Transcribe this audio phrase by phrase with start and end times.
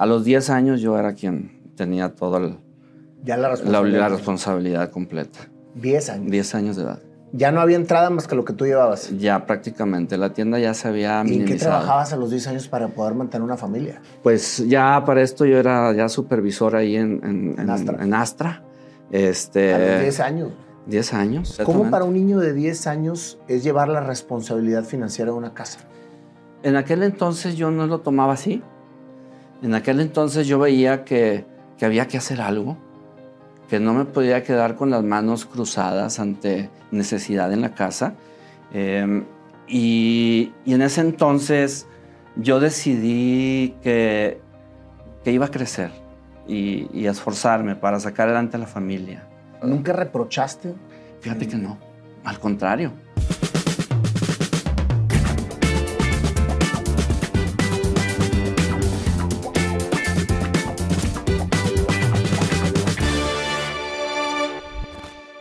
[0.00, 2.56] A los 10 años yo era quien tenía toda la,
[3.36, 5.40] la, responsabilidad completa.
[5.74, 6.30] 10 años.
[6.30, 7.02] 10 años de edad.
[7.34, 9.10] Ya no había entrada más que lo que tú llevabas.
[9.18, 12.68] Ya prácticamente, la tienda ya se había ¿Y en qué trabajabas a los 10 años
[12.68, 14.00] para poder mantener una familia?
[14.22, 18.02] Pues ya para esto yo era ya supervisor ahí en, en, Astra.
[18.02, 18.64] En Astra.
[19.10, 20.52] Este, a los 10 años.
[20.86, 21.60] 10 años.
[21.62, 25.80] ¿Cómo para un niño de 10 años es llevar la responsabilidad financiera de una casa?
[26.62, 28.62] En aquel entonces yo no lo tomaba así.
[29.62, 31.44] En aquel entonces yo veía que,
[31.78, 32.76] que había que hacer algo,
[33.68, 38.14] que no me podía quedar con las manos cruzadas ante necesidad en la casa.
[38.72, 39.24] Em,
[39.68, 41.86] y, y, en ese entonces
[42.36, 44.40] yo decidí que,
[45.24, 45.90] que iba a crecer
[46.48, 49.26] y, y, a esforzarme para sacar adelante a la familia.
[49.62, 50.74] ¿Nunca reprochaste?
[51.20, 51.78] Fíjate que no,
[52.24, 52.92] al contrario.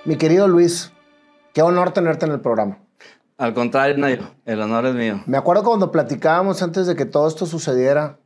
[0.09, 0.91] Mi querido Luis,
[1.53, 2.79] qué honor tenerte en el programa.
[3.38, 5.21] Al contrario, Nayo, el honor es mío.
[5.27, 8.17] Me acuerdo cuando platicábamos antes de que todo esto sucediera,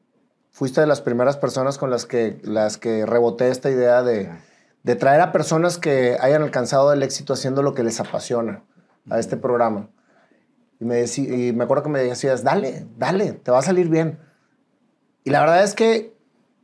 [0.53, 4.31] fuiste de las primeras personas con las que, las que reboté esta idea de,
[4.83, 8.63] de traer a personas que hayan alcanzado el éxito haciendo lo que les apasiona
[9.09, 9.89] a este programa.
[10.79, 14.19] Y me, y me acuerdo que me decías, dale, dale, te va a salir bien.
[15.25, 16.15] Y la verdad es que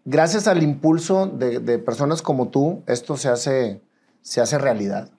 [0.06, 3.82] gracias al impulso de, de personas como tú, esto se hace
[4.22, 5.10] se hace realidad.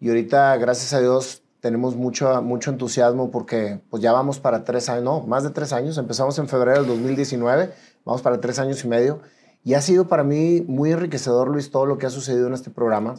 [0.00, 4.88] Y ahorita, gracias a Dios, tenemos mucho, mucho entusiasmo porque pues ya vamos para tres
[4.88, 5.98] años, no, más de tres años.
[5.98, 7.72] Empezamos en febrero del 2019,
[8.04, 9.20] vamos para tres años y medio.
[9.64, 12.70] Y ha sido para mí muy enriquecedor, Luis, todo lo que ha sucedido en este
[12.70, 13.16] programa.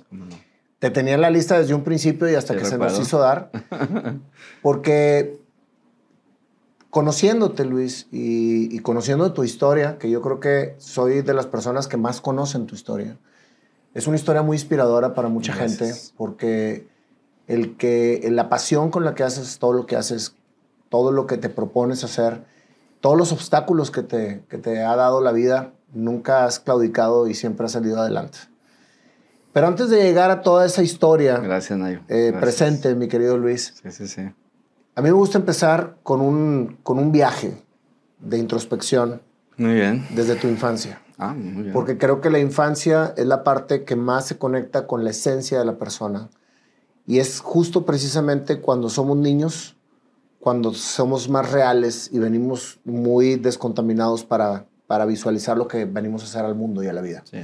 [0.80, 3.52] Te tenía en la lista desde un principio y hasta que se nos hizo dar.
[4.62, 5.38] Porque
[6.90, 11.88] conociéndote, Luis, y, y conociendo tu historia, que yo creo que soy de las personas
[11.88, 13.18] que más conocen tu historia,
[14.00, 16.88] es una historia muy inspiradora para mucha gente porque
[17.48, 20.36] el que la pasión con la que haces todo lo que haces,
[20.88, 22.46] todo lo que te propones hacer,
[23.02, 27.34] todos los obstáculos que te, que te ha dado la vida, nunca has claudicado y
[27.34, 28.38] siempre has salido adelante.
[29.52, 33.92] Pero antes de llegar a toda esa historia Gracias, eh, presente, mi querido Luis, sí,
[33.92, 34.22] sí, sí.
[34.22, 37.62] a mí me gusta empezar con un, con un viaje
[38.20, 39.22] de introspección.
[39.58, 40.08] Muy bien.
[40.12, 41.02] Desde tu infancia.
[41.20, 41.74] Ah, muy bien.
[41.74, 45.60] Porque creo que la infancia es la parte que más se conecta con la esencia
[45.60, 46.30] de la persona.
[47.06, 49.76] Y es justo precisamente cuando somos niños,
[50.40, 56.26] cuando somos más reales y venimos muy descontaminados para, para visualizar lo que venimos a
[56.26, 57.24] hacer al mundo y a la vida.
[57.30, 57.40] Sí.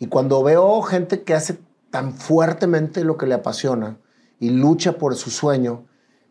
[0.00, 1.60] Y cuando veo gente que hace
[1.90, 3.98] tan fuertemente lo que le apasiona
[4.40, 5.84] y lucha por su sueño,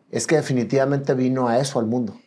[0.10, 2.20] es que definitivamente vino a eso al mundo.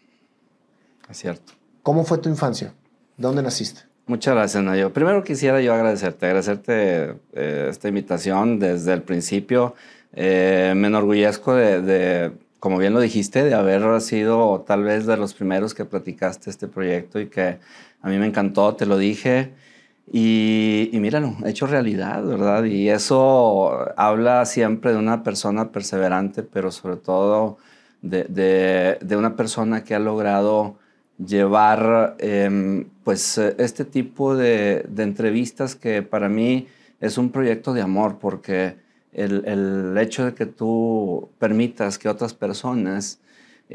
[1.11, 1.53] Es cierto.
[1.83, 2.73] ¿Cómo fue tu infancia?
[3.19, 3.83] ¿Dónde naciste?
[4.07, 4.93] Muchas gracias, Nayo.
[4.93, 9.75] Primero quisiera yo agradecerte, agradecerte eh, esta invitación desde el principio.
[10.13, 15.17] Eh, me enorgullezco de, de, como bien lo dijiste, de haber sido tal vez de
[15.17, 17.59] los primeros que platicaste este proyecto y que
[18.03, 19.53] a mí me encantó, te lo dije.
[20.13, 22.65] Y, y míralo, hecho realidad, ¿verdad?
[22.65, 27.57] Y eso habla siempre de una persona perseverante, pero sobre todo
[28.03, 30.77] de, de, de una persona que ha logrado
[31.19, 36.67] llevar eh, pues este tipo de, de, entrevistas que para mí
[37.01, 38.77] es un proyecto de amor porque
[39.13, 43.21] el, el hecho de que tú permitas que otras personas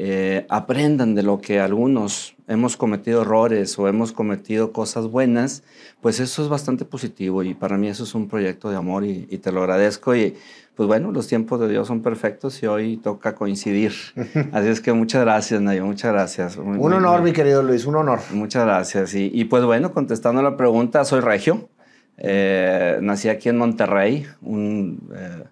[0.02, 5.62] eh, aprendan de lo que algunos hemos cometido errores o hemos cometido cosas buenas,
[6.00, 9.26] pues eso es bastante positivo y para mí eso es un proyecto de amor y,
[9.28, 10.36] y te lo agradezco y
[10.74, 13.92] pues bueno, los tiempos de Dios son perfectos y hoy toca coincidir.
[14.52, 16.56] Así es que muchas gracias, Nayo, muchas gracias.
[16.56, 18.20] Muy, un honor, muy, mi querido Luis, un honor.
[18.32, 19.14] Muchas gracias.
[19.14, 21.68] Y, y pues bueno, contestando la pregunta, soy regio.
[22.16, 25.10] Eh, nací aquí en Monterrey, un...
[25.14, 25.44] Eh,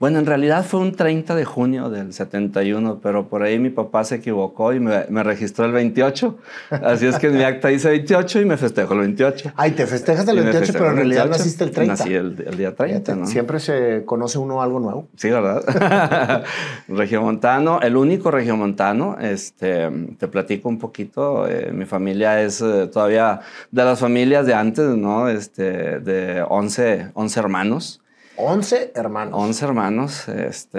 [0.00, 4.02] bueno, en realidad fue un 30 de junio del 71, pero por ahí mi papá
[4.02, 6.38] se equivocó y me, me registró el 28.
[6.70, 9.52] Así es que en mi acta dice 28 y me festejo el 28.
[9.56, 11.38] Ay, te festejas el 28, pero en realidad 28.
[11.38, 11.92] naciste el 30.
[11.92, 13.26] Nací el, el día 30, ¿no?
[13.26, 15.06] Siempre se conoce uno algo nuevo.
[15.16, 16.44] Sí, ¿verdad?
[16.88, 19.18] regiomontano, el único regiomontano.
[19.20, 21.46] Este, te platico un poquito.
[21.46, 23.40] Eh, mi familia es eh, todavía
[23.70, 25.28] de las familias de antes, ¿no?
[25.28, 28.00] Este, de 11, 11 hermanos.
[28.40, 29.34] 11 hermanos.
[29.34, 30.78] 11 hermanos, este,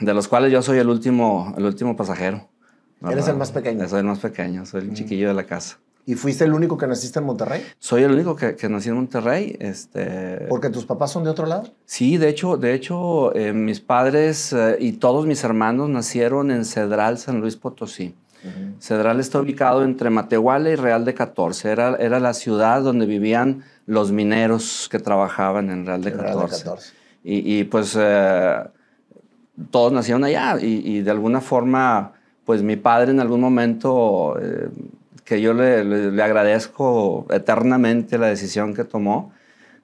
[0.00, 2.48] de los cuales yo soy el último, el último pasajero.
[3.00, 3.18] ¿verdad?
[3.18, 3.88] ¿Eres el más pequeño?
[3.88, 4.94] Soy el más pequeño, soy el mm.
[4.94, 5.78] chiquillo de la casa.
[6.06, 7.64] ¿Y fuiste el único que naciste en Monterrey?
[7.78, 9.56] Soy el único que, que nací en Monterrey.
[9.58, 10.46] Este...
[10.50, 11.70] ¿Porque tus papás son de otro lado?
[11.86, 16.66] Sí, de hecho, de hecho eh, mis padres eh, y todos mis hermanos nacieron en
[16.66, 18.14] Cedral, San Luis Potosí.
[18.78, 21.70] Cedral está ubicado entre Matehuala y Real de 14.
[21.70, 26.92] Era, era la ciudad donde vivían los mineros que trabajaban en Real de 14.
[27.26, 28.64] Y, pues eh,
[29.70, 32.12] todos nacieron allá y, de alguna forma,
[32.44, 34.68] pues mi padre en algún momento, eh,
[35.24, 39.32] que yo le, le, agradezco eternamente la decisión que tomó,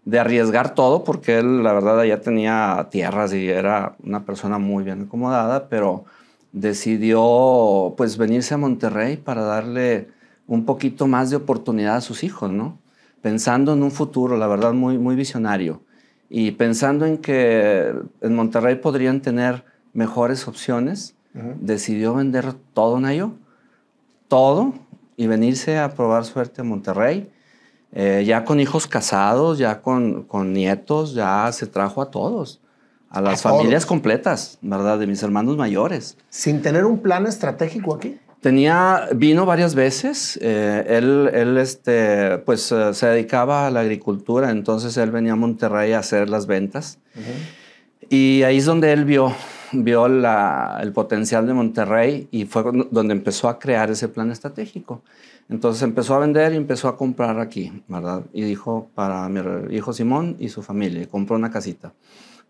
[0.05, 4.85] de arriesgar todo, porque él, la verdad, ya tenía tierras y era una persona muy
[4.85, 6.05] bien acomodada, pero
[6.53, 10.09] decidió pues venirse a Monterrey para darle
[10.47, 12.79] un poquito más de oportunidad a sus hijos, ¿no?
[13.23, 15.83] Pensando en un futuro, la verdad, muy, muy visionario.
[16.29, 23.33] Y pensando en que en Monterrey podrían tener mejores opciones, decidió vender todo, Nayo,
[24.29, 24.75] todo,
[25.17, 27.31] y venirse a probar suerte a Monterrey
[27.93, 32.61] eh, ya con hijos casados, ya con, con, nietos, ya se trajo a todos,
[33.09, 34.99] a las familias completas, ¿verdad?
[34.99, 36.17] De mis hermanos mayores.
[36.29, 38.21] Sin tener un plan estratégico aquí.
[38.41, 44.51] Tenía, vino varias veces, eh, él, él este, pues eh, se dedicaba a la agricultura,
[44.51, 46.99] entonces él venía a Monterrey a hacer las ventas.
[48.09, 49.35] Y ahí es donde él vio,
[49.73, 55.03] vio la, el potencial de Monterrey y fue donde empezó a crear ese plan estratégico.
[55.51, 58.25] Entonces empezó a vender y empezó a comprar aquí, ¿verdad?
[58.33, 59.41] Y dijo para mi
[59.75, 61.93] hijo Simón y su familia, compró una casita.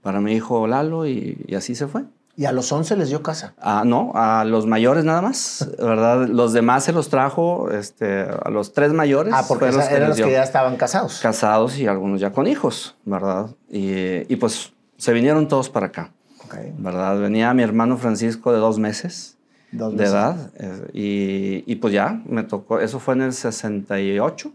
[0.03, 2.05] Para mi hijo Lalo y, así se fue.
[2.41, 3.53] ¿Y a los 11 les dio casa?
[3.61, 6.27] Ah, no, a los mayores nada más, ¿verdad?
[6.27, 9.35] Los demás se los trajo, este, a los tres mayores.
[9.37, 11.21] Ah, porque eran los que ya estaban casados.
[11.21, 13.51] Casados y algunos ya con hijos, ¿verdad?
[13.69, 16.13] Y, y pues se vinieron todos para acá,
[16.47, 16.73] okay.
[16.79, 17.21] ¿verdad?
[17.21, 19.37] Venía mi hermano Francisco de dos meses
[19.71, 20.51] de edad.
[20.57, 24.51] Eh, y, pues ya, me tocó, eso fue en el 68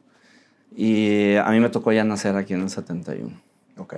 [0.76, 3.30] y a mí me tocó ya nacer aquí en el 71.
[3.78, 3.94] Ok.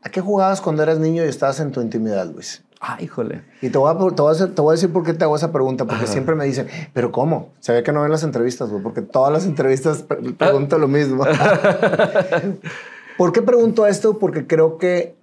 [0.00, 2.62] ¿A qué jugabas cuando eras niño y estabas en tu intimidad, Luis?
[2.80, 3.42] Ah, híjole.
[3.62, 5.36] Y te voy, a, te, voy a te voy a, decir por qué te hago
[5.36, 7.50] esa pregunta, porque siempre me dicen, ¿pero cómo?
[7.60, 10.04] Se ve que no ven las entrevistas, güey, porque todas las entrevistas
[10.36, 11.24] pregunto lo mismo.
[13.16, 14.18] ¿Por qué pregunto esto?
[14.18, 15.16] Porque creo que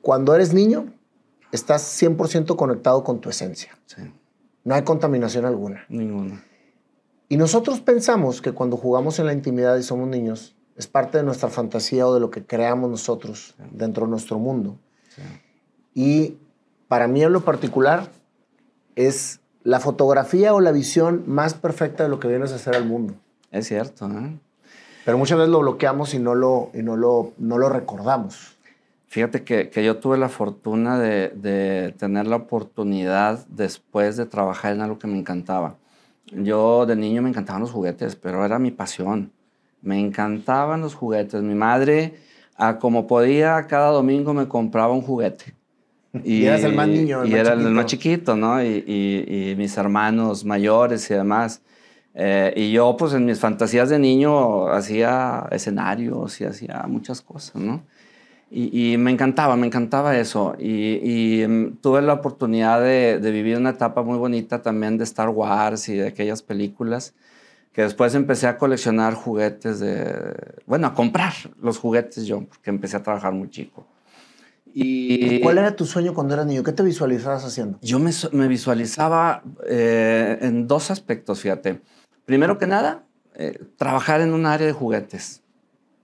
[0.00, 0.86] cuando eres niño,
[1.50, 3.76] estás 100% conectado con tu esencia.
[3.86, 4.02] Sí.
[4.64, 5.84] No hay contaminación alguna.
[5.88, 6.44] Ninguna.
[7.28, 11.24] Y nosotros pensamos que cuando jugamos en la intimidad y somos niños, es parte de
[11.24, 14.78] nuestra fantasía o de lo que creamos nosotros dentro de nuestro mundo.
[15.94, 16.38] Y
[16.88, 18.10] para mí en lo particular
[18.96, 22.86] es la fotografía o la visión más perfecta de lo que vienes a hacer al
[22.86, 23.14] mundo.
[23.50, 24.06] Es cierto.
[24.06, 24.38] ¿eh?
[25.04, 28.56] Pero muchas veces lo bloqueamos y no lo, y no lo, no lo recordamos.
[29.06, 34.74] Fíjate que, que, yo tuve la fortuna de, de, tener la oportunidad después de trabajar
[34.74, 35.76] en algo que me encantaba.
[36.26, 39.32] Yo de niño me encantaban los juguetes, pero era mi pasión.
[39.80, 41.42] Me encantaban los juguetes.
[41.42, 42.18] Mi madre,
[42.56, 45.57] a como podía, cada domingo me compraba un juguete.
[46.24, 47.22] Y, eras el más niño.
[47.22, 48.62] El y era el más chiquito, ¿no?
[48.62, 51.62] Y, y, y, mis hermanos mayores y demás.
[52.20, 57.56] Eh, y yo, pues en mis fantasías de niño, hacía escenarios y hacía muchas cosas,
[57.62, 57.84] ¿no?
[58.50, 60.56] Y, me encantaba, me encantaba eso.
[60.58, 65.88] Y, mm, tuve la oportunidad de, vivir una etapa muy bonita también de Star Wars
[65.88, 67.14] y de aquellas películas,
[67.72, 70.34] que después empecé a coleccionar juguetes de,
[70.66, 73.86] bueno, a comprar los juguetes yo, porque empecé a trabajar muy chico.
[74.80, 76.62] Y, ¿Cuál era tu sueño cuando eras niño?
[76.62, 77.78] ¿Qué te visualizabas haciendo?
[77.82, 81.80] Yo me, me visualizaba eh, en dos aspectos, fíjate.
[82.24, 83.04] Primero que nada,
[83.34, 85.42] eh, trabajar en un área de juguetes.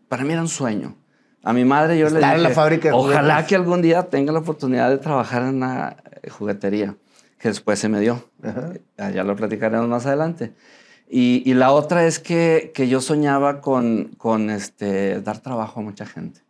[0.09, 0.96] Para mí era un sueño
[1.44, 4.32] a mi madre yo le dije, en la fábrica de ojalá que algún día tenga
[4.32, 5.96] la oportunidad de trabajar en una
[6.31, 6.96] juguetería,
[7.39, 8.25] que después se me dio.
[8.96, 10.55] Ya lo platicaremos más adelante.
[11.06, 16.06] Y, la otra es que, que yo soñaba con, con este, dar trabajo a mucha
[16.06, 16.41] gente.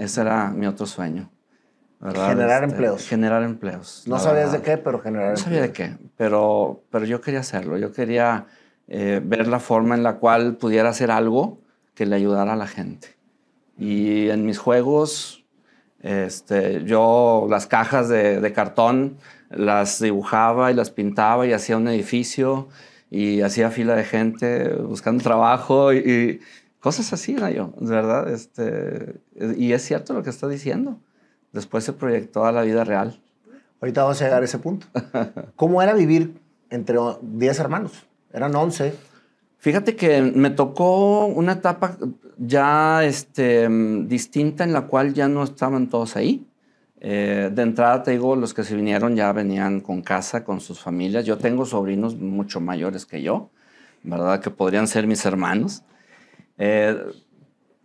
[0.00, 1.30] Ese era mi otro sueño.
[2.00, 3.06] Generar este, empleos.
[3.06, 4.04] Generar empleos.
[4.06, 7.76] No sabías de qué, pero generar No sabía de qué, pero, pero yo quería hacerlo.
[7.76, 8.46] Yo quería
[8.88, 11.60] eh, ver la forma en la cual pudiera hacer algo
[11.94, 13.08] que le ayudara a la gente.
[13.78, 15.44] Y en mis juegos,
[16.00, 19.18] este, yo las cajas de, cartón
[19.50, 22.68] las dibujaba y las pintaba y hacía un edificio
[23.10, 26.40] y hacía fila de gente buscando trabajo y,
[26.80, 27.48] cosas así, ¿no?
[27.48, 28.30] yo, de verdad.
[28.30, 29.20] Este,
[29.56, 30.98] y es cierto lo que está diciendo.
[31.52, 33.20] Después se proyectó a la vida real.
[33.80, 34.86] Ahorita vamos a llegar a ese punto.
[35.56, 36.34] ¿Cómo era vivir
[36.70, 37.92] entre 10 hermanos?
[38.32, 38.94] Eran 11.
[39.58, 41.96] Fíjate que me tocó una etapa
[42.38, 43.68] ya este,
[44.06, 46.46] distinta en la cual ya no estaban todos ahí.
[47.02, 50.80] Eh, de entrada te digo, los que se vinieron ya venían con casa, con sus
[50.80, 51.24] familias.
[51.24, 53.50] Yo tengo sobrinos mucho mayores que yo,
[54.02, 54.40] ¿verdad?
[54.40, 55.82] Que podrían ser mis hermanos.
[56.60, 56.96] Eh,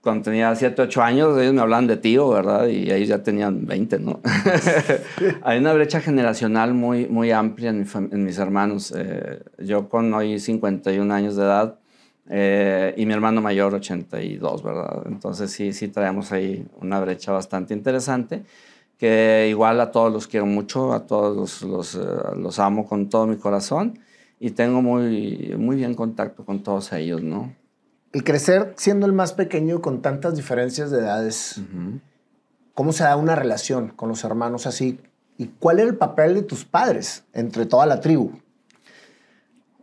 [0.01, 2.67] cuando tenía 7, 8 años, ellos me hablaban de tío, ¿verdad?
[2.67, 4.20] Y ellos ya tenían 20, ¿no?
[5.41, 8.94] Hay una brecha generacional muy, muy amplia en, mis hermanos.
[8.96, 11.79] Eh, yo con hoy 51 años de edad
[12.29, 15.03] eh, y mi hermano mayor 82, ¿verdad?
[15.08, 18.44] Entonces sí, sí traemos ahí una brecha bastante interesante
[19.00, 23.10] que igual a todos los quiero mucho, a todos los, los, eh, los amo con
[23.10, 23.98] todo mi corazón
[24.39, 27.65] y tengo muy, muy bien contacto con todos ellos, ¿no?
[28.16, 31.60] El crecer siendo el más pequeño con tantas diferencias de edades,
[32.74, 35.02] ¿cómo se da una relación con los hermanos así?
[35.38, 38.32] ¿Y cuál era el papel de tus padres entre toda la tribu?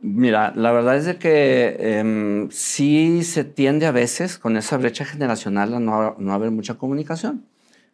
[0.01, 5.05] Mira, la verdad es de que em, sí se tiende a veces con esa brecha
[5.05, 7.45] generacional a no, no haber mucha comunicación.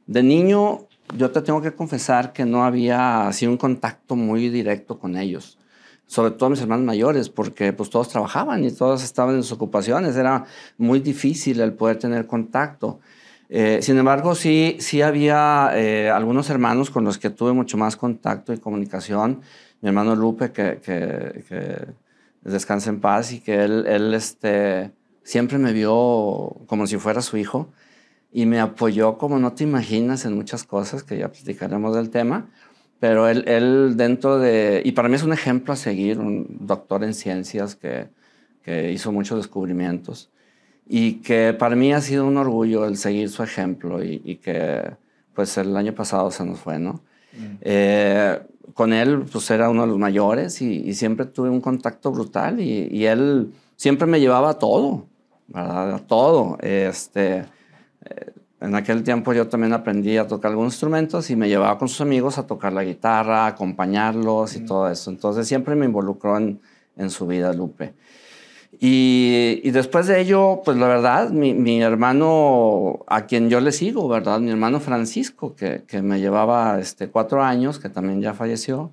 [0.07, 5.00] De niño, yo te tengo que confesar que no había así un contacto muy directo
[5.00, 5.59] con ellos
[6.08, 10.16] sobre todo mis hermanos mayores, porque pues todos trabajaban y todos estaban en sus ocupaciones,
[10.16, 10.46] era
[10.78, 12.98] muy difícil el poder tener contacto.
[13.50, 17.96] Eh, sin embargo, sí, sí había eh, algunos hermanos con los que tuve mucho más
[17.96, 19.42] contacto y comunicación.
[19.80, 21.86] Mi hermano Lupe, que, que, que
[22.42, 24.90] descansa en paz y que él, él este,
[25.22, 27.68] siempre me vio como si fuera su hijo
[28.32, 32.50] y me apoyó como no te imaginas en muchas cosas, que ya platicaremos del tema.
[33.00, 37.04] Pero él, él dentro de, y para mí es un ejemplo a seguir, un doctor
[37.04, 38.08] en ciencias que,
[38.62, 40.30] que hizo muchos descubrimientos
[40.88, 44.90] y que para mí ha sido un orgullo el seguir su ejemplo y, y que
[45.34, 47.02] pues el año pasado se nos fue, ¿no?
[47.32, 47.56] Mm.
[47.60, 48.40] Eh,
[48.72, 52.60] con él pues era uno de los mayores y, y siempre tuve un contacto brutal
[52.60, 55.06] y, y, él siempre me llevaba a todo,
[55.46, 55.94] ¿verdad?
[55.94, 56.58] A todo.
[56.60, 57.44] Este,
[58.04, 61.88] eh, en aquel tiempo yo también aprendí a tocar algunos instrumentos y me llevaba con
[61.88, 65.10] sus amigos a tocar la guitarra, acompañarlos y todo eso.
[65.10, 66.60] Entonces siempre me involucró en,
[66.96, 67.94] en su vida Lupe.
[68.80, 73.72] Y, y, después de ello, pues la verdad, mi, mi, hermano, a quien yo le
[73.72, 74.40] sigo, ¿verdad?
[74.40, 78.92] Mi hermano Francisco, que, que me llevaba este, cuatro años, que también ya falleció,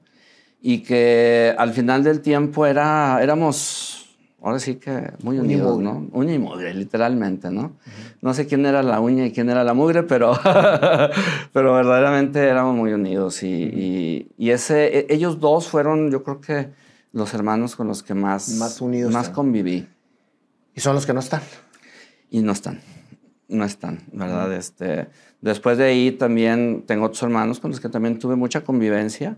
[0.62, 4.05] y que al final del tiempo era, éramos
[4.42, 6.08] ahora sí que muy unidos, ¿no?
[6.12, 7.78] Uña y mugre, literalmente, ¿no?
[8.22, 10.34] No sé quién era la uña y quién era la mugre, pero,
[11.54, 13.42] pero verdaderamente éramos muy unidos.
[13.44, 16.70] Y, y, ese, e, ellos dos fueron, yo creo que,
[17.16, 19.88] los hermanos con los que más, más, unidos más conviví.
[20.76, 21.42] ¿Y son los que no están?
[22.30, 22.82] Y no están,
[23.48, 24.52] no están, ¿verdad?
[24.52, 25.08] este,
[25.40, 29.38] después de ahí también tengo otros hermanos con los que también tuve mucha convivencia.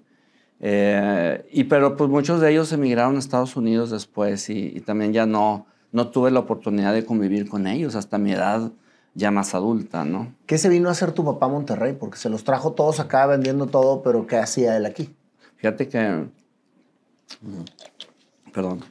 [0.59, 5.25] Eh, y pero pues muchos de ellos emigraron a Estados Unidos después y, también ya
[5.25, 8.71] no, no tuve la oportunidad de convivir con ellos hasta mi edad
[9.13, 10.33] ya más adulta, ¿no?
[10.45, 11.93] ¿Qué se vino a hacer tu papá a Monterrey?
[11.93, 15.15] Porque se los trajo todos acá vendiendo todo, pero ¿qué hacía él aquí?
[15.55, 16.27] Fíjate que...
[18.53, 18.83] Perdón.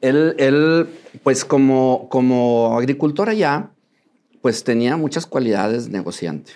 [0.00, 0.88] Él, él
[1.24, 3.70] pues como, como agricultor allá,
[4.40, 6.52] pues tenía muchas cualidades negociante.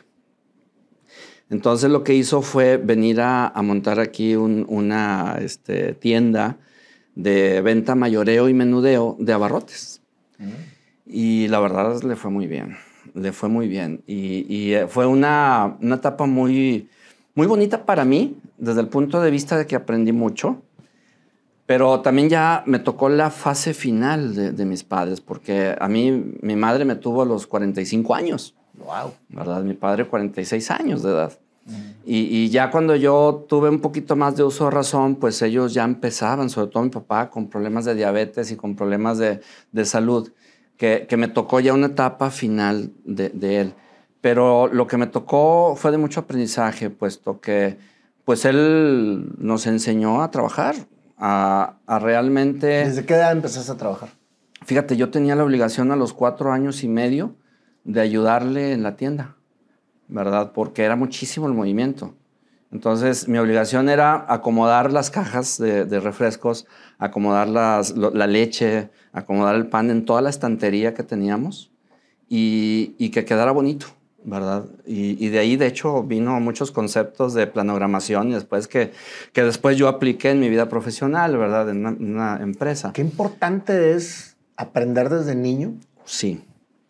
[1.53, 6.57] Entonces lo que hizo fue venir a, montar aquí una este, tienda
[7.15, 10.01] de venta mayoreo y menudeo de abarrotes.
[11.05, 12.79] Y la verdad le fue muy bien,
[13.13, 14.03] le fue muy bien.
[14.07, 16.89] Y, eh, fue una, etapa muy,
[17.35, 20.63] muy bonita para mí, desde el punto de vista de que aprendí mucho.
[21.67, 26.33] Pero también ya me tocó la fase final de, de, mis padres, porque a mí
[26.41, 28.55] mi madre me tuvo a los 45 años.
[28.73, 29.13] Wow.
[29.29, 29.63] ¿Verdad?
[29.63, 31.42] Mi padre 46 años de edad.
[32.04, 35.85] Y, ya cuando yo tuve un poquito más de uso de razón, pues ellos ya
[35.85, 39.40] empezaban, sobre todo mi papá, con problemas de diabetes y con problemas de,
[39.71, 40.33] de salud,
[40.76, 43.75] que, que, me tocó ya una etapa final de, de, él.
[44.21, 47.78] Pero lo que me tocó fue de mucho aprendizaje, puesto que
[48.25, 50.75] pues él nos enseñó a trabajar,
[51.19, 52.66] a, a realmente...
[52.66, 54.09] ¿Desde qué edad empezaste a trabajar?
[54.64, 57.37] Fíjate, yo tenía la obligación a los cuatro años y medio
[57.85, 59.37] de ayudarle en la tienda.
[60.12, 60.52] ¿Verdad?
[60.52, 62.14] Porque era muchísimo el movimiento.
[62.71, 66.66] Entonces, mi obligación era acomodar las cajas de, refrescos,
[66.99, 71.71] acomodar las, la leche, acomodar el pan en toda la estantería que teníamos
[72.31, 73.87] y, y que quedara bonito,
[74.25, 74.64] ¿verdad?
[74.87, 78.92] Y, y, de ahí, de hecho, vino muchos conceptos de planogramación y después que,
[79.35, 81.69] que después yo apliqué en mi vida profesional, ¿verdad?
[81.69, 82.95] En una, en una empresa.
[82.95, 85.75] Qué importante es aprender desde niño.
[86.07, 86.42] Sí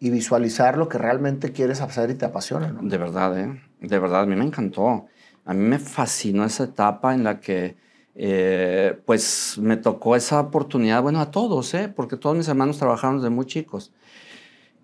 [0.02, 2.74] y visualizar lo que realmente quieres hacer y te apasiona.
[2.82, 3.62] De verdad, ¿eh?
[3.80, 5.06] de verdad, a mí me encantó.
[5.44, 7.76] A mí me fascinó esa etapa en la que
[8.16, 11.88] eh, pues me tocó esa oportunidad, bueno, a todos, ¿eh?
[11.88, 13.92] porque todos mis hermanos trabajaron desde muy chicos.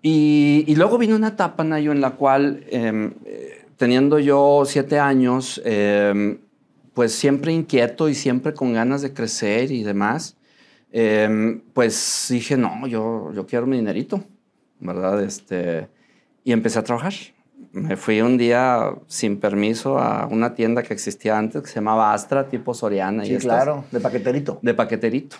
[0.01, 3.13] Y, y luego vino una etapa, Nayo, en la cual, em,
[3.75, 6.37] teniendo yo siete años, em,
[6.93, 10.37] pues siempre inquieto y siempre con ganas de crecer y demás,
[10.93, 14.23] em, pues dije, no, yo, yo quiero mi dinerito.
[14.79, 15.21] ¿Verdad?
[15.23, 15.87] Este,
[16.43, 17.13] y empecé a trabajar.
[17.71, 22.13] Me fui un día sin permiso a una tienda que existía antes que se llamaba
[22.13, 23.25] Astra, tipo Soriana.
[23.25, 24.59] Sí, claro, de paqueterito.
[24.61, 25.37] De paqueterito,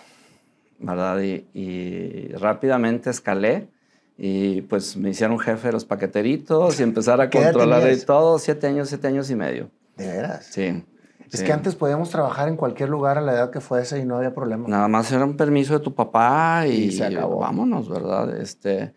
[0.78, 1.20] ¿verdad?
[1.20, 3.68] Y, y, rápidamente escalé
[4.16, 8.38] y pues me hicieron jefe de los paqueteritos y empezar a controlar y todo.
[8.38, 9.70] Siete años, siete años y medio.
[9.96, 10.46] ¿De veras?
[10.50, 10.84] Sí.
[11.32, 14.16] Es que antes podíamos trabajar en cualquier lugar a la edad que fuese y no
[14.16, 14.68] había problema.
[14.68, 17.38] Nada más era un permiso de tu papá y, se acabó.
[17.38, 18.36] vámonos, ¿verdad?
[18.40, 18.92] Este,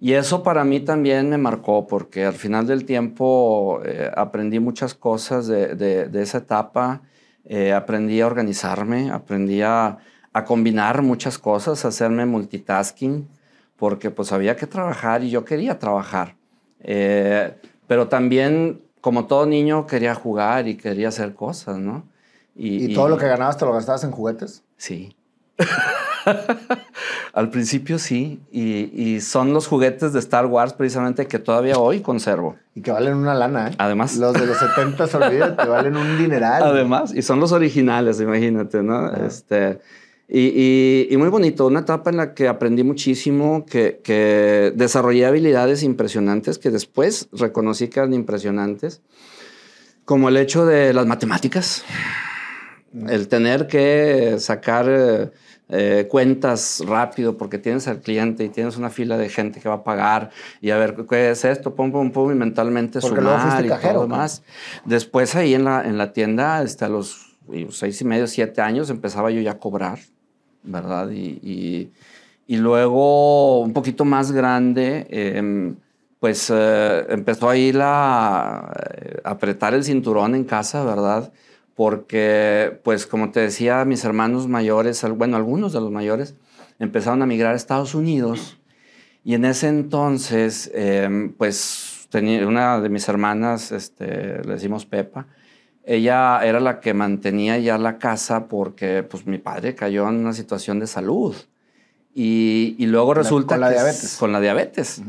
[0.00, 4.94] y eso para mí también me marcó porque al final del tiempo eh, aprendí muchas
[4.94, 7.02] cosas de, de, esa etapa.
[7.44, 9.98] Eh, aprendí a organizarme, aprendí a,
[10.32, 13.28] a, combinar muchas cosas, a hacerme multitasking,
[13.76, 16.36] porque pues había que trabajar y yo quería trabajar.
[16.80, 17.54] Eh,
[17.86, 22.04] pero también como todo niño, quería jugar y quería hacer cosas, ¿no?
[22.54, 24.62] ¿Y, todo lo que ganabas te lo gastabas en juguetes?
[24.76, 25.16] Sí.
[27.32, 32.56] Al principio sí, y, son los juguetes de Star Wars precisamente que todavía hoy conservo.
[32.74, 33.74] Y que valen una lana, ¿eh?
[33.78, 34.16] Además.
[34.16, 36.62] Los de los 70, olvídate, valen un dineral.
[36.62, 39.12] Además, y son los originales, imagínate, ¿no?
[39.12, 39.78] Este,
[40.28, 46.58] y, muy bonito, una etapa en la que aprendí muchísimo, que, que, desarrollé habilidades impresionantes
[46.58, 49.02] que después reconocí que eran impresionantes,
[50.04, 51.84] como el hecho de las matemáticas,
[53.08, 55.32] el tener que sacar
[55.70, 59.76] eh, cuentas rápido porque tienes al cliente y tienes una fila de gente que va
[59.76, 63.64] a pagar y a ver qué es esto, pum, pum, pum, y mentalmente porque sumar
[63.64, 64.42] y cajero, todo más.
[64.84, 67.36] Después ahí en la, en la tienda, este, a los
[67.70, 69.98] seis y medio, siete años, empezaba yo ya a cobrar
[70.62, 71.10] ¿verdad?
[71.10, 71.90] Y,
[72.46, 75.76] y, luego, un poquito más grande, em,
[76.18, 81.32] pues eh, empezó ahí la, eh, apretar el cinturón en casa, ¿verdad?
[81.74, 86.34] Porque, pues como te decía, mis hermanos mayores, bueno, algunos de los mayores,
[86.78, 88.58] empezaron a migrar a Estados Unidos.
[89.24, 95.26] Y en ese entonces, em, pues tenía una de mis hermanas, este, le decimos Pepa,
[95.84, 100.32] ella era la que mantenía ya la casa porque pues mi padre cayó en una
[100.32, 101.34] situación de salud.
[102.14, 104.16] Y, y luego resulta con la diabetes.
[104.18, 105.02] Con la diabetes.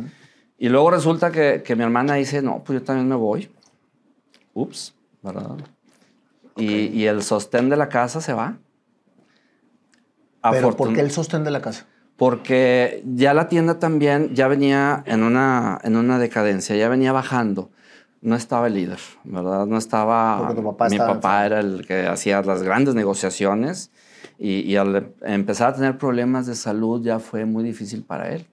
[0.57, 3.49] Y luego resulta que, que, mi hermana dice, no, pues yo también me voy.
[4.53, 4.93] Ups,
[5.23, 5.57] ¿verdad?
[6.55, 8.57] Y, y, el sostén de la casa se va.
[10.51, 11.85] ¿Pero por qué el sostén de la casa?
[12.17, 17.69] Porque ya la tienda también ya venía en una, en una decadencia, ya venía bajando
[18.21, 19.65] no estaba el líder, ¿verdad?
[19.65, 20.53] No estaba...
[20.89, 23.91] mi papá era el que hacía las grandes negociaciones
[24.37, 28.45] y, al empezar a tener problemas de salud ya fue muy difícil para él.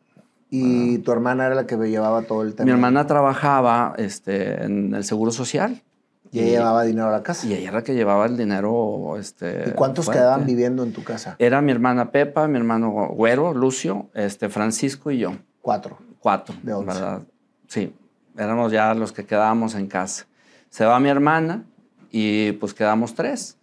[0.50, 2.64] ¿Y tu hermana era la que llevaba todo el tema?
[2.64, 5.82] Mi hermana trabajaba este, en el Seguro Social.
[6.30, 7.46] ¿Y ella llevaba dinero a la casa?
[7.46, 9.16] Y ella era la que llevaba el dinero.
[9.18, 11.36] Este, ¿Y cuántos quedaban viviendo en tu casa?
[11.38, 15.32] Era mi hermana Pepa, mi hermano Güero, Lucio, este, Francisco y yo.
[15.62, 15.98] Cuatro.
[16.20, 16.54] Cuatro.
[16.62, 16.92] De once.
[16.92, 17.22] ¿verdad?
[17.66, 17.94] Sí
[18.38, 20.26] éramos ya los que quedábamos en casa.
[20.70, 21.64] Se va mi hermana
[22.10, 23.58] y pues quedamos tres.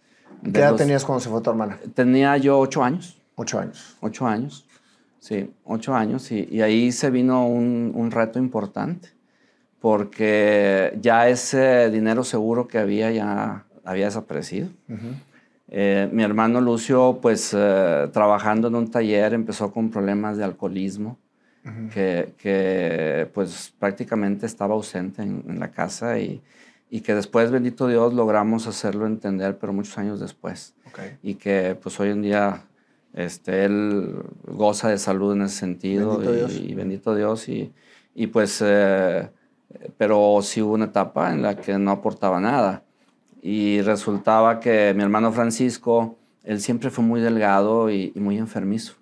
[0.52, 1.78] ¿Qué edad tenías cuando se fue tu hermana?
[1.94, 3.20] Tenía yo ocho años.
[3.34, 3.96] Ocho años.
[4.00, 4.66] Ocho años,
[5.18, 6.30] sí, ocho años.
[6.30, 9.10] Y, y ahí se vino un, un, reto importante,
[9.86, 14.68] porque ya ese dinero seguro que había ya había desaparecido.
[15.68, 21.20] eh, mi hermano Lucio, pues eh, trabajando en un taller, empezó con problemas de alcoholismo
[21.94, 26.42] que, que, pues prácticamente estaba ausente en, la casa y,
[26.90, 30.74] y, que después, bendito Dios, logramos hacerlo entender, pero muchos años después.
[31.22, 32.64] Y que pues hoy en día
[33.14, 34.16] este, él
[34.48, 37.72] goza de salud en ese sentido bendito y, y, bendito Dios y,
[38.16, 39.30] y pues, eh,
[39.96, 42.82] pero sí hubo una etapa en la que no aportaba nada
[43.42, 48.94] y resultaba que mi hermano Francisco, él siempre fue muy delgado y, muy enfermizo.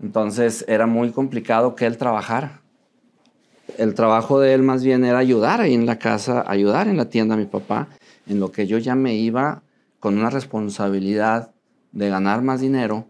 [0.00, 2.60] Entonces era muy complicado que él trabajara.
[3.78, 7.06] El trabajo de él más bien era ayudar ahí en la casa, ayudar en la
[7.06, 7.88] tienda a mi papá,
[8.26, 9.62] en lo que yo ya me iba
[9.98, 11.52] con una responsabilidad
[11.92, 13.06] de ganar más dinero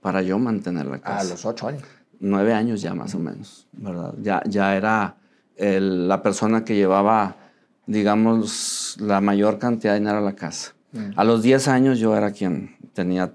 [0.00, 1.20] para yo mantener la casa.
[1.20, 1.82] A los ocho años.
[2.18, 4.14] Nueve años ya más o menos, ¿verdad?
[4.20, 5.16] Ya, ya era
[5.56, 7.36] el, la persona que llevaba,
[7.86, 10.74] digamos, la mayor cantidad de dinero a la casa.
[10.92, 11.10] Mm.
[11.16, 13.32] A los diez años yo era quien tenía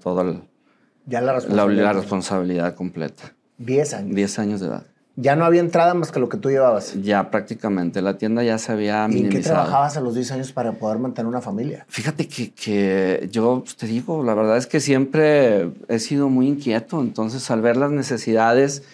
[1.06, 1.84] ya la responsabilidad.
[1.84, 3.34] La, la responsabilidad completa.
[3.58, 4.14] Diez años.
[4.14, 4.86] Diez años de edad.
[5.16, 6.94] Ya no había entrada más que lo que tú llevabas.
[7.02, 10.52] Ya prácticamente, la tienda ya se había ¿Y en qué trabajabas a los 10 años
[10.52, 11.84] para poder mantener una familia?
[11.88, 16.48] Fíjate que, que yo pues, te digo, la verdad es que siempre he sido muy
[16.48, 18.84] inquieto, entonces al ver las necesidades,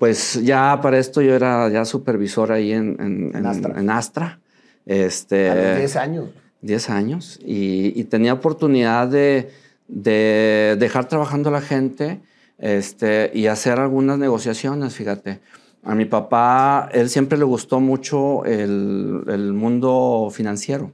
[0.00, 3.78] pues ya para esto yo era ya supervisor ahí en, en, En Astra.
[3.78, 4.40] en Astra.
[4.86, 6.28] Este, A los 10 años.
[6.62, 9.50] 10 años y, y tenía oportunidad de,
[9.88, 12.20] de dejar trabajando a la gente
[12.56, 15.40] este, y hacer algunas negociaciones, fíjate.
[15.82, 20.92] A mi papá, él siempre le gustó mucho el, el mundo financiero.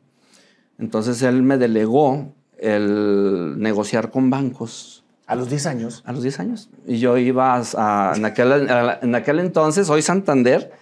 [0.81, 4.96] Entonces él me delegó el negociar con bancos.
[5.27, 6.03] ¿A los 10 años?
[6.07, 6.71] A los 10 años.
[6.87, 8.69] Y yo iba a, en, aquel,
[9.03, 10.73] en aquel entonces, hoy Santander,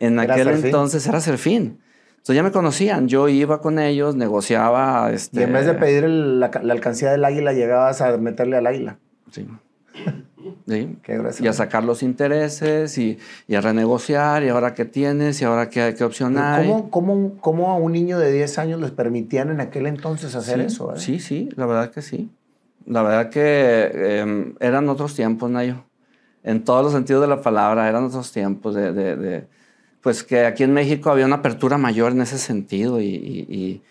[0.00, 1.78] en aquel entonces era Serfín.
[2.10, 5.12] Entonces ya me conocían, yo iba con ellos, negociaba.
[5.12, 5.40] Este...
[5.40, 8.98] Y en vez de pedir la, la, alcancía del águila, llegabas a meterle al águila.
[9.30, 9.46] Sí.
[10.68, 10.98] ¿Sí?
[11.02, 15.44] Qué y a sacar los intereses y, y, a renegociar, y ahora qué tienes, y
[15.44, 16.66] ahora qué, qué opción hay.
[16.66, 20.60] ¿Cómo, cómo, ¿Cómo, a un niño de 10 años les permitían en aquel entonces hacer
[20.60, 20.94] eso?
[20.94, 20.98] Eh?
[20.98, 22.30] Sí, sí, la verdad que sí.
[22.86, 25.84] La verdad que em, eran otros tiempos, Nayo.
[26.42, 29.46] En todos los sentidos de la palabra, eran otros tiempos de, de,
[30.00, 33.82] pues que aquí en México había una apertura mayor en ese sentido y, y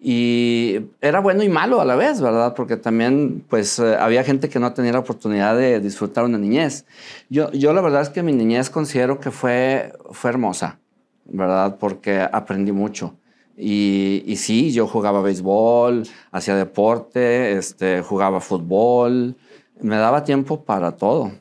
[0.00, 2.54] y era bueno y malo a la vez, ¿verdad?
[2.54, 6.84] Porque también, pues, eh, había gente que no tenía la oportunidad de disfrutar una niñez.
[7.28, 10.78] Yo, yo la verdad es que mi niñez considero que fue, fue hermosa,
[11.24, 11.78] ¿verdad?
[11.80, 13.16] Porque aprendí mucho.
[13.60, 19.34] Y, y sí, yo jugaba béisbol, hacía deporte, este, jugaba fútbol,
[19.80, 21.32] me daba tiempo para todo.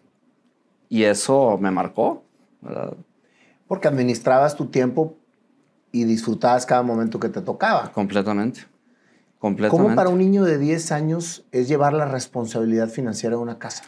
[0.90, 2.24] Y eso me marcó,
[2.62, 2.96] ¿verdad?
[3.68, 5.16] Porque administrabas tu tiempo
[5.92, 7.92] y disfrutabas cada momento que te tocaba.
[7.92, 8.62] Completamente.
[9.40, 9.84] Completamente.
[9.84, 13.84] ¿Cómo para un niño de 10 años es llevar la responsabilidad financiera de una casa?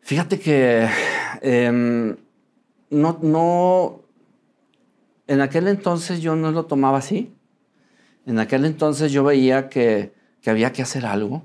[0.00, 0.88] Fíjate que
[1.40, 2.16] em,
[2.90, 4.00] no, no,
[5.26, 7.32] en aquel entonces yo no lo tomaba así.
[8.26, 10.12] En aquel entonces yo veía que,
[10.46, 11.44] había que hacer algo,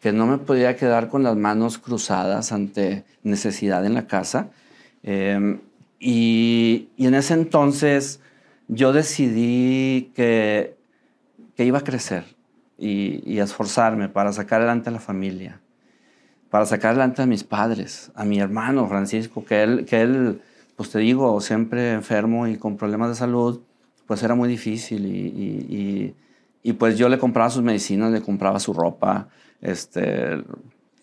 [0.00, 4.50] que no me podía quedar con las manos cruzadas ante necesidad en la casa.
[5.02, 5.60] Em,
[5.98, 8.20] y, en ese entonces
[8.68, 10.76] yo decidí que,
[11.58, 12.24] iba a crecer
[12.76, 15.60] y, y, esforzarme para sacar adelante a la familia,
[16.50, 20.42] para sacar adelante a mis padres, a mi hermano Francisco, que él,
[20.82, 23.60] pues te digo, siempre enfermo y con problemas de salud,
[24.06, 26.14] pues era muy difícil y,
[26.62, 29.28] y pues yo le compraba sus medicinas, le compraba su ropa,
[29.60, 30.42] este,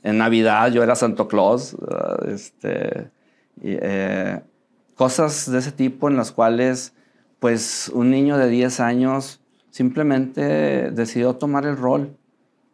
[0.04, 1.76] en Navidad yo era Santo Claus,
[2.28, 3.10] este,
[3.62, 4.42] eh,
[4.96, 6.94] cosas de ese tipo en las cuales
[7.40, 12.18] pues un niño de 10 años simplemente decidió tomar el rol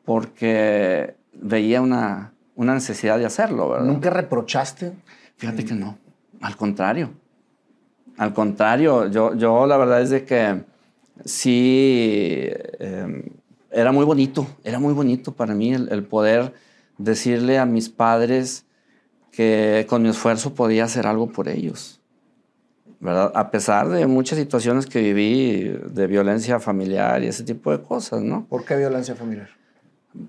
[0.06, 3.86] porque veía una, una necesidad de hacerlo, ¿verdad?
[3.86, 4.94] ¿Nunca reprochaste?
[5.38, 5.98] Fíjate que no,
[6.46, 7.10] al contrario.
[8.18, 10.62] Al contrario, yo, yo la verdad es de que
[11.26, 12.48] sí,
[12.80, 13.24] em,
[13.72, 16.54] era muy bonito, era muy bonito para mí el, el poder
[17.00, 18.64] decirle a mis padres
[19.32, 22.00] que con mi esfuerzo podía hacer algo por ellos.
[23.02, 28.22] A pesar de muchas situaciones que viví de violencia familiar y ese tipo de cosas,
[28.22, 28.46] ¿no?
[28.46, 29.50] ¿Por qué violencia familiar?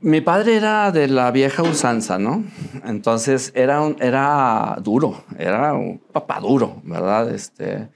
[0.00, 2.44] Mi padre era de la vieja usanza, ¿no?
[2.84, 7.30] Entonces era, un, era duro, era un papá duro, ¿verdad?
[7.32, 7.88] Este,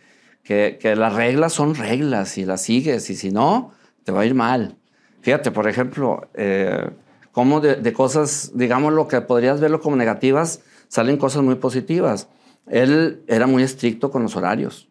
[0.44, 3.72] que, que las reglas son reglas y las sigues y si no,
[4.04, 4.76] te va a ir mal.
[5.20, 6.90] Fíjate, por ejemplo, eh,
[7.32, 12.28] cómo de, de, cosas, digamos, lo que podrías verlo como negativas, salen cosas muy positivas.
[12.66, 14.88] Él era muy estricto con los horarios.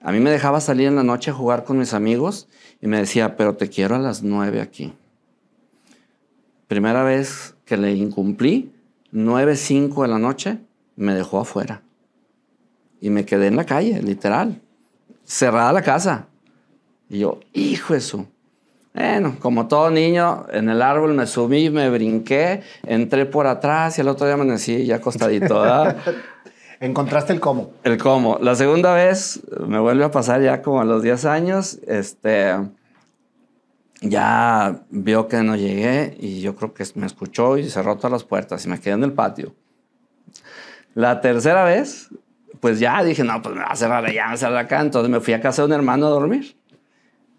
[0.00, 2.48] A mí me dejaba salir en la noche a jugar con mis amigos
[2.80, 4.92] y me decía, pero te quiero a las nueve aquí.
[6.66, 8.72] Primera vez que le incumplí,
[9.10, 10.58] nueve, cinco de la noche,
[10.96, 11.82] me dejó afuera.
[13.00, 14.60] Y me quedé en la calle, literal.
[15.24, 16.28] Cerrada la casa.
[17.08, 18.26] Y yo, hijo eso.
[18.94, 24.02] Bueno, como todo niño, en el árbol me subí, me brinqué, entré por atrás y
[24.02, 25.64] el otro día amanecí ya acostadito.
[26.80, 27.72] Encontraste el cómo.
[27.82, 28.38] El cómo.
[28.40, 31.78] La segunda vez me vuelve a pasar ya como a los 10 años.
[31.86, 32.54] Este,
[34.08, 38.24] ya vio que no llegué y yo creo que me escuchó y cerró todas las
[38.24, 39.54] puertas y me quedé en el patio.
[40.94, 42.08] La tercera vez,
[42.60, 44.80] pues ya dije, no, pues me va a cerrar allá, me va a cerrar acá.
[44.80, 46.56] Entonces me fui a casa de un hermano a dormir.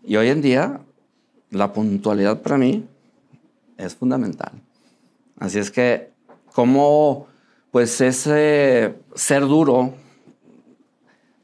[0.04, 0.82] Y hoy en día,
[1.52, 2.86] la puntualidad para mí
[3.78, 4.52] es fundamental.
[5.40, 6.12] Así es que,
[6.54, 7.28] ¿cómo
[7.72, 9.94] pues ese ser duro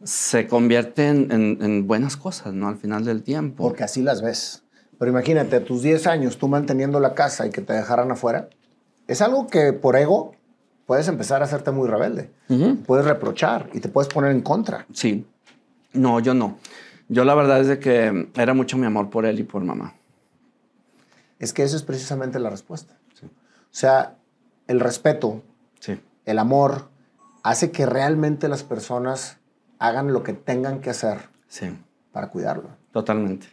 [0.03, 2.67] se convierte en, buenas cosas, ¿no?
[2.67, 3.63] Al final del tiempo.
[3.63, 4.60] Porque así las ves.
[5.01, 8.49] Pero imagínate, a tus 10 años, tú manteniendo la casa y que te dejaran afuera,
[9.07, 10.35] es algo que por ego
[10.85, 12.29] puedes empezar a hacerte muy rebelde.
[12.85, 14.85] Puedes reprochar y te puedes poner en contra.
[14.93, 15.25] Sí.
[15.93, 16.59] No, yo no.
[17.09, 19.95] Yo la verdad es de que era mucho mi amor por él y por mamá.
[21.39, 22.93] Es que eso es precisamente la respuesta.
[23.23, 24.17] O sea,
[24.67, 25.41] el respeto,
[25.79, 26.89] sí el amor
[27.43, 29.37] hace que realmente las personas
[29.79, 31.29] hagan lo que tengan que hacer
[32.11, 32.69] para cuidarlo.
[32.91, 33.47] Totalmente,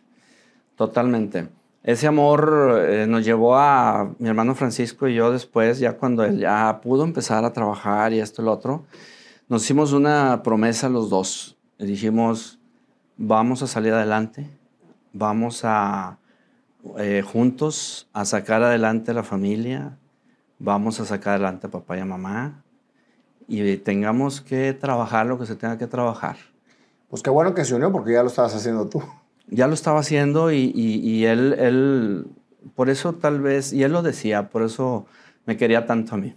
[0.79, 1.49] totalmente.
[1.83, 6.39] Ese amor eh, nos llevó a mi hermano Francisco y yo después, ya cuando él
[6.39, 8.85] ya pudo empezar a trabajar y esto y lo otro,
[9.49, 11.57] nos hicimos una promesa los dos.
[11.79, 12.59] dijimos,
[13.17, 14.49] vamos a salir adelante,
[15.13, 16.19] vamos a
[16.99, 19.99] eh, juntos a sacar adelante la familia,
[20.59, 22.63] vamos a sacar adelante papá y mamá
[23.49, 26.37] y tengamos que trabajar lo que se tenga que trabajar.
[27.09, 29.03] Pues qué bueno que se unió porque ya lo estabas haciendo tú.
[29.51, 32.27] Ya lo estaba haciendo y, él, él,
[32.75, 35.07] por eso tal vez, y él lo decía, por eso
[35.47, 36.35] me quería tanto a mí.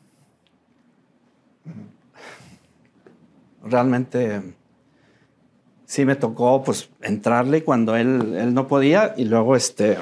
[3.63, 4.41] Realmente
[5.85, 9.97] sí me tocó pues entrarle cuando él, él no podía y luego este,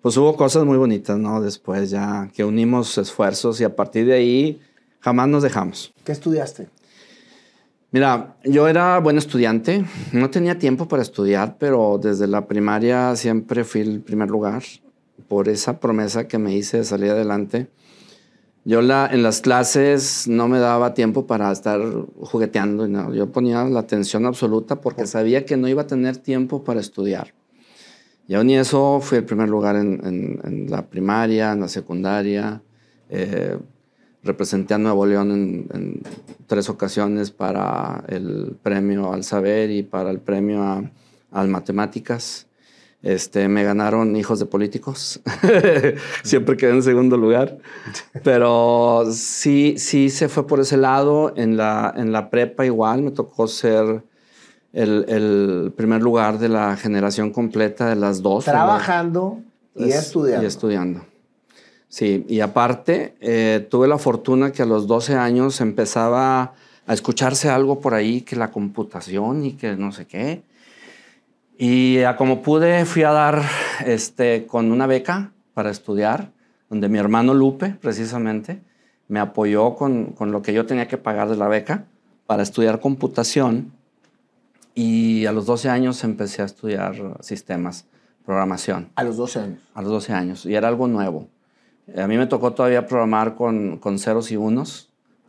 [0.00, 1.40] pues hubo cosas muy bonitas, ¿no?
[1.40, 4.62] Después ya que unimos esfuerzos y a partir de ahí
[5.00, 5.92] jamás nos dejamos.
[6.04, 6.68] ¿Qué estudiaste?
[7.90, 13.64] Mira, yo era buen estudiante, no tenía tiempo para estudiar, pero desde la primaria siempre
[13.64, 14.62] fui el primer lugar
[15.26, 17.68] por esa promesa que me hice de salir adelante.
[18.66, 21.80] Yo la, en las clases no me daba tiempo para estar
[22.20, 22.86] jugueteando.
[22.86, 23.14] No.
[23.14, 27.32] Yo ponía la atención absoluta porque sabía que no iba a tener tiempo para estudiar.
[28.26, 32.60] Y aún y eso fui el primer lugar en, la primaria, en la secundaria.
[33.08, 33.56] Eh,
[34.28, 36.02] representé a Nuevo León en,
[36.46, 40.82] tres ocasiones para el premio al saber y para el premio a,
[41.32, 42.46] a matemáticas.
[43.02, 45.20] Este, me ganaron hijos de políticos.
[46.24, 47.58] Siempre quedé en segundo lugar.
[48.24, 51.32] Pero sí, sí se fue por ese lado.
[51.36, 54.02] En la, en la prepa igual me tocó ser
[54.72, 58.44] el, el primer lugar de la generación completa de las dos.
[58.44, 59.42] Trabajando
[59.76, 60.42] y estudiando.
[60.42, 61.17] Y estudiando.
[61.88, 66.52] Sí, y aparte eh, tuve la fortuna que a los 12 años empezaba
[66.86, 70.42] a escucharse algo por ahí que la computación y que no sé qué.
[71.56, 73.42] Y a como pude fui a dar
[73.84, 76.30] este, con una beca para estudiar,
[76.68, 78.60] donde mi hermano Lupe, precisamente,
[79.08, 81.86] me apoyó con, con lo que yo tenía que pagar de la beca
[82.26, 83.72] para estudiar computación.
[84.74, 87.86] Y a los 12 años empecé a estudiar sistemas,
[88.24, 88.90] programación.
[88.94, 89.58] ¿A los 12 años?
[89.74, 90.46] A los 12 años.
[90.46, 91.28] Y era algo nuevo.
[91.96, 94.88] A mí me tocó todavía programar con, con ceros y unos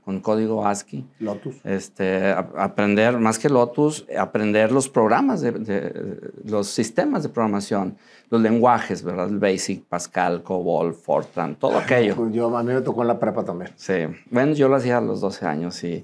[0.09, 1.05] con código ASCII.
[1.19, 1.57] Lotus.
[1.63, 7.95] Este, aprender, más que Lotus, aprender los programas, de, los sistemas de programación,
[8.31, 9.29] los lenguajes, ¿verdad?
[9.29, 12.15] El Basic, Pascal, COBOL, Fortran, todo aquello.
[12.15, 13.71] Pues yo, a mí me tocó en la prepa también.
[13.75, 14.07] Sí.
[14.31, 16.03] Bueno, yo lo hacía a los 12 años y,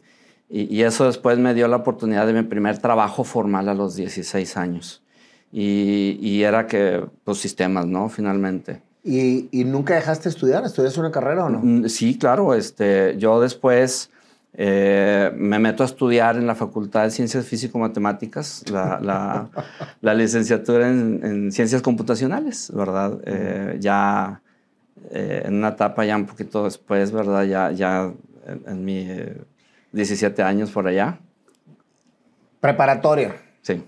[0.52, 4.56] y, eso después me dio la oportunidad de mi primer trabajo formal a los 16
[4.56, 5.02] años.
[5.52, 8.08] Y, y era que, pues, sistemas, ¿no?
[8.10, 8.84] Finalmente.
[9.08, 10.66] ¿Y, nunca dejaste de estudiar?
[10.66, 11.60] ¿Estudiaste una carrera o no?
[11.62, 12.56] Mm, sí, claro.
[12.56, 14.10] Este, yo después
[14.54, 19.50] eh, me meto a estudiar en la Facultad de Ciencias Físico-Matemáticas, la,
[20.02, 23.20] la, licenciatura en, Ciencias Computacionales, ¿verdad?
[23.26, 24.42] Eh, ya
[25.12, 27.44] eh, en una etapa ya un poquito después, ¿verdad?
[27.44, 28.12] Ya, ya
[28.48, 29.08] en, en mi
[29.92, 31.20] 17 años por allá.
[32.60, 33.36] Preparatoria.
[33.62, 33.84] Sí.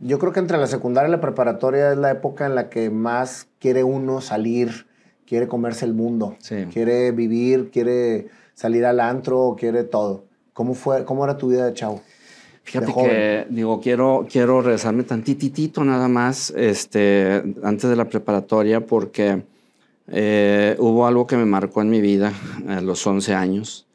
[0.00, 2.88] Yo creo que entre la secundaria y la preparatoria es la época en la que
[2.88, 4.86] más quiere uno salir,
[5.26, 6.36] quiere comerse el mundo,
[6.72, 10.24] quiere vivir, quiere salir al antro, quiere todo.
[10.54, 12.00] ¿Cómo, fue, cómo era tu vida de chavo?
[12.62, 19.42] Fíjate que, digo, quiero, quiero regresarme tantitito nada más este, antes de la preparatoria porque
[20.08, 22.32] eh, hubo algo que me marcó en mi vida
[22.68, 23.86] a los 11 años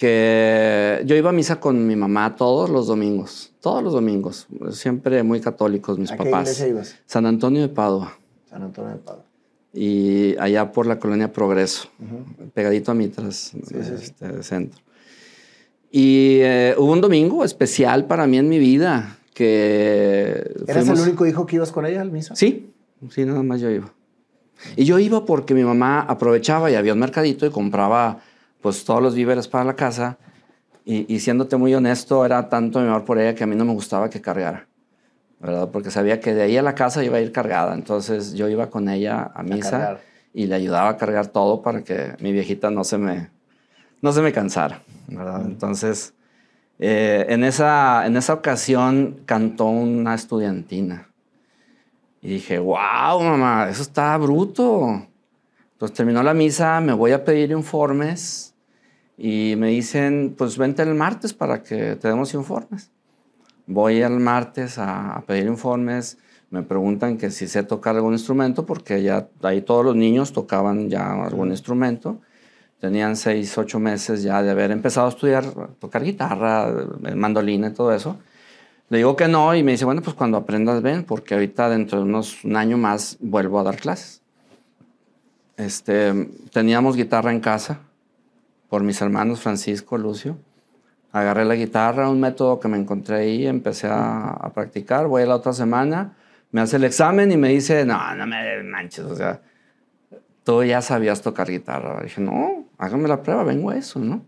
[0.00, 5.22] que yo iba a misa con mi mamá todos los domingos, todos los domingos, siempre
[5.22, 6.58] muy católicos mis papás.
[6.58, 6.96] Qué ibas?
[7.06, 8.18] San Antonio de Padua.
[8.48, 9.24] San Antonio de Padua.
[9.72, 11.88] Y allá por la colonia Progreso,
[12.54, 14.80] pegadito a Mitras, este, centro.
[15.92, 20.54] Y eh, hubo un domingo especial para mí en mi vida que...
[20.66, 22.34] ¿Eras el único hijo que ibas con ella al misa?
[22.36, 22.72] Sí,
[23.10, 23.92] sí, nada más yo iba.
[24.76, 28.20] Y yo iba porque mi mamá aprovechaba y había un mercadito y compraba
[28.60, 30.18] pues todos los víveres para la casa.
[30.84, 33.64] Y, y, siéndote muy honesto, era tanto mi amor por ella que a mí no
[33.64, 34.66] me gustaba que cargara,
[35.38, 35.68] ¿verdad?
[35.70, 37.74] Porque sabía que de ahí a la casa iba a ir cargada.
[37.74, 39.98] Entonces yo iba con ella a misa
[40.32, 43.30] y le ayudaba a cargar todo para que mi viejita no se me,
[44.00, 45.42] no se me cansara, ¿verdad?
[45.44, 46.14] Entonces,
[46.78, 51.08] eh, en, esa, en esa ocasión cantó una estudiantina.
[52.22, 55.06] Y dije, wow, mamá, eso está bruto.
[55.72, 58.54] Entonces terminó la misa, me voy a pedir informes
[59.22, 62.90] y me dicen, pues vente el martes para que te demos informes.
[63.66, 66.16] Voy el martes a, pedir informes,
[66.48, 70.88] me preguntan que si sé tocar algún instrumento, porque ya ahí todos los niños tocaban
[70.88, 72.22] ya algún instrumento.
[72.80, 75.44] Tenían seis, ocho meses ya de haber empezado a estudiar,
[75.78, 76.72] tocar guitarra,
[77.14, 78.16] mandolina y todo eso.
[78.88, 81.98] Le digo que no y me dice, bueno, pues cuando aprendas ven, porque ahorita dentro
[81.98, 84.22] de unos un año más vuelvo a dar clases.
[85.58, 87.80] Este, teníamos guitarra en casa,
[88.70, 90.38] por mis hermanos Francisco, Lucio.
[91.12, 95.08] Agarré la guitarra, un método que me encontré ahí, empecé a, practicar.
[95.08, 96.16] Voy a la otra semana,
[96.52, 99.42] me hace el examen y me dice, no, no me manches, o sea,
[100.44, 102.00] tú ya sabías tocar guitarra.
[102.04, 104.24] dije, no, hágame la prueba, vengo a eso, ¿no?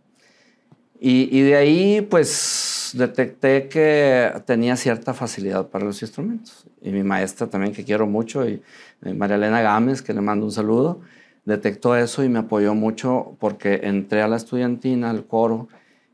[0.99, 6.65] Y, y, de ahí, pues, detecté que tenía cierta facilidad para los instrumentos.
[6.81, 8.63] Y mi maestra también, que quiero mucho, y,
[9.05, 11.01] y María Elena Gámez, que le mando un saludo,
[11.45, 15.69] detectó eso y me apoyó mucho porque entré a la estudiantina, al coro,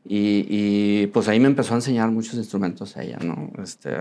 [0.05, 3.51] y, y, pues ahí me empezó a enseñar muchos instrumentos ella, ¿no?
[3.61, 3.91] Este,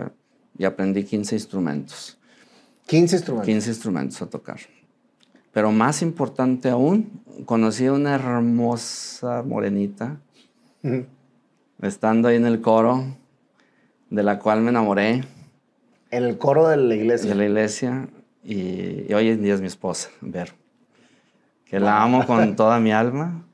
[0.57, 2.19] y aprendí 15 instrumentos.
[2.87, 3.47] 15 instrumentos.
[3.47, 4.59] 15 instrumentos a tocar.
[5.53, 7.11] Pero más importante aún,
[7.45, 10.21] conocí a una hermosa morenita,
[10.83, 11.07] uh -huh.
[11.83, 13.05] estando ahí en el coro,
[14.09, 15.25] de la cual me enamoré.
[16.11, 17.29] En el coro de la iglesia.
[17.29, 18.09] De la iglesia.
[18.43, 20.53] Y, y hoy en día es mi esposa, Vero.
[21.68, 23.44] Que la amo con toda mi alma.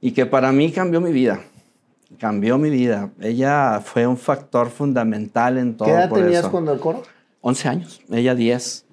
[0.00, 1.40] Y que para mí cambió mi vida.
[2.18, 3.10] Cambió mi vida.
[3.20, 5.88] Ella fue un factor fundamental en todo.
[5.88, 6.50] ¿Qué edad tenías eso.
[6.50, 7.02] cuando el coro?
[7.40, 8.86] 11 años, ella 10.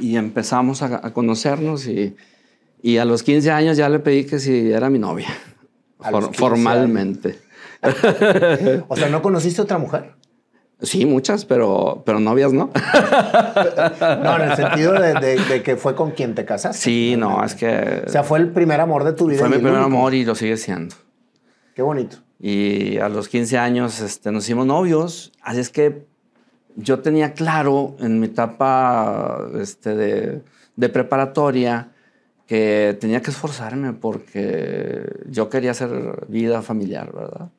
[0.00, 2.16] Y empezamos a, a conocernos y,
[2.82, 5.28] y, a los 15 años ya le pedí que si era mi novia.
[5.98, 7.38] For, formalmente.
[8.88, 10.14] o sea, ¿no conociste otra mujer?
[10.82, 12.70] Sí, muchas, pero, pero novias no.
[14.00, 16.78] no, en el sentido de, de, de, que fue con quien te casaste.
[16.82, 18.02] Sí, no, es que...
[18.04, 19.38] O sea, fue el primer amor de tu vida.
[19.38, 20.96] Fue mi primer amor y lo sigue siendo.
[21.74, 22.16] Qué bonito.
[22.40, 26.04] Y a los 15 años este, nos hicimos novios, así es que
[26.74, 30.42] yo tenía claro en mi etapa este, de,
[30.74, 31.92] de, preparatoria
[32.48, 37.50] que tenía que esforzarme porque yo quería hacer vida familiar, ¿verdad?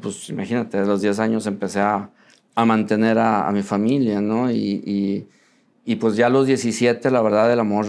[0.00, 2.08] Pues imagínate, a los 10 años empecé a,
[2.54, 4.50] a mantener a, a, mi familia, ¿no?
[4.50, 5.26] Y, y,
[5.84, 7.86] y, pues ya a los 17, la verdad, el amor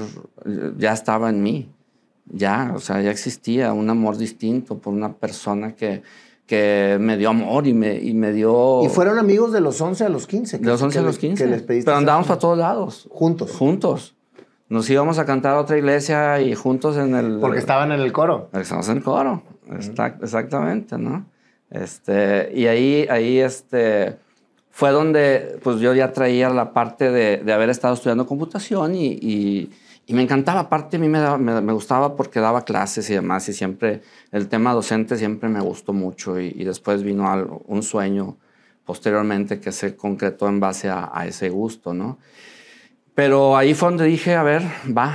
[0.78, 1.70] ya estaba en mí.
[2.26, 6.02] Ya, o sea, ya existía un amor distinto por una persona que,
[6.46, 8.84] que me dio amor y me, y me dio...
[8.86, 10.60] ¿Y fueron amigos de los 11 a los 15?
[10.60, 11.48] De los 11 a los 15.
[11.48, 13.08] Les Pero andábamos para todos lados.
[13.12, 13.52] ¿Juntos?
[13.52, 14.16] Juntos.
[14.70, 17.40] Nos íbamos a cantar a otra iglesia y juntos en el...
[17.40, 18.48] Porque estaban en el coro.
[18.52, 19.44] Porque estábamos en el coro.
[19.68, 20.24] Uh -huh.
[20.24, 21.26] Exactamente, ¿no?
[21.70, 24.18] Este, y ahí, ahí este,
[24.76, 29.06] fue donde pues yo ya traía la parte de, de haber estado estudiando computación y,
[29.06, 29.72] y,
[30.08, 30.62] y, me encantaba.
[30.62, 34.48] Aparte a mí me, me, me, gustaba porque daba clases y demás y siempre el
[34.48, 38.38] tema docente siempre me gustó mucho y, y después vino algo, un sueño
[38.84, 42.18] posteriormente que se concretó en base a, a, ese gusto, ¿no?
[43.14, 45.14] Pero ahí fue donde dije, a ver, va.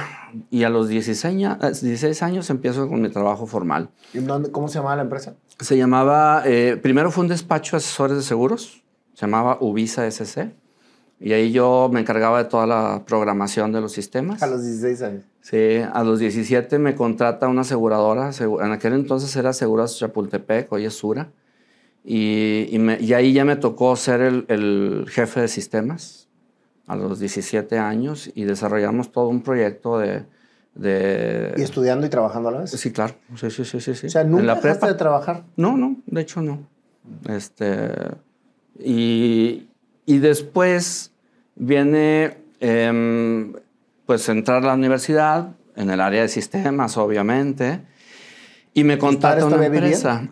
[0.50, 3.90] Y a los 16, 16 años empiezo con mi trabajo formal.
[4.14, 5.34] ¿Y dónde, cómo se llamaba la empresa?
[5.58, 8.84] Se llamaba, eh, primero fue un despacho de asesores de seguros,
[9.18, 10.54] se llamaba Ubisa SC.
[11.18, 14.40] Y ahí yo me encargaba de toda la programación de los sistemas.
[14.44, 15.24] A los 16 años.
[15.40, 18.30] Sí, a los 17 me contrata una aseguradora.
[18.38, 21.32] En aquel entonces era Seguros Chapultepec, hoy es Sura.
[22.04, 26.28] Y, y, me, y ahí ya me tocó ser el, el, jefe de sistemas
[26.86, 30.26] a los 17 años y desarrollamos todo un proyecto de,
[30.76, 31.54] de...
[31.56, 32.70] ¿Y estudiando y trabajando a la vez?
[32.70, 33.16] Sí, claro.
[33.34, 33.96] Sí, sí, sí, sí.
[33.96, 34.06] sí.
[34.06, 34.92] O sea, ¿nunca en la dejaste prepa?
[34.92, 35.44] de trabajar?
[35.56, 36.68] No, no, de hecho no.
[37.28, 38.27] Este...
[38.78, 39.68] Y,
[40.06, 41.12] y después
[41.54, 43.52] viene, eh,
[44.06, 47.80] pues, entrar a la universidad, en el área de sistemas, obviamente,
[48.74, 50.28] y me contrata una empresa.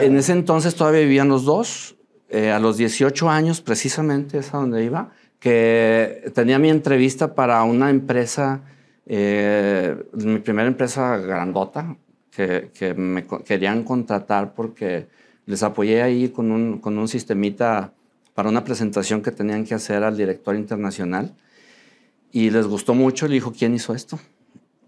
[0.00, 1.96] En ese entonces todavía vivían los dos.
[2.28, 7.62] Eh, a los 18 años, precisamente, es a donde iba, que tenía mi entrevista para
[7.62, 8.62] una empresa,
[9.06, 11.96] eh, mi primera empresa grandota,
[12.30, 15.06] que, que me querían contratar porque
[15.46, 17.92] les apoyé ahí con un, con un sistemita
[18.34, 21.34] para una presentación que tenían que hacer al director internacional
[22.32, 23.26] y les gustó mucho.
[23.26, 24.18] Le dijo, ¿quién hizo esto?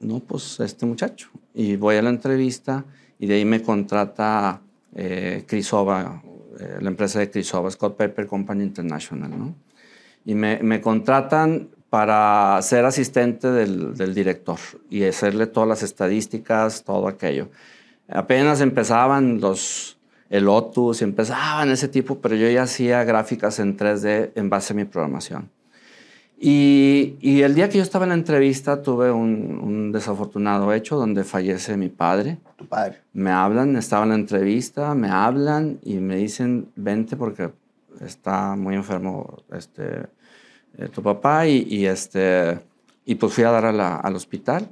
[0.01, 1.31] No, pues este muchacho.
[1.55, 2.85] Y voy a la entrevista
[3.18, 4.61] y de ahí me contrata
[4.94, 6.23] eh, Crisova,
[6.61, 9.55] eh, la empresa de Crisova, Scott Paper Company International, ¿no?
[10.25, 14.59] Y me, me contratan para ser asistente del, del, director
[14.90, 17.49] y hacerle todas las estadísticas, todo aquello.
[18.09, 19.97] Apenas empezaban los,
[20.31, 24.77] el Lotus, empezaban ese tipo, pero yo ya hacía gráficas en 3D en base a
[24.77, 25.51] mi programación.
[26.41, 30.97] Y, y el día que yo estaba en la entrevista tuve un, un, desafortunado hecho
[30.97, 32.39] donde fallece mi padre.
[32.57, 32.99] Tu padre.
[33.12, 37.51] Me hablan, estaba en la entrevista, me hablan y me dicen, vente porque
[38.01, 40.07] está muy enfermo este,
[40.76, 42.61] eh, tu papá y, y, este,
[43.05, 44.68] y pues fui a dar a la, al hospital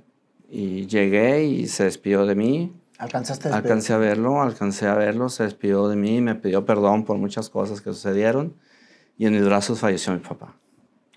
[0.49, 2.73] y llegué y se despidió de mí.
[2.99, 7.05] ¿Alcanzaste a Alcancé a verlo, alcancé a verlo, se despidió de mí, me pidió perdón
[7.05, 8.55] por muchas cosas que sucedieron
[9.19, 10.55] y en mis brazos falleció mi papá.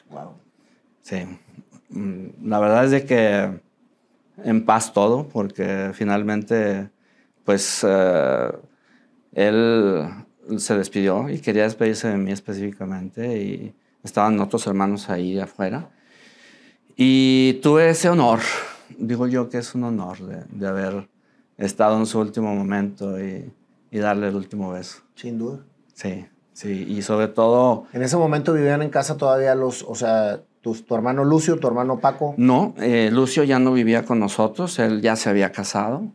[0.10, 0.34] Wow.
[1.02, 1.26] Sí.
[1.90, 3.62] Mm, la verdad es de que
[4.44, 6.90] en paz todo, porque finalmente,
[7.46, 8.58] pues, uh,
[9.34, 10.06] él
[10.58, 13.74] se despidió y quería despedirse de mí específicamente y
[14.04, 15.90] estaban otros hermanos ahí afuera.
[16.96, 18.40] Y tuve ese honor,
[18.98, 21.08] digo yo que es un honor de, de haber
[21.66, 23.52] estado en su último momento y,
[23.92, 25.02] y, darle el último beso.
[25.16, 25.60] Sin duda.
[25.94, 27.86] Sí, sí, y sobre todo...
[27.94, 31.68] En ese momento vivían en casa todavía los, o sea, tu, tu hermano Lucio, tu
[31.68, 32.34] hermano Paco.
[32.38, 36.12] No, eh, Lucio ya no vivía con nosotros, él ya se había casado.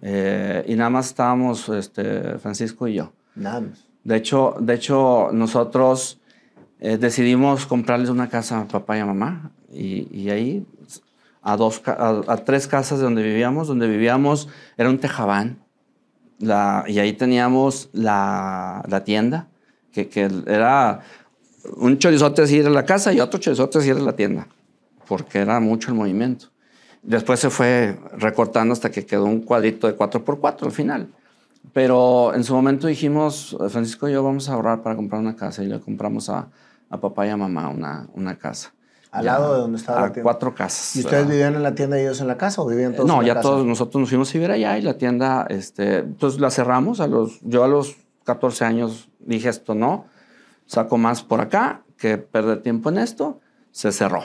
[0.00, 3.12] Eh, y nada más estábamos este, Francisco y yo.
[3.34, 3.86] Nada más.
[4.04, 6.20] De hecho, de hecho nosotros
[6.78, 9.50] eh, decidimos comprarles una casa a papá y a mamá.
[9.72, 10.64] Y, y ahí,
[11.46, 15.62] a, dos, a, tres casas de donde vivíamos, donde vivíamos era un tejabán.
[16.40, 19.48] Y ahí teníamos la, la tienda,
[19.92, 21.00] que, que, era
[21.76, 24.48] un chorizote así era la casa y otro chorizote así era la tienda,
[25.06, 26.46] porque era mucho el movimiento.
[27.02, 31.08] Después se fue recortando hasta que quedó un cuadrito de 4x4 al final.
[31.72, 35.62] Pero en su momento dijimos, Francisco y yo vamos a ahorrar para comprar una casa
[35.62, 36.48] y le compramos a,
[36.90, 38.72] a papá y a mamá una, una casa.
[39.10, 40.22] ¿Al ya, lado de donde estaba a la tienda?
[40.24, 40.96] cuatro casas.
[40.96, 43.14] ¿Y ustedes vivían en la tienda y ellos en la casa o vivían todos no,
[43.14, 43.48] en la ya casa?
[43.48, 47.00] todos nosotros nos fuimos a vivir allá y la tienda, este, pues la cerramos.
[47.00, 50.06] A los, yo a los 14 años dije esto no,
[50.66, 53.40] saco más por acá que perder tiempo en esto,
[53.70, 54.24] se cerró.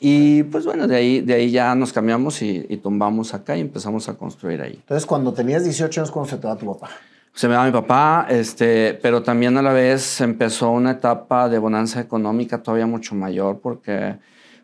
[0.00, 3.60] Y pues bueno, de ahí, de ahí ya nos cambiamos y, y, tumbamos acá y
[3.60, 4.74] empezamos a construir ahí.
[4.74, 6.90] Entonces, cuando tenías 18 años, ¿cuándo se te va tu papá?
[7.34, 11.58] Se me va mi papá, este, pero también a la vez empezó una etapa de
[11.58, 14.16] bonanza económica todavía mucho mayor porque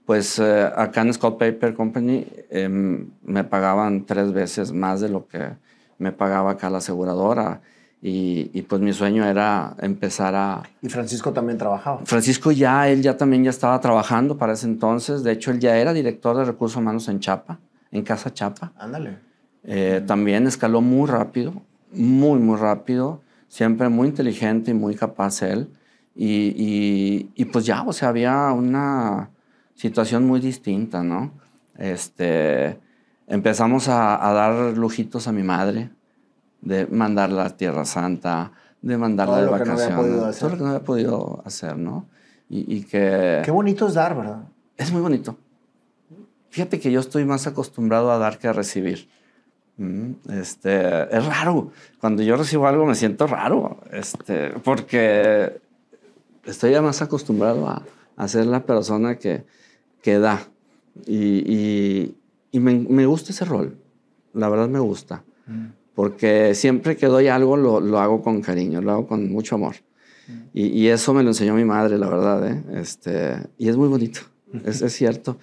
[0.04, 5.26] pues eh, acá en Scott Paper Company eh, me pagaban tres veces más de lo
[5.26, 5.50] que
[5.98, 7.60] me pagaba acá la aseguradora.
[8.00, 10.62] Y, y, pues mi sueño era empezar a...
[10.80, 12.00] ¿Y Francisco también trabajaba?
[12.04, 15.24] Francisco ya, él ya también ya estaba trabajando para ese entonces.
[15.24, 17.58] De hecho, él ya era director de recursos humanos en Chapa,
[17.90, 18.72] en Casa Chapa.
[18.78, 19.18] Ándale.
[19.64, 21.60] Eh, también escaló muy rápido,
[21.92, 23.22] muy, muy rápido.
[23.48, 25.70] Siempre muy inteligente y muy capaz él.
[26.14, 29.30] Y, y, y pues ya, o sea, había una
[29.74, 31.32] situación muy distinta, ¿no?
[31.76, 32.78] Este,
[33.26, 35.90] empezamos a, a dar lujitos a mi madre
[36.60, 38.50] de mandarla a Tierra Santa,
[38.82, 40.40] de mandarla Todo de lo que no había vacaciones, podido hacer.
[40.40, 42.06] todo lo que no había podido hacer, ¿no?
[42.48, 44.42] Y, y que Qué bonito es dar, ¿verdad?
[44.76, 45.36] es muy bonito.
[46.50, 49.08] Fíjate que yo estoy más acostumbrado a dar que a recibir.
[50.32, 51.70] Este, es raro.
[52.00, 55.60] Cuando yo recibo algo me siento raro, este, porque
[56.44, 57.82] estoy ya más acostumbrado a,
[58.16, 59.44] a ser la persona que,
[60.02, 60.40] que da.
[61.06, 62.16] Y, y,
[62.50, 63.78] y me, me, gusta ese rol.
[64.34, 65.22] La verdad me gusta.
[65.46, 65.66] Mm.
[65.94, 69.76] Porque siempre que doy algo lo, lo, hago con cariño, lo hago con mucho amor.
[70.26, 70.32] Mm.
[70.54, 72.50] Y, y, eso me lo enseñó mi madre, la verdad.
[72.50, 72.64] ¿eh?
[72.80, 74.20] Este, y es muy bonito,
[74.64, 75.38] es, es cierto.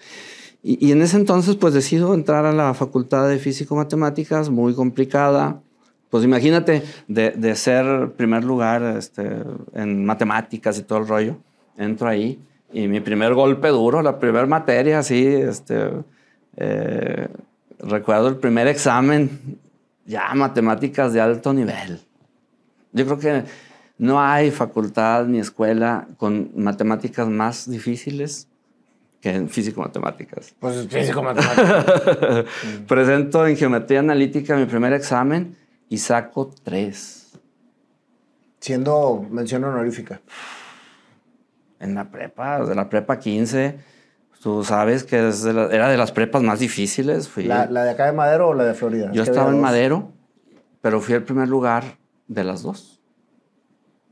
[0.68, 5.62] Y, y, en ese entonces, pues decido entrar a la facultad de físico-matemáticas, muy complicada.
[6.10, 9.44] Pues imagínate, de, de ser primer lugar este,
[9.76, 11.38] en matemáticas y todo el rollo,
[11.78, 12.40] entro ahí
[12.74, 15.92] y mi primer golpe duro, la primera materia, así, este,
[16.58, 17.28] eh,
[17.78, 19.60] recuerdo el primer examen,
[20.08, 22.02] ya matemáticas de alto nivel.
[22.92, 23.44] Yo creo que
[24.00, 28.48] no hay facultad ni escuela con matemáticas más difíciles
[29.26, 30.54] que en físico-matemáticas.
[30.60, 32.46] Pues físico-matemáticas.
[32.88, 35.58] Presento en geometría analítica mi primer examen
[35.90, 37.34] y saco tres.
[38.60, 40.22] Siendo mención honorífica.
[41.80, 43.80] En la prepa, de la prepa 15,
[44.44, 47.28] tú sabes que es de la, era de las prepas más difíciles.
[47.28, 49.12] Fui, ¿La, ¿La, de acá de Madero o la de Florida?
[49.12, 50.12] Yo estaba en Madero,
[50.82, 51.98] pero fui el primer lugar
[52.28, 53.02] de las dos.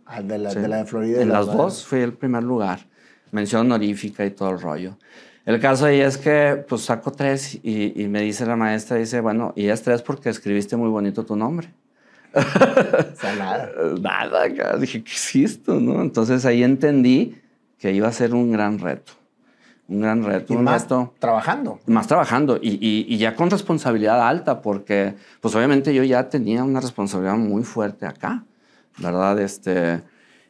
[0.08, 0.60] Ah, de, la, sí.
[0.60, 1.22] de la de Florida.
[1.22, 2.92] En las dos fui el primer lugar.
[3.34, 4.98] Mención honorífica y todo el rollo.
[5.46, 9.20] El caso ahí es que pues saco tres y, y, me dice la maestra, dice,
[9.20, 11.74] bueno, y es tres porque escribiste muy bonito tu nombre.
[12.34, 13.70] o sea, nada.
[14.00, 15.80] Nada, dije, ¿qué es esto?
[15.80, 16.02] ¿no?
[16.02, 17.36] Entonces ahí entendí
[17.78, 19.14] que iba a ser un gran reto.
[19.90, 20.54] Un gran reto.
[20.54, 21.80] Y un más reto, trabajando.
[21.88, 26.64] Más trabajando y, y, y, ya con responsabilidad alta, porque pues obviamente yo ya tenía
[26.64, 28.46] una responsabilidad muy fuerte acá,
[28.98, 29.38] ¿verdad?
[29.40, 30.02] Este,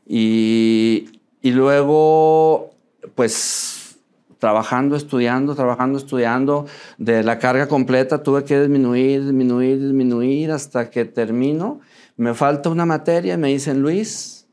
[0.05, 2.72] y, y luego,
[3.15, 3.97] pues
[4.39, 6.65] trabajando, estudiando, trabajando, estudiando,
[6.97, 11.79] de la carga completa tuve que disminuir, disminuir, disminuir hasta que termino.
[12.17, 14.47] Me falta una materia y me dicen, Luis,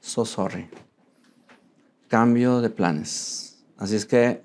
[0.00, 0.68] so sorry
[2.08, 3.62] cambio de planes.
[3.76, 4.42] Así es que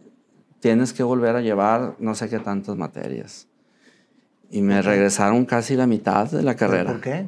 [0.59, 3.47] tienes que volver a llevar no sé qué tantas materias.
[4.51, 6.91] Y me ¿Por regresaron casi la mitad de la carrera.
[6.91, 7.25] ¿Por qué?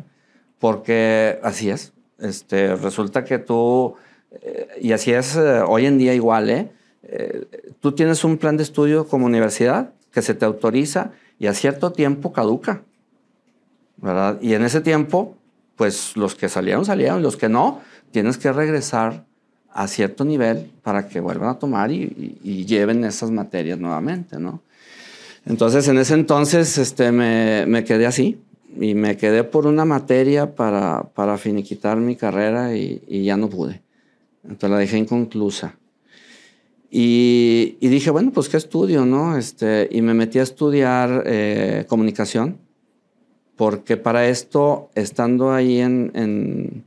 [0.60, 1.94] Porque así es.
[2.20, 3.96] Este, resulta que tú,
[4.82, 6.72] y así es eh, hoy en día igual, ¿eh?
[7.04, 7.48] ¿eh?
[7.80, 11.92] Tú tienes un plan de estudio como universidad que se te autoriza y a cierto
[11.92, 12.84] tiempo caduca.
[13.98, 14.40] ¿Verdad?
[14.42, 15.36] Y en ese tiempo
[15.76, 17.82] pues los que salieron, salieron, los que no,
[18.12, 19.26] tienes que regresar
[19.72, 24.62] a cierto nivel para que vuelvan a tomar y, lleven esas materias nuevamente, ¿no?
[25.46, 28.40] Entonces, en ese entonces este, me, me, quedé así
[28.80, 33.82] y me quedé por una materia para, para finiquitar mi carrera y, ya no pude.
[34.48, 35.78] Entonces la dejé inconclusa.
[36.90, 39.38] Y, y, dije, bueno, pues qué estudio, ¿no?
[39.38, 42.58] Este, y me metí a estudiar eh, comunicación,
[43.58, 46.86] porque para esto, estando ahí en, en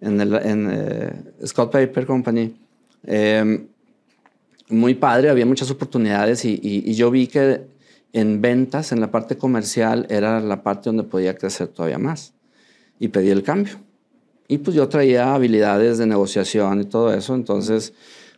[0.00, 1.12] en, el, en eh,
[1.46, 2.54] Scott Paper Company.
[3.04, 3.66] Em,
[4.68, 7.62] muy padre, había muchas oportunidades y, y, yo vi que
[8.12, 12.32] en ventas, en la parte comercial, era la parte donde podía crecer todavía más.
[12.98, 13.74] Y pedí el cambio.
[14.50, 17.92] Y pues yo traía habilidades de negociación y todo eso, entonces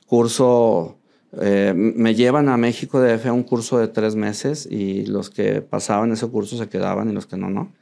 [0.04, 0.98] curso,
[1.40, 5.30] eh, me llevan a México de F a un curso de tres meses y los
[5.30, 7.72] que pasaban ese curso se quedaban y los que no, no.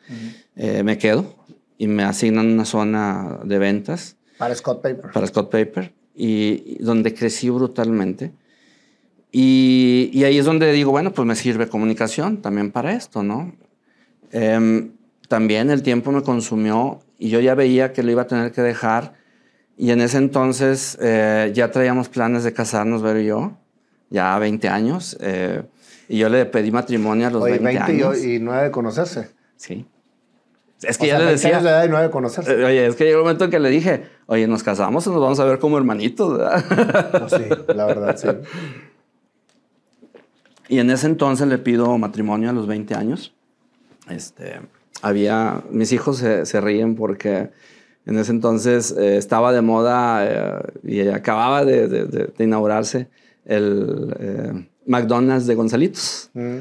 [0.54, 1.34] Eh, me quedo
[1.76, 4.16] y me asignan una zona de ventas.
[4.38, 5.10] Para Scott Paper.
[5.10, 8.30] Para Scott Paper, y, donde crecí brutalmente.
[9.32, 13.52] Y, y, ahí es donde digo, bueno, pues me sirve comunicación también para esto, ¿no?
[14.30, 14.92] Em,
[15.30, 18.62] también el tiempo me consumió y yo ya veía que lo iba a tener que
[18.62, 19.14] dejar.
[19.76, 23.56] Y en ese entonces eh, ya traíamos planes de casarnos, ver y yo,
[24.08, 25.16] ya 20 años.
[25.20, 25.62] Eh,
[26.08, 28.24] y yo le pedí matrimonio a los 20, 20 años.
[28.24, 29.30] Y, y 9 de conocerse.
[29.54, 29.86] Sí.
[30.82, 31.50] Es que ya le decía.
[31.50, 32.52] Años de edad y nueve conocerse.
[32.52, 35.20] Eh, oye, es que llegó un momento que le dije, oye, nos casamos y nos
[35.20, 37.10] vamos a ver como hermanitos, ¿verdad?
[37.20, 38.28] Pues sí, la verdad, sí.
[40.68, 43.34] Y en ese entonces le pido matrimonio a los 20 años.
[44.08, 44.60] Este,
[45.02, 47.50] había, mis hijos se, se ríen porque
[48.06, 53.08] en ese entonces eh, estaba de moda eh, y acababa de, de, de, inaugurarse
[53.44, 56.30] el McDonald's de Gonzalitos.
[56.34, 56.58] Mm.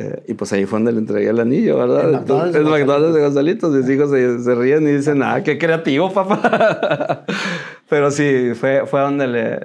[0.00, 2.08] Eh, y pues ahí fue donde le entregué el anillo, ¿verdad?
[2.08, 3.74] El McDonald's, el McDonald's de Gonzalitos.
[3.74, 7.24] Mis hijos se, ríen y dicen, ah, qué creativo, papá.
[7.88, 9.60] Pero sí, fue, fue donde le,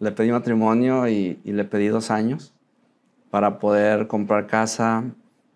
[0.00, 2.54] le, pedí matrimonio y, y, le pedí dos años
[3.30, 5.04] para poder comprar casa,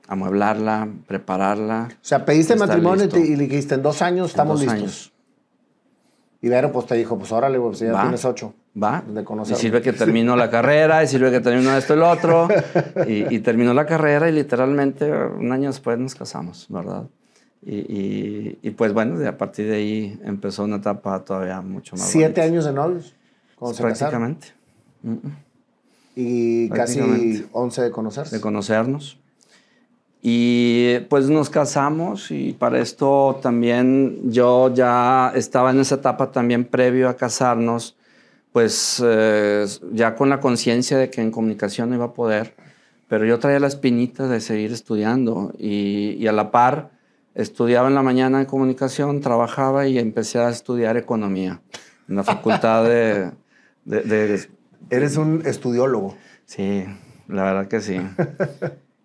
[0.09, 1.88] amueblarla, prepararla.
[1.90, 4.78] O sea, pediste matrimonio y le dijiste, en dos años estamos listos.
[4.78, 5.12] Años.
[6.42, 8.53] Y Vero pues te dijo, pues órale, pues ya tienes ocho.
[8.80, 9.05] Va.
[9.48, 12.48] y sirve que terminó la carrera, y sirve que terminó esto y lo otro.
[13.07, 17.05] y, terminó la carrera y literalmente un año después nos casamos, ¿verdad?
[17.64, 22.09] Y, y, pues bueno, a partir de ahí empezó una etapa todavía mucho más.
[22.09, 23.14] ¿Siete años de novios?
[23.78, 24.48] Prácticamente.
[26.16, 28.34] Y casi once de conocerse.
[28.34, 29.18] De conocernos.
[30.25, 36.64] Y pues nos casamos y para esto también yo ya estaba en esa etapa también
[36.64, 37.97] previo a casarnos
[38.53, 42.55] pues eh, ya con la conciencia de que en comunicación no iba a poder,
[43.09, 46.91] pero yo traía la espinita de seguir estudiando y, a la par
[47.35, 51.62] estudiaba en la mañana en comunicación, trabajaba y empecé a estudiar economía
[52.09, 53.33] en la facultad de...
[54.91, 56.14] Eres un estudiólogo.
[56.45, 56.85] Sí,
[57.29, 57.99] la verdad que sí.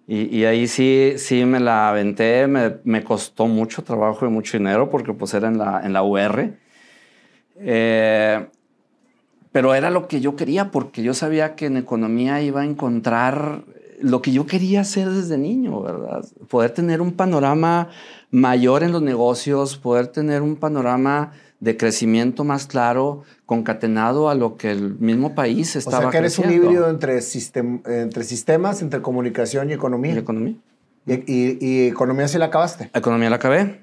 [0.10, 4.90] Y, ahí sí, sí me la aventé, me, me, costó mucho trabajo y mucho dinero
[4.90, 6.54] porque pues era en la, en la UR.
[7.58, 8.48] Eh,
[9.52, 13.66] pero era lo que yo quería porque yo sabía que en economía iba a encontrar
[14.00, 16.24] lo que yo quería hacer desde niño, ¿verdad?
[16.48, 17.90] Poder tener un panorama
[18.32, 24.58] mayor en los negocios, poder tener un panorama de crecimiento más claro, concatenado a lo
[24.58, 27.20] que el mismo país estaba O sea, que eres un híbrido entre,
[27.86, 30.14] entre sistemas, entre comunicación y economía.
[30.14, 30.56] Y economía.
[31.06, 32.90] ¿Y, economía sí la acabaste?
[32.94, 33.82] Economía la acabé.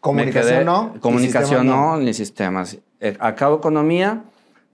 [0.00, 0.94] ¿Comunicación no?
[1.00, 2.78] Comunicación no, ni sistemas.
[2.98, 4.24] Eh, acabo economía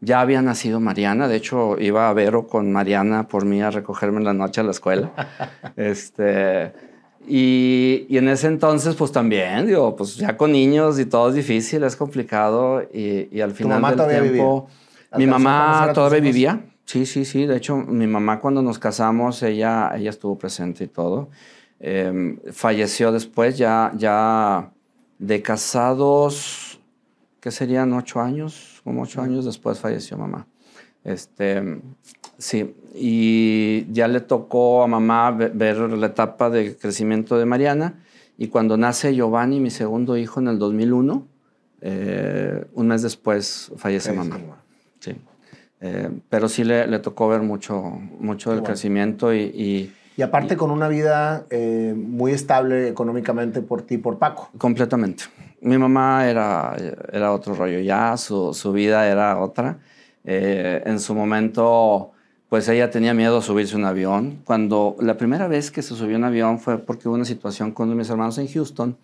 [0.00, 4.18] ya había nacido Mariana, de hecho iba a Vero con Mariana por mí a recogerme
[4.18, 5.10] en la noche a la escuela.
[5.76, 6.72] este,
[7.28, 11.34] y, y, en ese entonces, pues también, digo, pues ya con niños y todo es
[11.34, 12.82] difícil, es complicado.
[12.92, 14.68] Y, y al final del tiempo,
[15.16, 16.60] mi mamá todavía vivía.
[16.84, 17.46] Sí, sí, sí.
[17.46, 21.28] De hecho, mi mamá cuando nos casamos, ella, ella estuvo presente y todo.
[21.80, 24.72] Em, falleció después, ya, ya
[25.18, 26.80] de casados,
[27.40, 27.92] ¿qué serían?
[27.92, 28.78] ¿Ocho años?
[28.88, 30.46] como ocho años después falleció mamá.
[31.04, 31.80] Este,
[32.36, 38.02] sí, y ya le tocó a mamá ver la etapa de crecimiento de Mariana.
[38.36, 41.26] Y cuando nace Giovanni, mi segundo hijo, en el 2001,
[41.80, 44.38] eh, un mes después fallece mamá.
[45.00, 45.16] Sí.
[45.80, 47.80] Eh, pero sí le, le, tocó ver mucho,
[48.18, 53.96] mucho del crecimiento y, y, aparte con una vida eh, muy estable económicamente por ti,
[53.96, 54.50] por Paco.
[54.58, 55.24] Completamente
[55.60, 56.76] mi mamá era,
[57.12, 59.78] era otro rollo ya, su, su vida era otra.
[60.30, 62.12] Eh, en su momento,
[62.50, 64.42] pues ella tenía miedo a subirse a un avión.
[64.44, 67.72] Cuando la primera vez que se subió a un avión fue porque hubo una situación
[67.72, 68.98] con mis hermanos en Houston.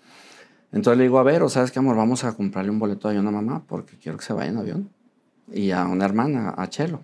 [0.70, 3.30] Entonces le digo, a ver, sabes qué, amor, vamos a comprarle un boleto a una
[3.30, 4.90] mamá porque quiero que se vaya en avión.
[5.50, 7.00] Y a una hermana, a Chelo.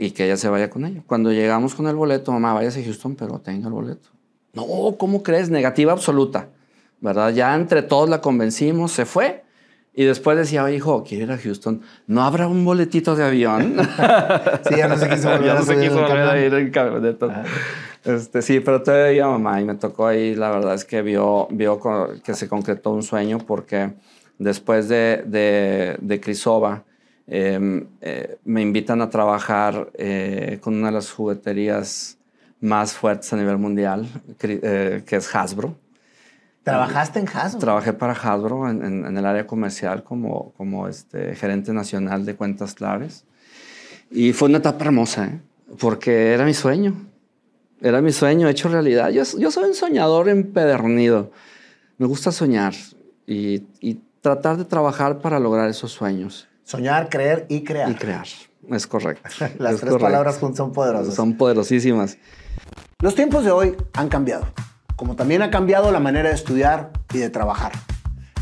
[0.00, 1.04] y que ella se vaya con ella.
[1.06, 4.08] Cuando llegamos con el boleto, mamá, váyase a Houston, pero tenga el boleto.
[4.52, 4.64] No,
[4.98, 5.48] ¿cómo crees?
[5.48, 6.48] Negativa absoluta.
[7.00, 7.32] ¿Verdad?
[7.32, 9.45] Ya entre todos la convencimos, se fue.
[9.98, 11.80] Y después decía, hijo, quiero ir a Houston.
[12.06, 13.76] ¿No habrá un boletito de avión?
[14.68, 17.44] sí, ya no se quiso volver, ya no se quiso volver a ir en camioneta.
[18.04, 21.80] Este, sí, pero todavía mamá y me tocó ahí, la verdad es que vio, vio
[22.22, 23.94] que se concretó un sueño porque
[24.38, 26.84] después de, de, de Crisova
[27.26, 32.18] em, eh, me invitan a trabajar eh, con una de las jugueterías
[32.60, 34.06] más fuertes a nivel mundial,
[34.42, 35.74] eh, que es Hasbro.
[36.66, 37.60] ¿Trabajaste en Hasbro?
[37.60, 42.74] Trabajé para Hasbro en, en, el área comercial como, como este, gerente nacional de cuentas
[42.74, 43.24] claves.
[44.10, 45.40] Y fue una etapa hermosa, ¿eh?
[45.78, 46.94] porque era mi sueño.
[47.80, 49.10] Era mi sueño hecho realidad.
[49.10, 51.30] Yo, yo soy un soñador empedernido.
[51.98, 52.74] Me gusta soñar
[53.28, 56.48] y, y tratar de trabajar para lograr esos sueños.
[56.64, 57.92] Soñar, creer y crear.
[57.92, 58.26] Y crear,
[58.72, 59.30] es correcto.
[59.60, 61.14] Las tres palabras son poderosas.
[61.14, 62.18] Son poderosísimas.
[63.00, 64.46] Los tiempos de hoy han cambiado
[64.96, 67.72] como también ha cambiado la manera de estudiar y de trabajar.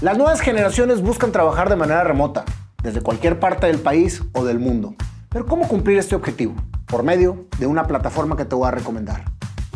[0.00, 2.44] Las nuevas generaciones buscan trabajar de manera remota,
[2.82, 4.94] desde cualquier parte del país o del mundo.
[5.28, 6.55] Pero ¿cómo cumplir este objetivo?
[6.86, 9.24] Por medio de una plataforma que te voy a recomendar.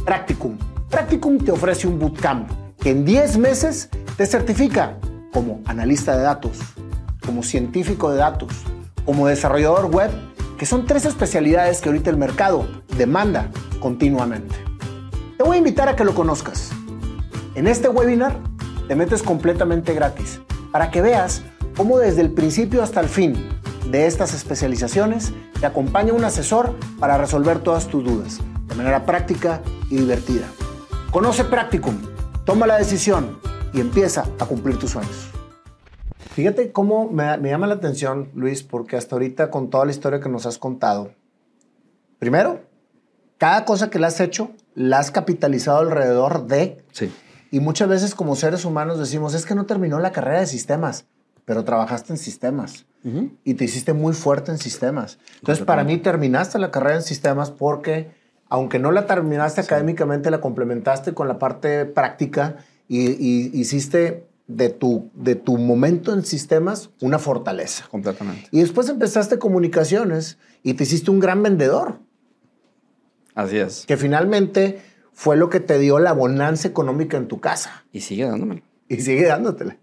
[0.05, 0.57] Practicum.
[0.89, 2.51] Practicum te ofrece un bootcamp
[2.81, 4.97] que en 10 meses te certifica
[5.33, 6.59] como analista de datos,
[7.25, 8.53] como científico de datos,
[9.05, 10.11] como desarrollador web,
[10.59, 13.51] que son tres especialidades que ahorita el mercado demanda
[13.81, 14.68] continuamente.
[15.39, 16.73] Te voy a invitar a que lo conozcas.
[17.55, 18.37] En este webinar
[18.89, 20.41] te metes completamente gratis
[20.73, 21.43] para que veas
[21.77, 23.49] cómo desde el principio hasta el fin
[23.89, 29.63] de estas especializaciones te acompaña un asesor para resolver todas tus dudas de manera práctica
[29.89, 30.49] y divertida.
[31.13, 31.97] Conoce Practicum,
[32.45, 33.39] toma la decisión
[33.73, 35.31] y empieza a cumplir tus sueños.
[36.33, 40.29] Fíjate cómo me, llama la atención, Luis, porque hasta ahorita con toda la historia que
[40.29, 41.13] nos has contado,
[42.19, 42.61] primero,
[43.39, 46.85] cada cosa que le has hecho, la has capitalizado alrededor de.
[46.93, 47.11] Sí.
[47.51, 51.07] Y muchas veces como seres humanos decimos, es que no terminó la carrera de sistemas,
[51.45, 52.87] pero trabajaste en sistemas
[53.43, 55.19] y te hiciste muy fuerte en sistemas.
[55.37, 58.11] Entonces, para mí terminaste la carrera en sistemas porque,
[58.49, 62.57] aunque no la terminaste académicamente, la complementaste con la parte práctica
[62.87, 67.87] y, y, hiciste de tu, de tu momento en sistemas una fortaleza.
[67.91, 68.49] Completamente.
[68.51, 72.01] Y después empezaste comunicaciones y te hiciste un gran vendedor.
[73.39, 73.87] Así es.
[73.87, 74.83] Que finalmente
[75.13, 77.85] fue lo que te dio la bonanza económica en tu casa.
[77.93, 78.63] Y sigue dándomela.
[78.89, 79.77] Y sigue dándotela.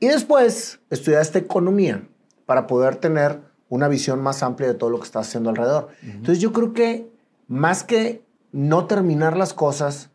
[0.00, 2.08] Y después estudiaste economía
[2.46, 5.88] para poder tener una visión más amplia de todo lo que estás haciendo alrededor.
[6.02, 7.10] Entonces yo creo que
[7.46, 8.22] más que
[8.52, 10.08] no terminar las cosas,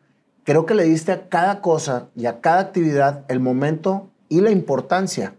[0.45, 4.49] creo que le diste a cada cosa y a cada actividad el momento y la
[4.49, 5.35] importancia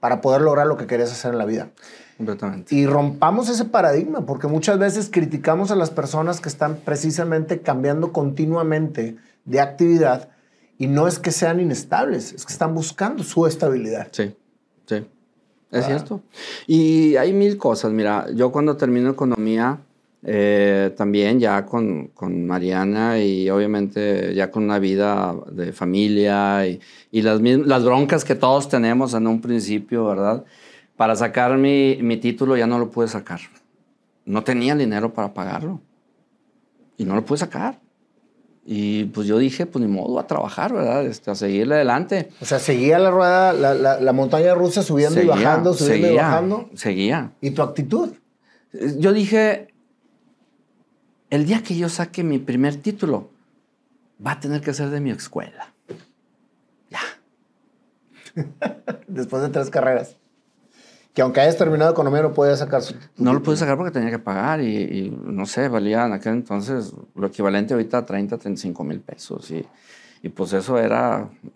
[0.00, 1.70] para poder lograr lo que querías hacer en la vida.
[2.70, 8.12] Y rompamos ese paradigma, porque muchas veces criticamos a las personas que están precisamente cambiando
[8.12, 10.30] continuamente de actividad
[10.78, 14.08] y no es que sean inestables, es que están buscando su estabilidad.
[14.12, 14.34] Sí,
[14.86, 14.96] sí,
[15.70, 15.86] es ah.
[15.86, 16.22] cierto.
[16.66, 17.92] Y hay mil cosas.
[17.92, 19.78] Mira, yo cuando termino economía,
[20.22, 26.80] eh, también ya con, con, Mariana y obviamente ya con una vida de familia y,
[27.12, 30.44] y las, las broncas que todos tenemos en un principio, ¿verdad?
[30.96, 33.40] Para sacar mi, mi, título ya no lo pude sacar.
[34.24, 35.80] No tenía dinero para pagarlo.
[36.96, 37.78] Y no lo pude sacar.
[38.64, 41.06] Y pues yo dije, pues ni modo, a trabajar, ¿verdad?
[41.06, 42.30] Este, a seguirle adelante.
[42.40, 46.16] O sea, seguía la rueda, la, la, la montaña rusa subiendo y bajando, subiendo y
[46.16, 46.70] bajando.
[46.74, 47.32] Seguía.
[47.40, 48.14] ¿Y tu actitud?
[48.98, 49.72] Yo dije,
[51.30, 53.30] el día que yo saque mi primer título,
[54.24, 55.72] va a tener que ser de mi escuela.
[56.90, 57.00] Ya.
[59.06, 60.16] Después de tres carreras
[61.16, 62.94] que aunque hayas terminado economía no podías sacar su...
[63.16, 66.92] No lo pude sacar porque tenía que pagar y, no sé, valía en aquel entonces
[67.14, 69.64] lo equivalente ahorita a 30, 35 mil pesos y,
[70.22, 71.52] y, pues eso era un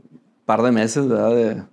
[0.46, 1.68] par de meses, ¿verdad?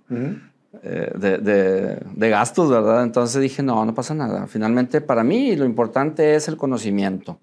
[0.82, 3.04] Eh, de, de, de, gastos, ¿verdad?
[3.04, 4.46] Entonces dije, no, no pasa nada.
[4.48, 7.40] Finalmente para mí lo importante es el conocimiento.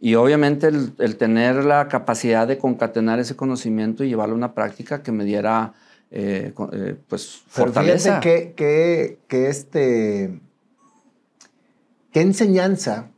[0.00, 4.54] Y obviamente el, el tener la capacidad de concatenar ese conocimiento y llevarlo a una
[4.54, 5.74] práctica que me diera
[6.12, 8.20] eh, eh, pues fortaleza.
[8.20, 10.38] que, que, este,
[12.12, 13.08] qué enseñanza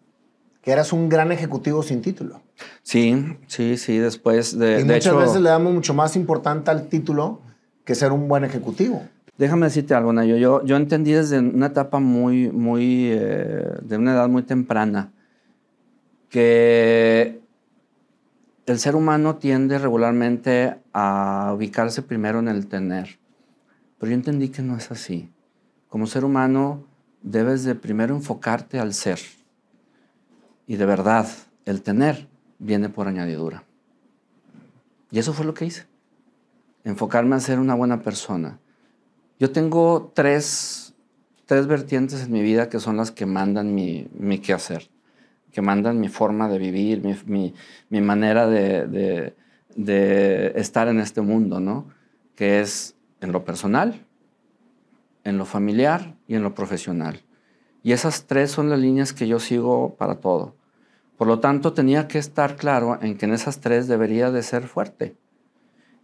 [0.62, 2.40] que eras un gran ejecutivo sin título.
[2.82, 4.80] Sí, sí, sí, después de...
[4.80, 7.40] Y muchas veces le damos mucho más importante al título
[7.84, 9.02] que ser un buen ejecutivo.
[9.36, 10.36] Déjame decirte algo, Nayo.
[10.36, 15.12] Yo, yo entendí desde una etapa muy, muy, eh, de una edad muy temprana,
[16.30, 17.40] que
[18.66, 23.18] el ser humano tiende regularmente a ubicarse primero en el tener.
[23.98, 25.28] Pero yo entendí que no es así.
[25.88, 26.84] Como ser humano
[27.22, 29.18] debes de primero enfocarte al ser.
[30.66, 31.28] Y de verdad,
[31.66, 32.26] el tener
[32.58, 33.64] viene por añadidura.
[35.10, 35.86] Y eso fue lo que hice.
[36.84, 38.58] Enfocarme a ser una buena persona.
[39.38, 40.94] Yo tengo tres,
[41.44, 44.93] tres vertientes en mi vida que son las que mandan mi, mi quehacer
[45.54, 49.34] que mandan mi forma de vivir, mi, manera de,
[50.56, 51.86] estar en este mundo, ¿no?
[52.34, 54.04] Que es en lo personal,
[55.22, 57.22] en lo familiar y en lo profesional.
[57.84, 60.56] Y esas tres son las líneas que yo sigo para todo.
[61.16, 64.64] Por lo tanto, tenía que estar claro en que en esas tres debería de ser
[64.64, 65.14] fuerte.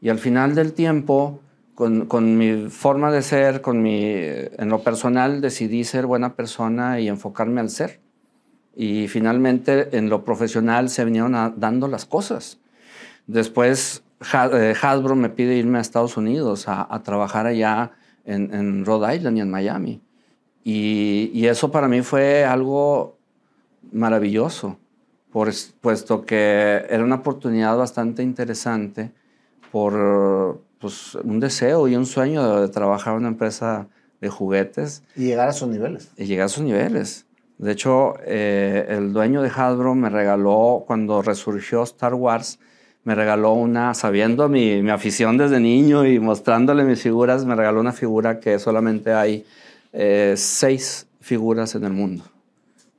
[0.01, 1.41] Y al final del tiempo,
[1.75, 7.01] con, con, mi forma de ser, con mi, en lo personal, decidí ser buena persona
[7.01, 8.01] y enfocarme al ser
[8.75, 12.59] y finalmente en lo profesional se vinieron dando las cosas.
[13.27, 14.03] Después
[14.53, 17.93] eh, Hasbro me pide irme a Estados Unidos a, trabajar allá
[18.25, 20.01] en, Rhode Island y en Miami.
[20.63, 23.17] Y, eso para mí fue algo
[23.93, 24.79] maravilloso,
[25.81, 29.11] puesto que era una oportunidad bastante interesante
[29.73, 33.89] por pues, un deseo y un sueño de, trabajar en una empresa
[34.21, 35.03] de juguetes.
[35.17, 36.11] Y llegar a sus niveles.
[36.17, 37.27] Y llegar a sus niveles.
[37.61, 42.59] De hecho, eh, el dueño de Hasbro me regaló, cuando resurgió Star Wars,
[43.05, 47.93] me regaló una, sabiendo mi, afición desde niño y mostrándole mis figuras, me regaló una
[47.93, 49.45] figura que solamente hay
[49.93, 52.25] eh, seis figuras en el mundo.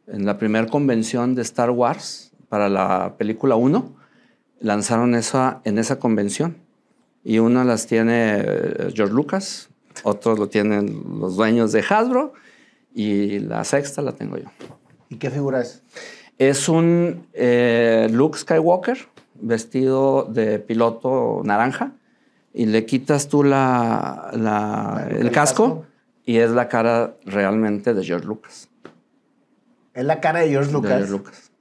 [0.06, 3.96] En la primera convención de Star Wars, para la película 1,
[4.60, 6.58] lanzaron esa en esa convención.
[7.24, 9.70] Y una las tiene eh, George Lucas,
[10.04, 12.34] otros lo tienen los dueños de Hasbro
[12.94, 14.50] y la sexta la tengo yo.
[15.10, 15.84] ¿Y qué figura es?
[16.38, 18.98] Es un eh, Luke Skywalker
[19.36, 21.94] vestido de piloto naranja
[22.54, 24.32] y le quitas tú la,
[25.10, 25.86] el, casco,
[26.26, 28.70] y es la cara realmente de George Lucas.
[29.94, 30.92] Es la cara de George Lucas.
[30.92, 31.52] George Lucas.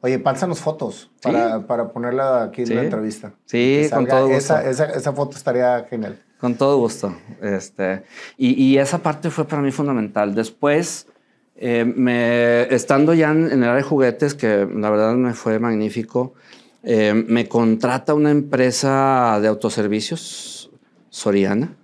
[0.00, 3.32] Oye, pánsanos fotos para, para, ponerla aquí en la entrevista.
[3.46, 4.36] Sí, con todo gusto.
[4.36, 6.22] Esa, esa, esa, foto estaría genial.
[6.38, 7.16] Con todo gusto.
[7.42, 8.04] Este,
[8.36, 10.34] y, esa parte fue para mí fundamental.
[10.34, 11.06] Después,
[11.56, 16.34] eh, me, estando ya en, el área de juguetes, que la verdad me fue magnífico,
[16.84, 20.70] eh, me contrata una empresa de autoservicios,
[21.10, 21.74] Soriana,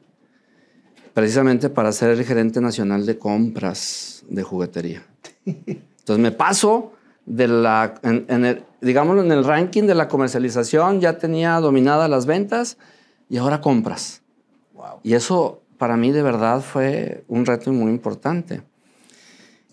[1.14, 5.02] precisamente para ser el gerente nacional de compras de juguetería.
[5.44, 6.92] Entonces me paso
[7.26, 7.94] de la,
[8.80, 12.76] digámoslo, en el ranking de la comercialización, ya tenía dominadas las ventas
[13.28, 14.24] y ahora compras.
[15.03, 18.62] Y eso para mí de verdad fue un reto muy importante.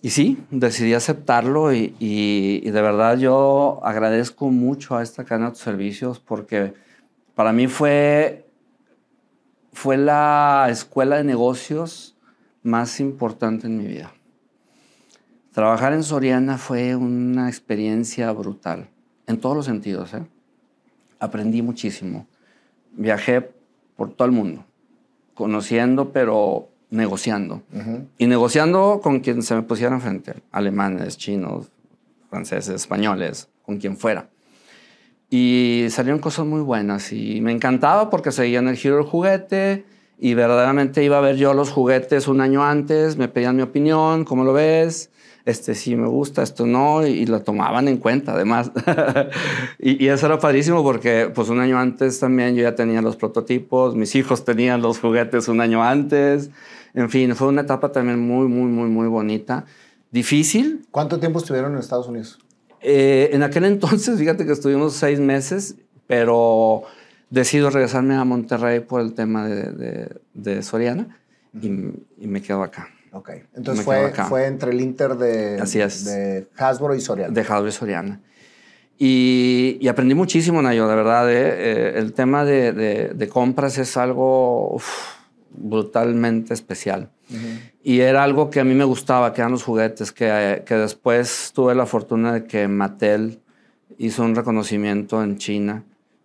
[0.02, 6.20] Y sí, decidí aceptarlo y, de verdad yo agradezco mucho a esta cadena de servicios
[6.20, 6.74] porque
[7.36, 8.48] para mí fue,
[9.74, 12.18] fue la escuela de negocios
[12.64, 14.12] más importante en mi vida.
[15.52, 18.90] Trabajar en Soriana fue una experiencia brutal,
[19.28, 20.14] en todos los sentidos.
[20.16, 20.26] ¿eh?
[21.20, 22.26] Aprendí muchísimo.
[22.94, 23.52] Viajé
[23.96, 24.66] por todo el mundo
[25.42, 27.64] conociendo, pero negociando.
[28.20, 31.72] Y negociando con quien se me pusiera enfrente, alemanes, chinos,
[32.30, 34.30] franceses, españoles, con quien fuera.
[35.32, 39.84] Y salieron cosas muy buenas y me encantaba porque seguían el giro del juguete
[40.22, 44.24] y verdaderamente iba a ver yo los juguetes un año antes, me pedían mi opinión,
[44.24, 45.10] ¿cómo lo ves?
[45.46, 48.72] este sí me gusta, esto no, y, lo tomaban en cuenta además.
[49.80, 53.96] y, eso era padrísimo porque pues un año antes también yo ya tenía los prototipos,
[53.96, 56.52] mis hijos tenían los juguetes un año antes,
[56.94, 59.66] en fin, fue una etapa también muy, muy, muy, muy bonita.
[60.12, 60.86] Difícil.
[60.92, 62.38] ¿Cuánto tiempo estuvieron en Estados Unidos?
[62.82, 66.84] Eh, en aquel entonces, fíjate que estuvimos seis meses, pero
[67.32, 71.18] decido regresarme a Monterrey por el tema de, de, Soriana
[71.60, 72.90] y, y me quedo acá.
[73.14, 73.32] Ok.
[73.56, 77.34] Entonces fue, fue, entre el Inter de, de Hasbro y Soriana.
[77.34, 78.22] De Hasbro y Soriana.
[78.98, 81.32] Y, aprendí muchísimo, Nayo, de verdad.
[81.32, 81.36] ¿eh?
[81.36, 84.80] Eh, el tema de, de, compras es algo
[85.50, 87.10] brutalmente especial.
[87.82, 91.52] Y era algo que a mí me gustaba, que eran los juguetes, que, que después
[91.56, 93.40] tuve la fortuna de que Mattel
[93.98, 95.84] hizo un reconocimiento en China,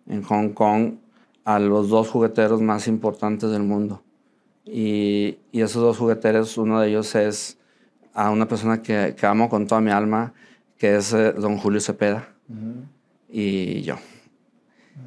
[0.09, 0.95] en Hong Kong,
[1.43, 4.03] a los dos jugueteros más importantes del mundo.
[4.65, 7.57] Y, esos dos jugueteros, uno de ellos es
[8.13, 10.33] a una persona que, que amo con toda mi alma,
[10.77, 12.29] que es eh, don Julio Cepeda,
[13.29, 13.95] y yo.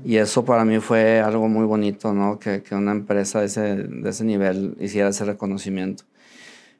[0.04, 2.38] Y eso para mí fue algo muy bonito, ¿no?
[2.38, 6.04] Que, que una empresa de ese, de ese, nivel hiciera ese reconocimiento.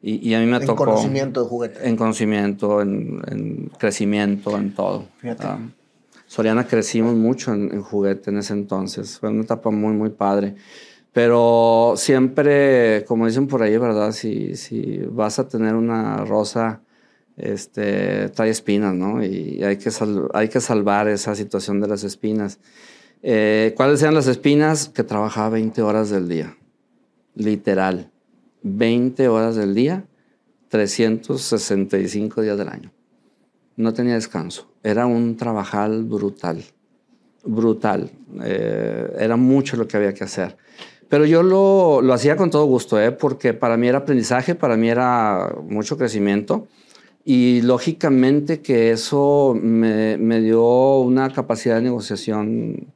[0.00, 0.84] Y, y a mí me tocó...
[0.84, 1.82] En conocimiento de juguetes.
[1.84, 5.04] En conocimiento, en, en, crecimiento, en todo.
[5.18, 5.46] Fíjate.
[5.46, 5.58] Ah.
[6.30, 9.18] Soriana crecimos mucho en, juguete en ese entonces.
[9.18, 10.54] Fue una etapa muy, muy padre.
[11.12, 14.12] Pero siempre, como dicen por ahí, ¿verdad?
[14.12, 16.82] Si, si vas a tener una rosa,
[17.36, 19.24] este, trae espinas, ¿no?
[19.24, 19.90] Y hay que,
[20.32, 22.60] hay que salvar esa situación de las espinas.
[23.24, 24.88] Eh, ¿Cuáles eran las espinas?
[24.88, 26.56] Que trabajaba 20 horas del día,
[27.34, 28.12] literal.
[28.62, 30.04] 20 horas del día,
[30.68, 32.92] 365 días del año.
[33.76, 34.70] No tenía descanso.
[34.82, 36.62] Era un trabajar brutal,
[37.44, 38.10] brutal.
[38.42, 40.56] Eh, era mucho lo que había que hacer.
[41.08, 43.10] Pero yo lo, lo hacía con todo gusto, ¿eh?
[43.10, 46.68] porque para mí era aprendizaje, para mí era mucho crecimiento.
[47.24, 52.92] Y lógicamente que eso me, me, dio una capacidad de negociación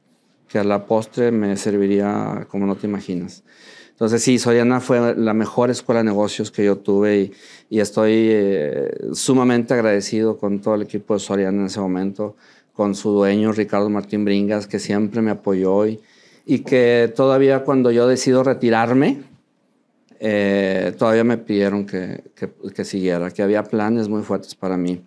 [0.47, 3.43] que a la postre me serviría como no te imaginas.
[3.95, 7.31] Entonces sí, Soriana fue la mejor escuela de negocios que yo tuve
[7.69, 12.35] y, estoy eh, sumamente agradecido con todo el equipo de Soriana en ese momento,
[12.73, 16.01] con su dueño Ricardo Martín Bringas, que siempre me apoyó y,
[16.45, 19.23] y que todavía cuando yo decido retirarme,
[20.19, 22.21] eh, todavía me pidieron que,
[22.75, 25.01] que, siguiera, que había planes muy fuertes para mí.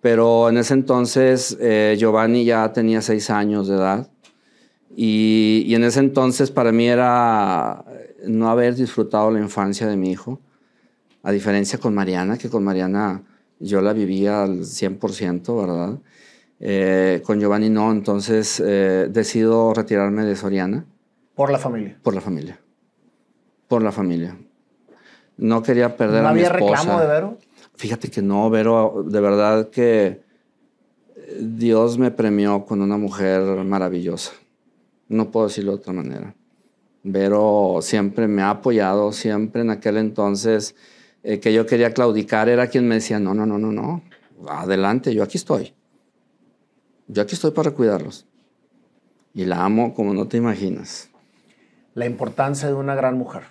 [0.00, 4.08] Pero en ese entonces eh, Giovanni ya tenía seis años de edad
[4.94, 7.84] y en ese entonces para mí era
[8.26, 10.40] no haber disfrutado la infancia de mi hijo,
[11.22, 13.22] a diferencia con Mariana, que con Mariana
[13.58, 15.98] yo la vivía al 100%, ¿verdad?
[16.58, 20.84] Eh, con Giovanni no, entonces eh, decido retirarme de Soriana.
[21.34, 21.98] ¿Por la familia?
[22.02, 22.60] Por la familia.
[23.68, 24.36] Por la familia.
[25.36, 26.58] No quería perder a mi esposa.
[26.58, 27.38] ¿No había reclamo de Vero?
[27.74, 30.22] Fíjate que no, Vero, de verdad que
[31.40, 34.32] Dios me premió con una mujer maravillosa.
[35.08, 36.34] No puedo decirlo de otra manera.
[37.04, 40.76] Vero siempre me ha apoyado, siempre en aquel entonces
[41.24, 44.02] eh, que yo quería claudicar, era quien me decía, no, no, no, no, no,
[44.48, 45.74] adelante, yo aquí estoy.
[47.08, 48.26] Yo aquí estoy para cuidarlos.
[49.34, 51.10] Y la amo como no te imaginas.
[51.94, 53.42] La importancia de una gran mujer.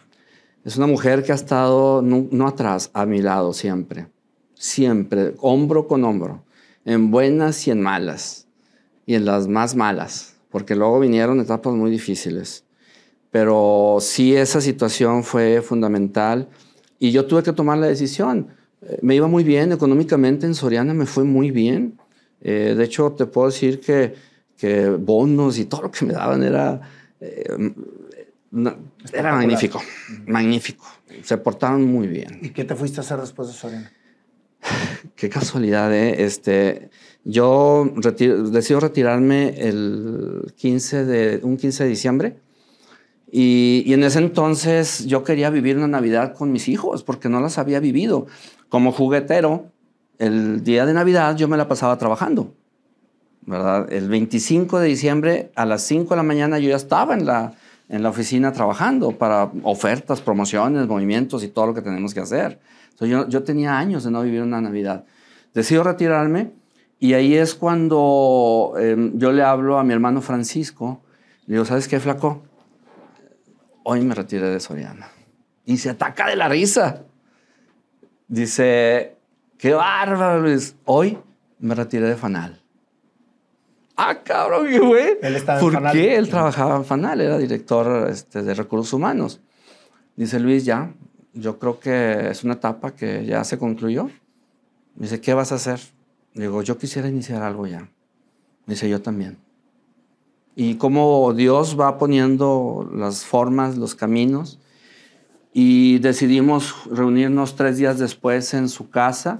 [0.63, 4.07] Es una mujer que ha estado no, no atrás, a mi lado siempre.
[4.53, 6.43] Siempre, hombro con hombro.
[6.85, 8.47] En buenas y en malas.
[9.05, 10.35] Y en las más malas.
[10.49, 12.65] Porque luego vinieron etapas muy difíciles
[13.31, 16.49] pero sí, esa situación fue fundamental
[16.99, 18.49] y yo tuve que tomar la decisión.
[18.81, 21.97] Eh, me iba muy bien económicamente en Soriana, me fue muy bien.
[22.41, 24.13] Eh, de hecho, te puedo decir que,
[24.57, 26.81] que, bonos y todo lo que me daban era,
[27.21, 27.73] eh,
[29.13, 29.81] era magnífico,
[30.25, 30.85] magnífico.
[31.23, 32.39] Se portaban muy bien.
[32.41, 33.91] ¿Y qué te fuiste a hacer después de Soriana?
[35.15, 36.25] qué casualidad, ¿eh?
[36.25, 36.89] Este,
[37.23, 42.35] yo decido retirarme el 15 de, un 15 de diciembre
[43.31, 47.57] y, en ese entonces yo quería vivir una Navidad con mis hijos porque no las
[47.57, 48.27] había vivido.
[48.67, 49.67] Como juguetero,
[50.19, 52.53] el día de Navidad yo me la pasaba trabajando.
[53.45, 53.91] ¿verdad?
[53.91, 57.53] El 25 de diciembre a las 5 de la mañana yo ya estaba en la,
[57.89, 62.59] en la oficina trabajando para ofertas, promociones, movimientos y todo lo que tenemos que hacer.
[62.91, 65.05] Entonces yo, yo tenía años de no vivir una Navidad.
[65.53, 66.51] Decido retirarme
[66.99, 71.01] y ahí es cuando eh, yo le hablo a mi hermano Francisco.
[71.47, 72.43] Le digo, ¿sabes qué, flaco?
[73.83, 75.09] Hoy me retiré de Soriana.
[75.65, 77.03] Y se ataca de la risa.
[78.27, 79.15] Dice,
[79.57, 80.75] qué bárbaro, Luis.
[80.85, 81.17] Hoy
[81.59, 82.61] me retiré de Fanal.
[83.95, 85.17] Ah, cabrón, qué güey.
[85.21, 85.93] Él estaba ¿Por en Fanal.
[85.93, 87.21] qué él trabajaba en Fanal?
[87.21, 89.41] Era director este, de recursos humanos.
[90.15, 90.93] Dice Luis, ya,
[91.33, 94.09] yo creo que es una etapa que ya se concluyó.
[94.95, 95.79] Dice, ¿qué vas a hacer?
[96.33, 97.89] Digo, yo quisiera iniciar algo ya.
[98.65, 99.37] Dice, yo también
[100.55, 104.59] y cómo Dios va poniendo las formas, los caminos.
[105.53, 109.39] Y decidimos reunirnos tres días después en su casa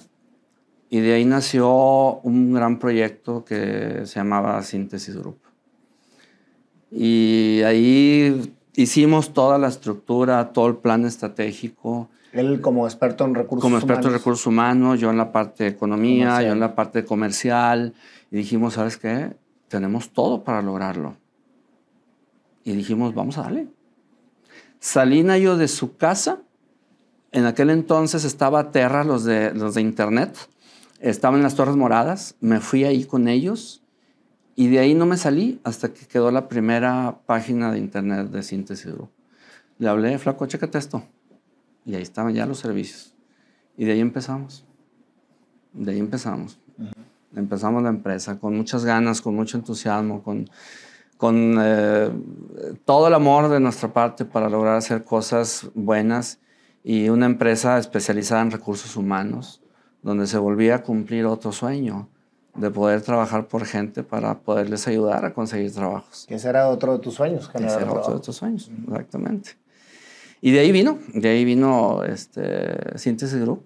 [0.90, 5.40] y de ahí nació un gran proyecto que se llamaba Síntesis Group.
[6.92, 12.10] Y ahí hicimos toda la estructura, todo el plan estratégico.
[12.34, 14.14] Él como experto en recursos Como experto humanos.
[14.14, 16.46] en recursos humanos, yo en la parte de economía, Comercial.
[16.46, 17.94] yo en la parte comercial.
[18.32, 19.34] Y dijimos, ¿sabes qué?
[19.72, 21.16] Tenemos todo para lograrlo.
[22.66, 23.70] Y dijimos, vamos a darle.
[24.80, 26.42] Salí yo de su casa.
[27.32, 30.38] En aquel entonces estaba Terra, los de, los de Internet.
[31.00, 32.36] Estaban en las Torres Moradas.
[32.42, 33.82] Me fui ahí con ellos.
[34.58, 38.44] Y de ahí no me salí hasta que quedó la primera página de Internet de
[38.44, 39.10] Síntesis Group.
[39.80, 41.02] Le hablé, flaco, chécate esto.
[41.86, 43.16] Y ahí estaban ya los servicios.
[43.78, 44.66] Y de ahí empezamos.
[45.72, 46.60] De ahí empezamos.
[47.36, 50.50] Empezamos la empresa con muchas ganas, con mucho entusiasmo, con,
[51.18, 52.12] con eh,
[52.86, 56.40] todo el amor de nuestra parte para lograr hacer cosas buenas
[56.84, 59.62] y una empresa especializada en recursos humanos,
[60.02, 62.10] donde se volvía a cumplir otro sueño,
[62.56, 66.26] de poder trabajar por gente para poderles ayudar a conseguir trabajos.
[66.28, 67.50] Que ese era otro de tus sueños.
[67.54, 69.52] Ese era otro de tus sueños, exactamente.
[70.42, 73.64] Y de ahí vino, de ahí vino este, Síntesis Group.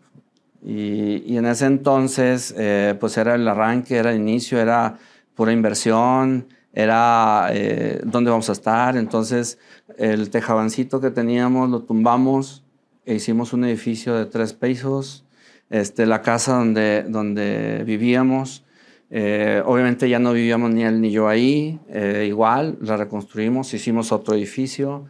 [0.65, 4.97] Y, y en ese entonces, eh, pues era el arranque, era el inicio, era
[5.35, 8.97] pura inversión, era eh, dónde vamos a estar.
[8.97, 9.59] Entonces,
[9.97, 12.63] el tejabancito que teníamos lo tumbamos
[13.05, 15.23] e hicimos un edificio de tres pisos.
[15.69, 18.65] Este, la casa donde, donde vivíamos,
[19.09, 24.11] eh, obviamente ya no vivíamos ni él ni yo ahí, eh, igual, la reconstruimos, hicimos
[24.11, 25.05] otro edificio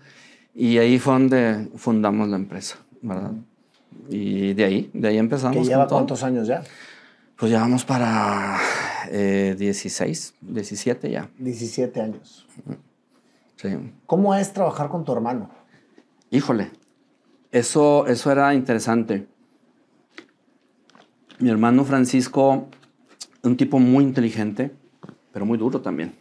[0.53, 3.31] y ahí fue donde fundamos la empresa, ¿verdad?
[4.09, 5.57] Y de ahí, de ahí empezamos.
[5.57, 6.63] ¿Que lleva cuántos años ya?
[7.37, 8.57] Pues llevamos para
[9.11, 11.29] 16, eh, 17 ya.
[11.37, 12.47] 17 años.
[13.57, 13.69] Sí.
[14.05, 15.49] ¿Cómo es trabajar con tu hermano?
[16.29, 16.71] Híjole,
[17.51, 19.27] eso, eso era interesante.
[21.39, 22.67] Mi hermano Francisco,
[23.43, 24.71] un tipo muy inteligente,
[25.33, 26.13] pero muy duro también.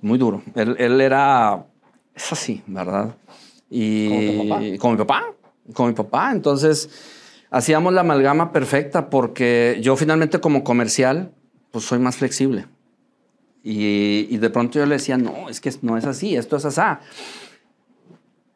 [0.00, 0.42] Muy duro.
[0.54, 1.66] Él, él era,
[2.14, 3.14] es así, ¿verdad?
[3.68, 5.35] Y ¿Con mi papá.
[5.72, 6.32] Con mi papá.
[6.32, 6.90] Entonces,
[7.50, 11.32] hacíamos la amalgama perfecta porque yo finalmente como comercial,
[11.70, 12.66] pues soy más flexible.
[13.62, 16.64] Y, y de pronto yo le decía, no, es que no es así, esto es
[16.64, 16.80] así.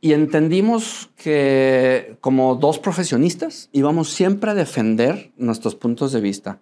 [0.03, 6.61] Y entendimos que como dos profesionistas íbamos siempre a defender nuestros puntos de vista.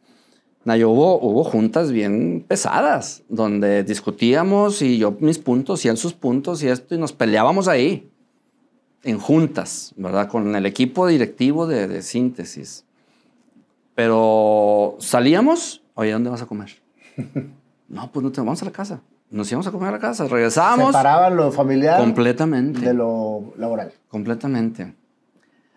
[0.65, 6.15] Nayo, hubo, hubo juntas bien pesadas, donde discutíamos y yo mis puntos y él sus
[6.15, 8.11] puntos y esto, y nos peleábamos ahí,
[9.09, 10.29] en juntas, ¿verdad?
[10.29, 12.85] Con el equipo directivo de, de síntesis.
[13.95, 16.71] Pero salíamos, oye, ¿dónde vas a comer?
[17.89, 19.01] no, pues no te vamos a la casa.
[19.31, 20.89] Nos íbamos a comer a la casa, regresábamos.
[20.89, 22.81] Separaban lo familiar completamente.
[22.81, 23.93] de lo laboral.
[24.09, 24.95] Completamente.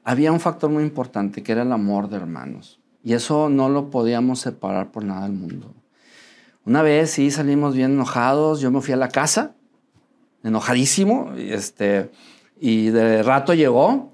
[0.03, 2.79] Había un factor muy importante que era el amor de hermanos.
[3.03, 5.73] Y eso no lo podíamos separar por nada del mundo.
[6.65, 9.55] Una vez sí salimos bien enojados, yo me fui a la casa,
[10.43, 12.11] enojadísimo, y, este,
[12.63, 14.11] y de rato llegó,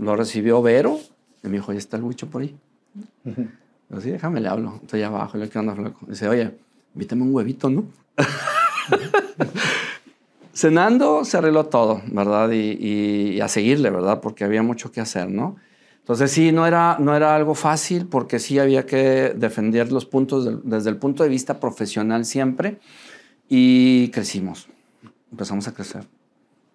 [0.00, 1.00] lo recibió Vero,
[1.42, 2.56] y me dijo, ya está el huicho por ahí.
[3.90, 4.78] Yo, sí, déjame, le hablo.
[4.82, 6.06] Estoy abajo, le quedo flaco.
[6.06, 6.56] Dice, oye,
[6.94, 7.86] invítame un huevito, ¿no?
[10.54, 12.52] Cenando se arregló todo, ¿verdad?
[12.52, 14.20] Y, y, a seguirle, ¿verdad?
[14.20, 15.56] Porque había mucho que hacer, ¿no?
[15.98, 20.44] Entonces sí, no era, no era algo fácil porque sí había que defender los puntos
[20.44, 22.78] del, desde el punto de vista profesional siempre
[23.48, 24.68] y crecimos,
[25.32, 26.04] empezamos a crecer.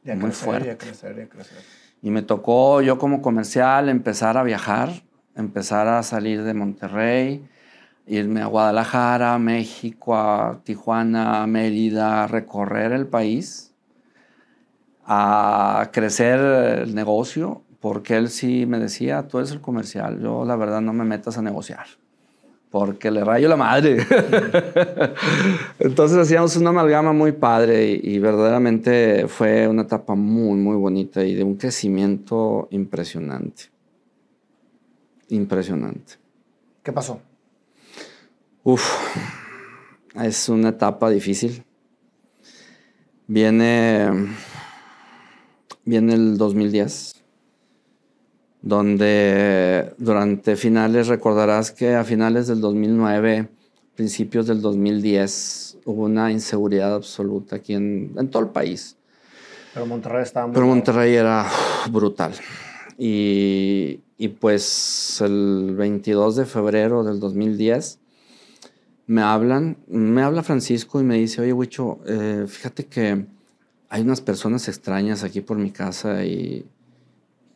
[0.05, 0.67] Y a muy crecer, fuerte.
[0.67, 1.57] Y a crecer, y a crecer.
[2.01, 5.03] Y me tocó yo como comercial empezar a viajar,
[5.35, 7.47] empezar a salir de Monterrey,
[8.05, 13.73] irme a Guadalajara, México, a Tijuana, Mérida, recorrer el país,
[15.05, 20.55] a crecer el negocio, porque él sí me decía, tú eres el comercial, yo la
[20.55, 21.85] verdad no me metas a negociar,
[22.73, 23.97] porque le rayo la madre.
[25.77, 31.23] Entonces hacíamos una amalgama muy padre y, y verdaderamente fue una etapa muy, muy bonita
[31.23, 33.65] y de un crecimiento impresionante.
[35.29, 36.13] Impresionante.
[36.81, 37.21] ¿Qué pasó?
[38.63, 38.83] Uf,
[40.15, 41.63] es una etapa difícil.
[43.27, 44.09] Viene,
[45.85, 47.22] viene el 2010,
[48.63, 53.49] donde durante finales, recordarás que a finales del 2009,
[53.93, 58.95] principios del 2010, hubo una inseguridad absoluta aquí en, en todo el país.
[59.73, 61.45] Pero Monterrey estaba muy Pero Monterrey era
[61.91, 62.33] brutal.
[62.97, 67.99] Y, y pues el 22 de febrero del 2010
[69.07, 73.25] me hablan, me habla Francisco y me dice, oye, Huicho, eh, fíjate que
[73.89, 76.65] hay unas personas extrañas aquí por mi casa y,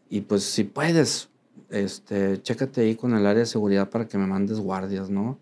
[0.10, 1.30] y pues si puedes,
[1.70, 5.40] este, chécate ahí con el área de seguridad para que me mandes guardias, ¿no?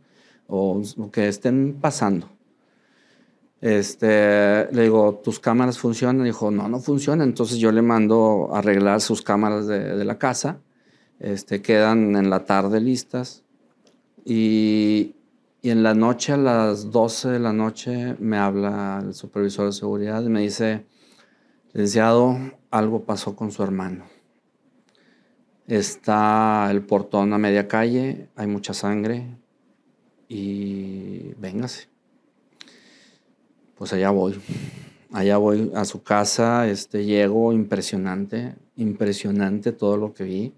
[0.47, 2.30] O, o que estén pasando.
[3.61, 6.24] Este, le digo, ¿tus cámaras funcionan?
[6.24, 7.30] Dijo, no, no funcionan.
[7.30, 10.59] Entonces yo le mando a arreglar sus cámaras de, la casa.
[11.20, 13.43] Este, quedan en la tarde listas.
[14.24, 15.16] Y,
[15.63, 19.72] y en la noche, a las 12 de la noche, me habla el supervisor de
[19.72, 20.86] seguridad y me dice,
[21.74, 22.38] licenciado,
[22.70, 24.14] algo pasó con su hermano.
[25.68, 29.26] Está el portón a media calle, hay mucha sangre
[30.30, 31.88] y véngase.
[33.76, 34.39] Pues allá voy.
[35.11, 40.53] Allá voy a su casa, este, llego, impresionante, impresionante todo lo que vi.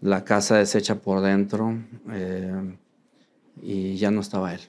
[0.00, 1.78] La casa deshecha por dentro.
[2.10, 2.76] Eh,
[3.60, 4.60] y ya no estaba él.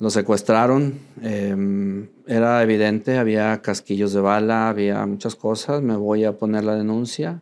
[0.00, 6.36] Lo secuestraron, eh, era evidente, había casquillos de bala, había muchas cosas, me voy a
[6.36, 7.40] poner la denuncia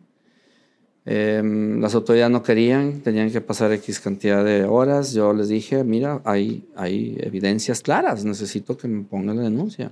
[1.05, 5.13] Em, las autoridades no querían, tenían que pasar X cantidad de horas.
[5.13, 9.91] Yo les dije, mira, hay, hay evidencias claras, necesito que me pongan la denuncia.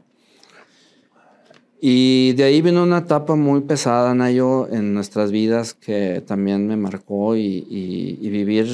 [1.84, 6.78] Y de ahí vino una etapa muy pesada, Nayo, en nuestras vidas que también me
[6.78, 8.68] marcó y, y, vivir,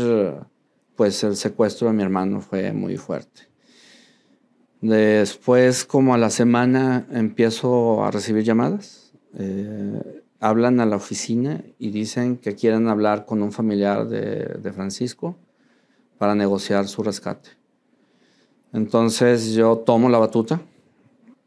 [0.95, 3.43] pues el secuestro de mi hermano fue muy fuerte.
[4.81, 9.13] Después, como a la semana, empiezo a recibir llamadas.
[9.39, 15.35] Eh, hablan a la oficina y dicen que quieren hablar con un familiar de, Francisco
[16.17, 17.49] para negociar su rescate.
[18.73, 20.61] Entonces yo tomo la batuta.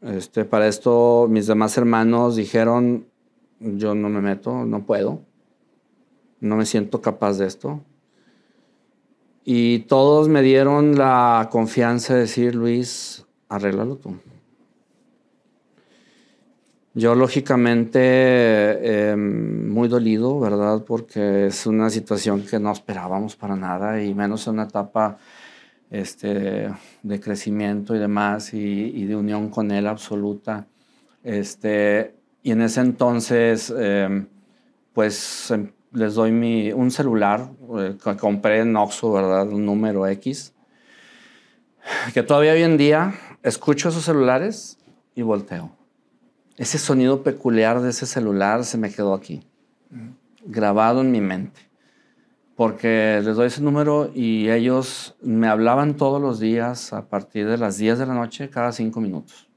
[0.01, 3.05] Este, para esto mis demás hermanos dijeron,
[3.59, 5.21] yo no me meto, no puedo,
[6.39, 7.81] no me siento capaz de esto.
[9.43, 14.15] Y todos me dieron la confianza de decir, Luis, arréglalo tú.
[16.93, 20.83] Yo lógicamente em, muy dolido, ¿verdad?
[20.85, 25.17] Porque es una situación que no esperábamos para nada y menos en una etapa
[25.89, 26.69] este,
[27.01, 30.67] de crecimiento y demás y, de unión con él absoluta.
[31.23, 32.13] Este,
[32.43, 34.27] y en ese entonces, em,
[34.93, 39.47] pues em, les doy mi, un celular eh, que compré en Oxxo, ¿verdad?
[39.47, 40.53] Un número X,
[42.13, 43.13] que todavía hoy en día
[43.43, 44.77] escucho esos celulares
[45.15, 45.80] y volteo
[46.57, 49.43] ese sonido peculiar de ese celular se me quedó aquí,
[50.45, 51.59] grabado en mi mente.
[52.55, 57.57] Porque les doy ese número y ellos me hablaban todos los días a partir de
[57.57, 59.49] las 10 de la noche, cada 5 minutos.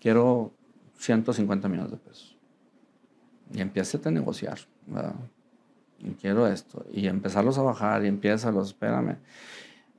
[0.00, 0.52] Quiero
[0.98, 2.36] 150 millones de pesos.
[3.54, 4.58] Y empieza a negociar.
[6.00, 6.84] Y quiero esto.
[6.92, 9.16] Y empezarlos a bajar y empieza los, espérame.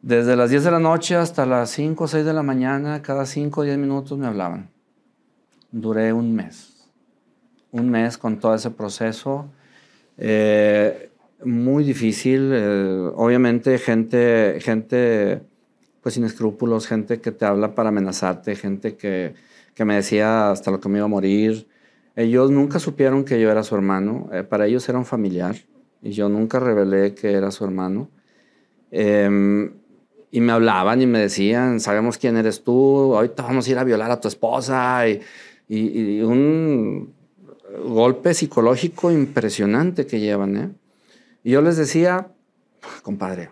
[0.03, 3.25] Desde las 10 de la noche hasta las 5 o 6 de la mañana, cada
[3.25, 4.69] 5 o 10 minutos me hablaban
[5.71, 6.89] duré un mes.
[7.71, 9.49] Un mes con todo ese proceso.
[10.17, 11.09] Eh,
[11.43, 12.51] muy difícil.
[12.53, 15.41] Eh, obviamente, gente, gente
[16.01, 19.35] pues sin escrúpulos, gente que te habla para amenazarte, gente que,
[19.73, 21.67] que, me decía hasta lo que me iba a morir.
[22.15, 24.29] Ellos nunca supieron que yo era su hermano.
[24.33, 25.55] Eh, para ellos era un familiar
[26.01, 28.09] y yo nunca revelé que era su hermano.
[28.91, 29.71] Em,
[30.31, 33.83] y me hablaban y me decían, sabemos quién eres tú, ahorita vamos a ir a
[33.83, 35.07] violar a tu esposa.
[35.07, 35.21] Y,
[35.69, 37.13] y, un
[37.85, 40.57] golpe psicológico impresionante que llevan.
[40.57, 40.69] ¿eh?
[41.43, 42.31] Y yo les decía,
[43.03, 43.51] compadre,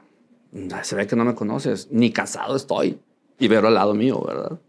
[0.83, 2.99] se ve que no me conoces, ni casado estoy,
[3.37, 4.59] y verlo al lado mío, ¿verdad?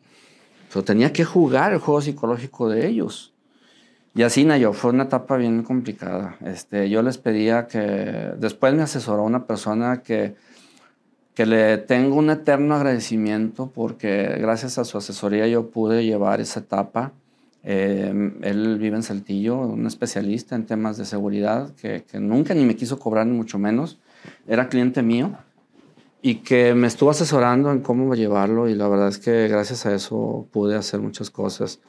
[0.70, 3.32] Pero tenía que jugar el juego psicológico de ellos.
[4.14, 6.36] Y así, Nayo, fue una etapa bien complicada.
[6.44, 10.34] Este, yo les pedía que, después me asesoró una persona que,
[11.34, 16.60] que le tengo un eterno agradecimiento porque gracias a su asesoría yo pude llevar esa
[16.60, 17.12] etapa
[17.64, 22.76] eh, él vive en Saltillo, un especialista en temas de seguridad que, nunca ni me
[22.76, 23.98] quiso cobrar, ni mucho menos.
[24.46, 25.36] Era cliente mío
[26.22, 29.94] y que me estuvo asesorando en cómo llevarlo y la verdad es que gracias a
[29.94, 31.80] eso pude hacer muchas cosas.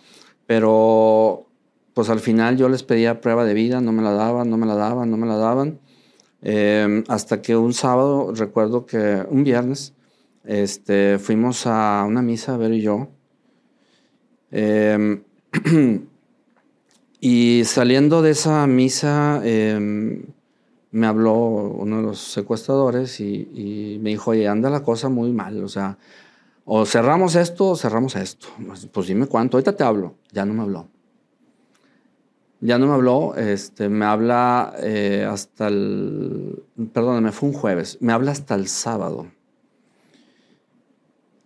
[0.46, 1.48] Pero
[1.94, 4.66] pues al final yo les pedía prueba de vida, no me la daban, no me
[4.66, 5.80] la daban, no me la daban.
[6.42, 9.94] Eh, hasta que un sábado, recuerdo que un viernes,
[10.46, 13.10] este, fuimos a una misa, a ver y yo.
[14.52, 15.22] Eh,
[17.20, 20.24] y saliendo de esa misa, em,
[20.92, 25.64] me habló uno de los secuestradores y, me dijo, oye, anda la cosa muy mal,
[25.64, 25.98] o sea,
[26.66, 28.48] o cerramos esto o cerramos esto.
[28.66, 30.16] Pues, pues dime cuánto, ahorita te hablo.
[30.32, 30.88] Ya no me habló.
[32.62, 36.62] Ya no me habló, este, me habla eh, hasta el,
[36.92, 39.28] perdóname, fue un jueves, me habla hasta el sábado.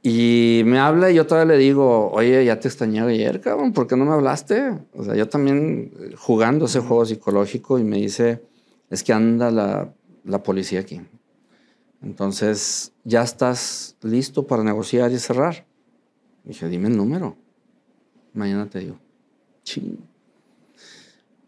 [0.05, 3.87] Y me habla y yo todavía le digo, oye, ya te extrañé ayer, cabrón, ¿por
[3.87, 4.77] qué no me hablaste?
[4.93, 8.43] O sea, yo también eh, jugando ese juego psicológico y me dice,
[8.89, 9.93] es que anda la,
[10.25, 10.99] la policía aquí.
[12.01, 15.65] Entonces, ya estás listo para negociar y cerrar.
[16.43, 17.37] dije, dime el número.
[18.33, 18.97] Mañana te digo.
[19.63, 19.99] Ching.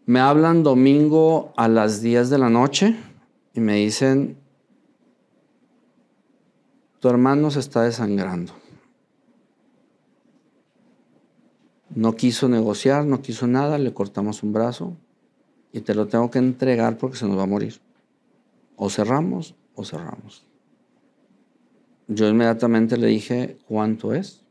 [0.06, 2.96] Me hablan domingo a las 10 de la noche
[3.54, 4.38] y me dicen,
[7.06, 8.52] tu hermano se está desangrando.
[11.94, 14.98] No quiso negociar, no quiso nada, le cortamos un brazo
[15.72, 17.80] y te lo tengo que entregar porque se nos va a morir.
[18.76, 20.48] O cerramos o cerramos.
[22.08, 24.42] Yo inmediatamente le dije cuánto es.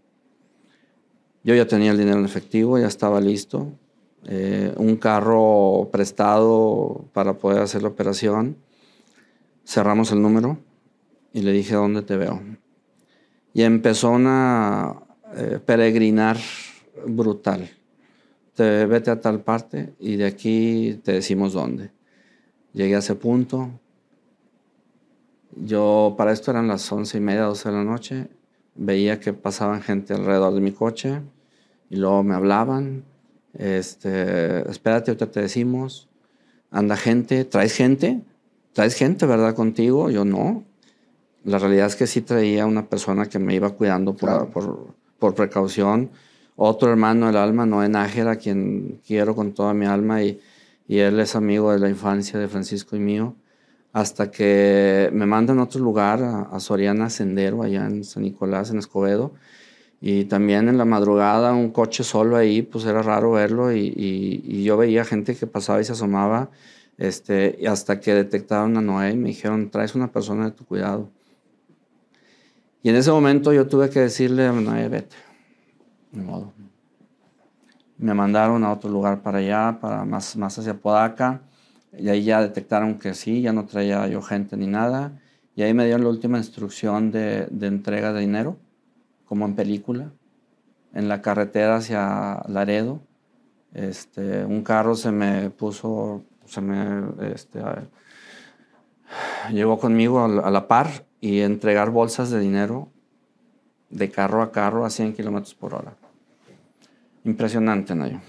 [1.43, 3.73] Yo ya tenía el dinero en efectivo, ya estaba listo.
[4.27, 8.57] Eh, un carro prestado para poder hacer la operación.
[9.65, 10.61] Cerramos el número
[11.35, 12.41] y le dije, ¿dónde te veo?
[13.53, 14.95] Y empezó una
[15.37, 16.39] eh, peregrinar
[17.07, 17.69] brutal.
[18.55, 21.91] Te, vete a tal parte y de aquí te decimos dónde.
[22.73, 23.69] Llegué a ese punto.
[25.57, 28.29] Yo, para esto eran las once y media, doce de la noche.
[28.77, 31.21] Veía que pasaban gente alrededor de mi coche
[31.91, 33.03] y luego me hablaban.
[33.55, 36.09] Este, espérate, ahorita te decimos.
[36.71, 38.23] Anda gente, traes gente,
[38.73, 39.57] traes gente, ¿verdad?
[39.57, 40.11] Contigo.
[40.11, 40.65] Yo no.
[41.45, 44.89] La realidad es que sí traía una persona que me iba cuidando por, por,
[45.19, 46.11] por precaución.
[46.57, 50.41] Otro hermano del alma, Noé Nájera, a quien quiero con toda mi alma y,
[50.89, 53.35] y él es amigo de la infancia de Francisco y mío
[53.95, 58.79] hasta que me mandan a otro lugar, a, Soriana Sendero, allá en San Nicolás, en
[58.79, 59.35] Escobedo.
[60.01, 64.65] Y también en la madrugada un coche solo ahí, pues era raro verlo y, y,
[64.65, 66.51] yo veía gente que pasaba y se asomaba,
[66.99, 70.65] este, y hasta que detectaron a Noé y me dijeron, traes una persona de tu
[70.65, 71.09] cuidado.
[72.85, 75.17] Y en ese momento yo tuve que decirle a Noé, vete,
[76.13, 76.53] de modo.
[77.97, 81.41] Me mandaron a otro lugar para allá, para más, más hacia Podaca.
[81.99, 85.19] Y ahí ya detectaron que sí, ya no traía yo gente ni nada.
[85.57, 88.59] Y ahí me dieron la última instrucción de, de entrega de dinero,
[89.25, 90.13] como en película,
[90.93, 93.01] en la carretera hacia Laredo.
[93.73, 97.03] Este, un carro se me puso, se me,
[97.33, 97.63] este,
[99.51, 102.89] llegó conmigo a, la par y entregar bolsas de dinero
[103.89, 105.95] de carro a carro a 100 kilómetros por hora.
[107.25, 108.21] Impresionante, Nayo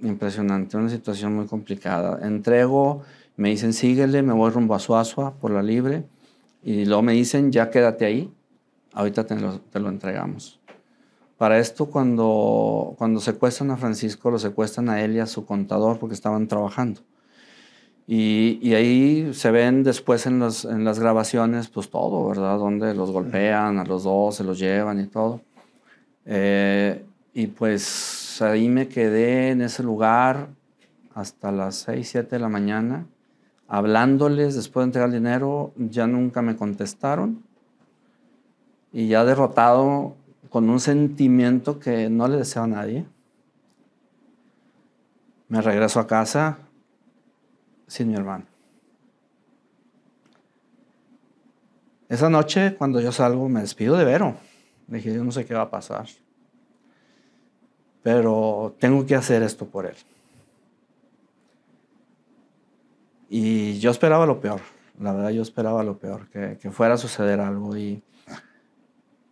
[0.00, 2.26] impresionante, una situación muy complicada.
[2.26, 3.02] Entrego,
[3.36, 6.04] me dicen síguele, me voy rumbo a Suazua por la libre
[6.64, 8.34] y luego me dicen ya quédate ahí,
[8.92, 10.58] ahorita te lo, te lo entregamos.
[11.38, 16.00] Para esto, cuando, cuando secuestran a Francisco, lo secuestran a él y a su contador
[16.00, 17.02] porque estaban trabajando.
[18.06, 22.58] Y, y, ahí se ven después en, los, en las grabaciones, pues todo, ¿verdad?
[22.58, 25.40] Donde los golpean, a los dos se los llevan y todo.
[26.26, 30.48] Eh, y pues ahí me quedé en ese lugar
[31.14, 33.06] hasta las 6, 7 de la mañana,
[33.68, 37.42] hablándoles después de entregar el dinero, ya nunca me contestaron
[38.92, 40.16] y ya derrotado
[40.50, 43.06] con un sentimiento que no le deseo a nadie.
[45.48, 46.58] Me regreso a casa
[47.86, 48.46] sin mi hermano.
[52.08, 54.36] Esa noche, cuando yo salgo, me despido de Vero.
[54.86, 56.06] dije, yo no sé qué va a pasar
[58.02, 59.94] pero tengo que hacer esto por él.
[63.28, 64.60] Y yo esperaba lo peor,
[65.00, 68.02] la verdad yo esperaba lo peor, que, que fuera a suceder algo y,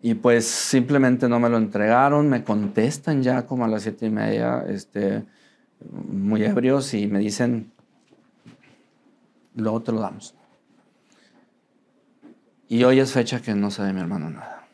[0.00, 4.10] y pues simplemente no me lo entregaron, me contestan ya como a las siete y
[4.10, 5.24] media, este,
[5.90, 7.72] muy ebrios y me dicen,
[9.60, 10.34] luego te lo damos.
[12.68, 14.68] Y hoy es fecha que no sabe mi hermano nada.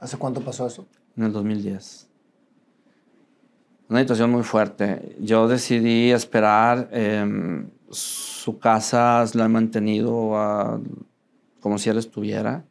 [0.00, 0.86] ¿Hace cuánto pasó eso?
[1.16, 2.08] En el 2010
[3.88, 5.16] una situación muy fuerte.
[5.20, 6.88] Yo decidí esperar.
[6.92, 10.82] Em, su casa la he mantenido
[11.60, 12.64] como si él estuviera.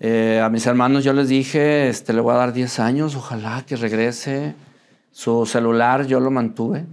[0.00, 3.64] Eh, a mis hermanos yo les dije, este, le voy a dar 10 años, ojalá
[3.66, 4.54] que regrese.
[5.12, 6.86] Su celular yo lo mantuve,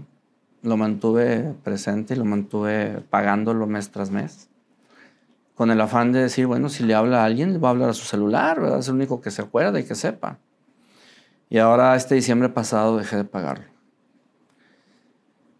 [0.65, 4.49] lo mantuve presente y lo mantuve pagándolo mes tras mes.
[5.55, 7.89] Con el afán de decir, bueno, si le habla a alguien, le va a hablar
[7.89, 8.79] a su celular, ¿verdad?
[8.79, 10.39] es el único que se acuerda y que sepa.
[11.49, 13.65] Y ahora este diciembre pasado dejé de pagarlo.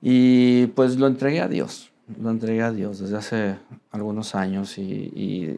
[0.02, 1.92] Y pues lo entregué a Dios,
[2.22, 3.58] lo entregué a Dios desde hace
[3.92, 5.12] algunos años y,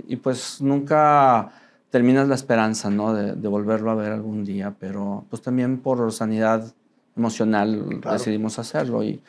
[0.08, 1.50] y, pues nunca
[1.90, 3.14] terminas la esperanza, ¿no?
[3.14, 6.74] De, de, volverlo a ver algún día, pero pues también por sanidad
[7.18, 9.22] emocional decidimos hacerlo y,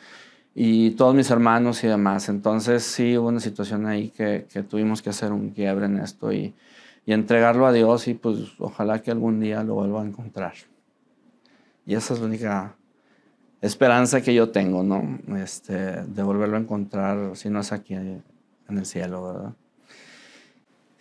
[0.55, 2.29] y todos mis hermanos y demás.
[2.29, 6.31] Entonces sí hubo una situación ahí que, que tuvimos que hacer un quiebre en esto
[6.31, 6.53] y,
[7.05, 10.53] y entregarlo a Dios y pues ojalá que algún día lo vuelva a encontrar.
[11.85, 12.75] Y esa es la única
[13.61, 15.19] esperanza que yo tengo, ¿no?
[15.37, 18.23] Este, de volverlo a encontrar, si no es aquí en
[18.69, 19.53] el cielo, ¿verdad?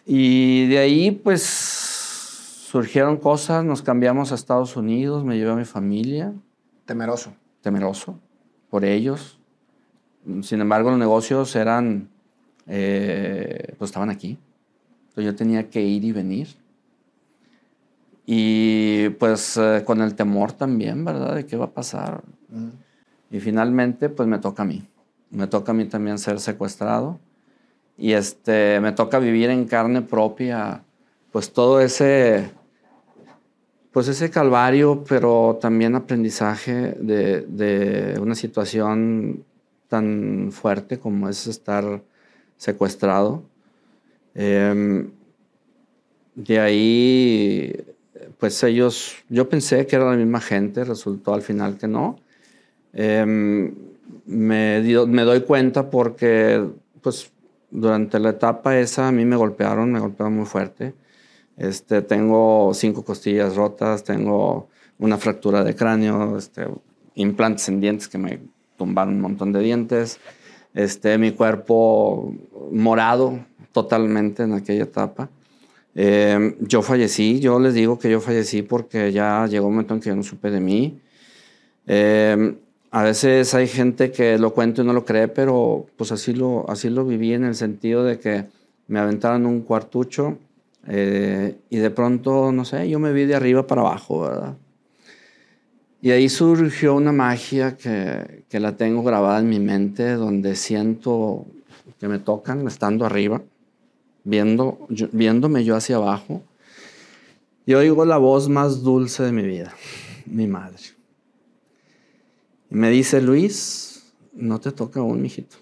[0.06, 5.66] Y de ahí, pues, surgieron cosas, nos cambiamos a Estados Unidos, me llevé a mi
[5.66, 6.32] familia.
[6.88, 7.34] Temeroso.
[7.60, 8.18] Temeroso
[8.70, 9.38] por ellos.
[10.40, 12.08] Sin embargo, los negocios eran,
[12.66, 14.38] eh, pues estaban aquí.
[15.08, 16.48] Entonces yo tenía que ir y venir.
[18.24, 21.34] Y pues eh, con el temor también, ¿verdad?
[21.34, 22.22] De qué va a pasar.
[23.30, 24.82] Y finalmente, pues me toca a mí.
[25.30, 27.20] Me toca a mí también ser secuestrado.
[27.98, 30.84] Y este, me toca vivir en carne propia,
[31.32, 32.50] pues todo ese,
[33.92, 39.44] pues ese calvario, pero también aprendizaje de, de una situación
[39.88, 42.02] tan fuerte como es estar
[42.56, 43.42] secuestrado.
[44.34, 45.08] Eh,
[46.34, 47.74] de ahí
[48.38, 52.18] pues ellos, yo pensé que era la misma gente, resultó al final que no.
[52.92, 53.74] Em,
[54.26, 56.64] me, me doy cuenta porque,
[57.02, 57.30] pues,
[57.70, 60.94] durante la etapa esa a mí me golpearon, me golpearon muy fuerte.
[61.58, 64.68] Este, tengo cinco costillas rotas, tengo
[64.98, 66.66] una fractura de cráneo, este,
[67.16, 68.38] implantes en dientes que me
[68.76, 70.20] tumbaron un montón de dientes,
[70.74, 72.32] este, mi cuerpo
[72.70, 73.40] morado
[73.72, 75.28] totalmente en aquella etapa.
[75.94, 80.00] Eh, yo fallecí, yo les digo que yo fallecí porque ya llegó un momento en
[80.00, 81.00] que yo no supe de mí.
[81.88, 82.56] Eh,
[82.90, 86.70] a veces hay gente que lo cuenta y no lo cree, pero pues así lo,
[86.70, 88.44] así lo viví en el sentido de que
[88.86, 90.38] me aventaron un cuartucho
[90.88, 94.56] eh, y de pronto, no sé, yo me vi de arriba para abajo, ¿verdad?
[96.00, 101.46] Y ahí surgió una magia que, que la tengo grabada en mi mente, donde siento
[102.00, 103.42] que me tocan estando arriba,
[104.24, 106.42] viendo, viéndome yo hacia abajo,
[107.66, 109.74] y oigo la voz más dulce de mi vida,
[110.24, 110.78] mi madre.
[112.70, 115.56] Y me dice, Luis, no te toca aún, mijito.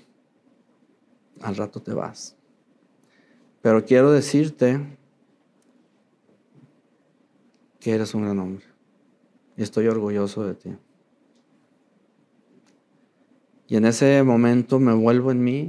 [1.41, 2.37] Al rato te vas.
[3.61, 4.81] Pero quiero decirte
[7.87, 8.65] que eres un gran hombre.
[9.57, 10.71] Y estoy orgulloso de ti.
[13.69, 15.69] Y en ese momento me vuelvo en mí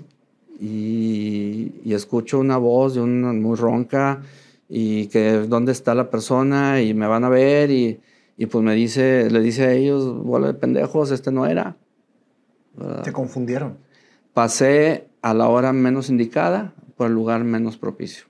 [0.60, 4.24] y, escucho una voz de una muy ronca
[4.68, 8.00] y que dónde está la persona y me van a ver y,
[8.36, 11.78] y pues me dice, le dice a ellos, bola de pendejos, este no era.
[13.04, 13.78] Te confundieron.
[14.34, 18.26] Pasé a la hora menos indicada por el lugar menos propicio.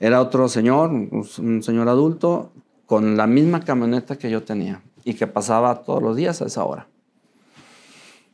[0.00, 2.50] Era otro señor, un señor adulto,
[2.86, 6.64] con la misma camioneta que yo tenía y que pasaba todos los días a esa
[6.64, 6.86] hora.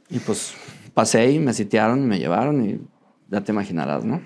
[0.09, 0.55] Y pues
[0.95, 2.81] pasé y me sitiaron y me llevaron y
[3.29, 4.21] ya te imaginarás, ¿no?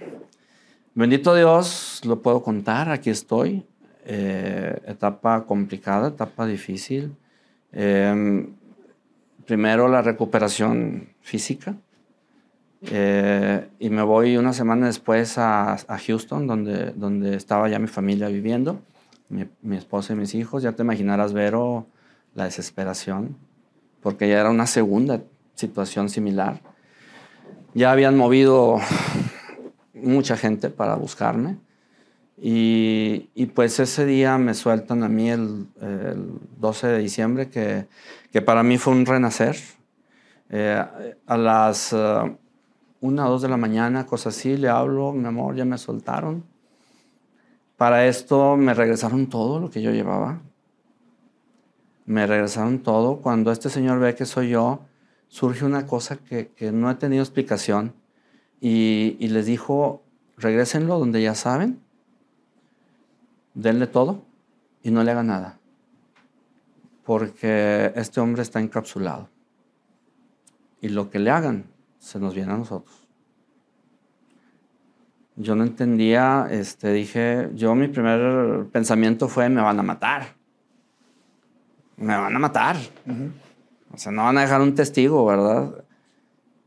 [0.95, 3.67] Bendito Dios, lo puedo contar, aquí estoy.
[4.07, 7.17] Eh, etapa complicada, etapa difícil.
[7.73, 8.55] Em,
[9.47, 11.75] primero la recuperación física.
[12.83, 17.89] Eh, y me voy una semana después a, a, Houston, donde, donde estaba ya mi
[17.89, 18.81] familia viviendo,
[19.29, 20.63] mi, mi, esposa y mis hijos.
[20.63, 21.87] Ya te imaginarás, Vero,
[22.35, 23.37] la desesperación,
[24.03, 25.23] porque ya era una segunda
[25.55, 26.61] situación similar.
[27.75, 28.79] Ya habían movido
[29.95, 31.59] mucha gente para buscarme.
[32.37, 37.87] Y, y, pues ese día me sueltan a mí el, el 12 de diciembre, que,
[38.33, 39.57] que, para mí fue un renacer.
[40.51, 40.85] Eh,
[41.27, 42.37] a las uh,
[43.01, 46.45] una o dos de la mañana, cosas así, le hablo, mi amor, ya me soltaron.
[47.77, 50.41] Para esto me regresaron todo lo que yo llevaba.
[52.07, 53.19] Me regresaron todo.
[53.19, 54.81] Cuando este señor ve que soy yo,
[55.29, 57.95] surge una cosa que, que no he tenido explicación
[58.61, 60.03] y, y les dijo,
[60.37, 61.85] regrésenlo donde ya saben
[63.55, 64.25] denle todo
[64.83, 65.59] y no le haga nada.
[67.05, 69.29] Porque este hombre está encapsulado.
[70.81, 71.65] Y lo que le hagan
[71.99, 73.04] se nos viene a nosotros.
[75.37, 80.35] Yo no entendía, este, dije, yo mi primer pensamiento fue, me van a matar.
[81.97, 82.77] Me van a matar.
[83.93, 85.85] O sea, no van a dejar un testigo, ¿verdad?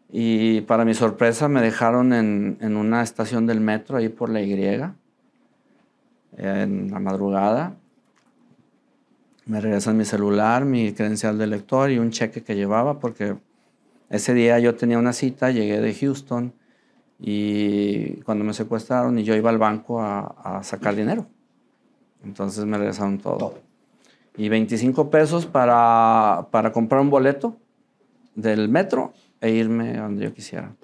[0.09, 4.41] Y para mi sorpresa me dejaron en, en una estación del metro ahí por la
[4.41, 4.53] Y
[6.37, 7.75] en la madrugada.
[9.45, 13.37] Me regresan mi celular, mi credencial de lector y un cheque que llevaba porque
[14.09, 16.53] ese día yo tenía una cita, llegué de Houston
[17.19, 21.25] y cuando me secuestraron y yo iba al banco a, sacar dinero.
[22.23, 23.55] Entonces me regresaron todo.
[24.35, 27.57] Y 25 pesos para, para comprar un boleto
[28.35, 30.75] del metro e irme donde yo quisiera.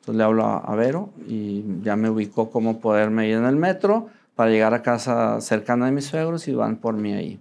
[0.00, 4.08] Entonces le hablo a Vero y ya me ubicó cómo poderme ir en el metro
[4.34, 7.40] para llegar a casa cercana de mis suegros y van por mí ahí.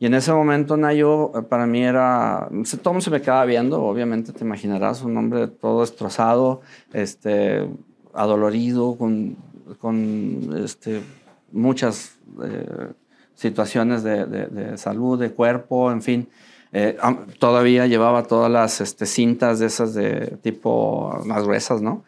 [0.00, 4.44] Y en ese momento Nayo para mí era, mundo se me quedaba viendo, obviamente te
[4.44, 6.60] imaginarás, un hombre todo destrozado,
[6.92, 7.68] este,
[8.14, 9.36] adolorido, con,
[9.80, 11.02] con este,
[11.50, 12.92] muchas eh,
[13.34, 16.28] situaciones de, salud, de cuerpo, en fin.
[16.72, 16.96] Eh,
[17.38, 22.04] todavía llevaba todas las este, cintas de esas de tipo más gruesas, ¿no?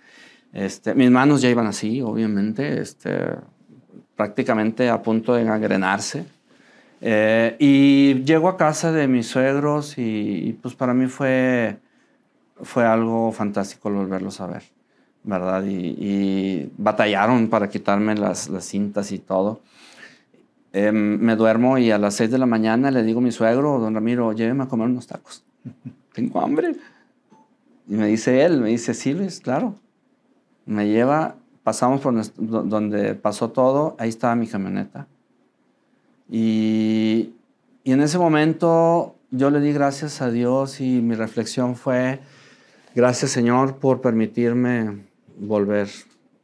[0.52, 3.36] Este, mis manos ya iban así, obviamente, este,
[4.16, 6.26] prácticamente a punto de engangrenarse.
[7.00, 11.78] Eh, y llego a casa de mis suegros y, pues para mí fue,
[12.62, 14.62] fue algo fantástico volverlos a ver,
[15.24, 15.64] ¿verdad?
[15.66, 19.60] Y, batallaron para quitarme las, las cintas y todo.
[20.72, 23.78] Em, me duermo y a las 6 de la mañana le digo a mi suegro,
[23.78, 25.42] don Ramiro, lléveme a comer unos tacos.
[26.12, 26.76] Tengo hambre.
[27.88, 29.74] Y me dice él, me dice, sí, Luis, claro.
[30.66, 32.14] Me lleva pasamos por
[32.68, 35.06] donde pasó todo, ahí estaba mi camioneta.
[36.30, 37.34] Y,
[37.84, 42.20] en ese momento yo le di gracias a Dios y mi reflexión fue,
[42.94, 45.06] gracias Señor por permitirme
[45.38, 45.88] volver,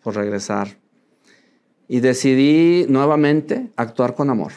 [0.03, 0.77] por regresar.
[1.89, 4.53] Y decidí nuevamente actuar con amor,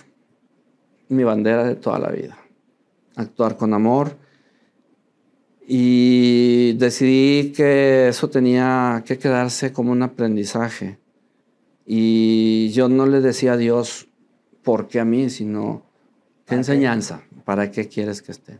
[1.09, 2.37] mi bandera de toda la vida,
[3.15, 4.17] actuar con amor.
[5.67, 10.97] Y decidí que eso tenía que quedarse como un aprendizaje.
[11.85, 14.08] Y yo no le decía a Dios,
[14.69, 15.31] ¿por qué a mí?
[15.31, 15.81] Sino,
[16.45, 17.23] ¿qué enseñanza?
[17.43, 18.59] ¿Para qué quieres que esté?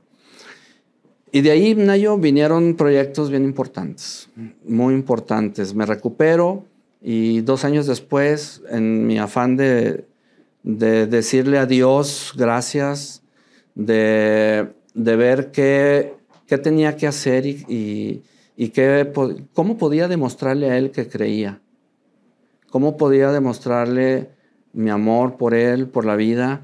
[1.32, 4.28] Y de ahí, Nayo, vinieron proyectos bien importantes,
[4.66, 5.76] muy importantes.
[5.76, 6.66] Me recupero
[7.00, 10.06] y dos años después, en mi afán de,
[10.64, 13.22] decirle a Dios gracias,
[13.76, 16.16] de, ver qué,
[16.48, 18.24] qué, tenía que hacer y,
[18.58, 19.14] y, qué,
[19.54, 21.62] cómo podía demostrarle a Él que creía,
[22.72, 24.39] cómo podía demostrarle
[24.74, 26.62] mi amor por Él, por la vida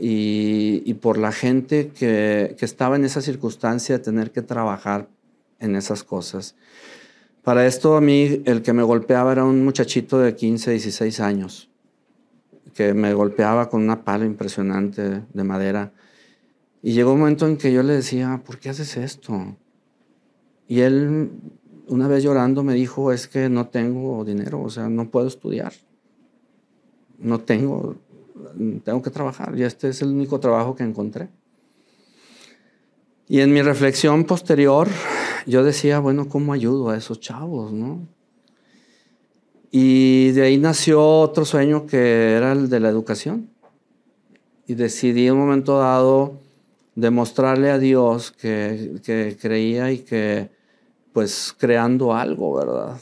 [0.00, 5.08] y, por la gente que, estaba en esa circunstancia de tener que trabajar
[5.58, 6.54] en esas cosas.
[7.42, 11.70] Para esto a mí el que me golpeaba era un muchachito de 15, 16 años,
[12.74, 15.92] que me golpeaba con una pala impresionante de madera.
[16.82, 19.56] Y llegó un momento en que yo le decía, ¿por qué haces esto?
[20.68, 21.30] Y él,
[21.88, 25.72] una vez llorando, me dijo, es que no tengo dinero, o sea, no puedo estudiar.
[27.18, 27.96] No tengo,
[28.84, 31.28] tengo que trabajar y este es el único trabajo que encontré.
[33.28, 34.88] Y en mi reflexión posterior,
[35.46, 38.06] yo decía, bueno, ¿cómo ayudo a esos chavos, no?
[39.70, 43.50] Y de ahí nació otro sueño que era el de la educación.
[44.66, 46.40] Y decidí en un momento dado
[46.94, 50.50] demostrarle a Dios que, que creía y que,
[51.12, 52.96] pues, creando algo, ¿verdad?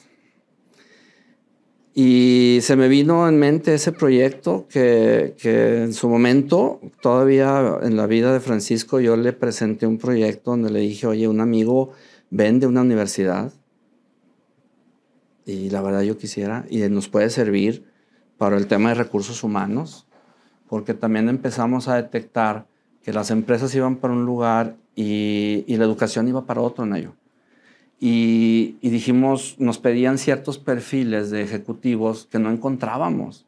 [1.99, 7.97] Y se me vino en mente ese proyecto que, que, en su momento, todavía en
[7.97, 11.93] la vida de Francisco, yo le presenté un proyecto donde le dije, oye, un amigo
[12.29, 13.51] vende una universidad
[15.47, 17.87] y la verdad yo quisiera, y nos puede servir
[18.37, 20.07] para el tema de recursos humanos,
[20.69, 22.67] porque también empezamos a detectar
[23.03, 26.95] que las empresas iban para un lugar y, y la educación iba para otro en
[26.95, 27.15] ello.
[27.99, 33.47] Y, dijimos, nos pedían ciertos perfiles de ejecutivos que no encontrábamos.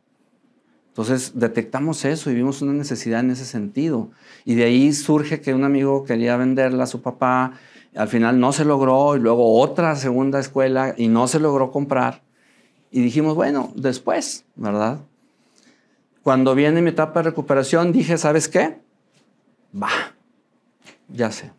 [0.89, 4.11] Entonces detectamos eso y vimos una necesidad en ese sentido.
[4.45, 7.53] Y de ahí surge que un amigo quería venderla a su papá,
[7.95, 12.23] al final no se logró, y luego otra segunda escuela y no se logró comprar.
[12.91, 15.01] Y dijimos, bueno, después, ¿verdad?
[16.23, 18.81] Cuando viene mi etapa de recuperación, dije, ¿sabes qué?
[19.81, 19.89] Va,
[21.09, 21.53] ya sé,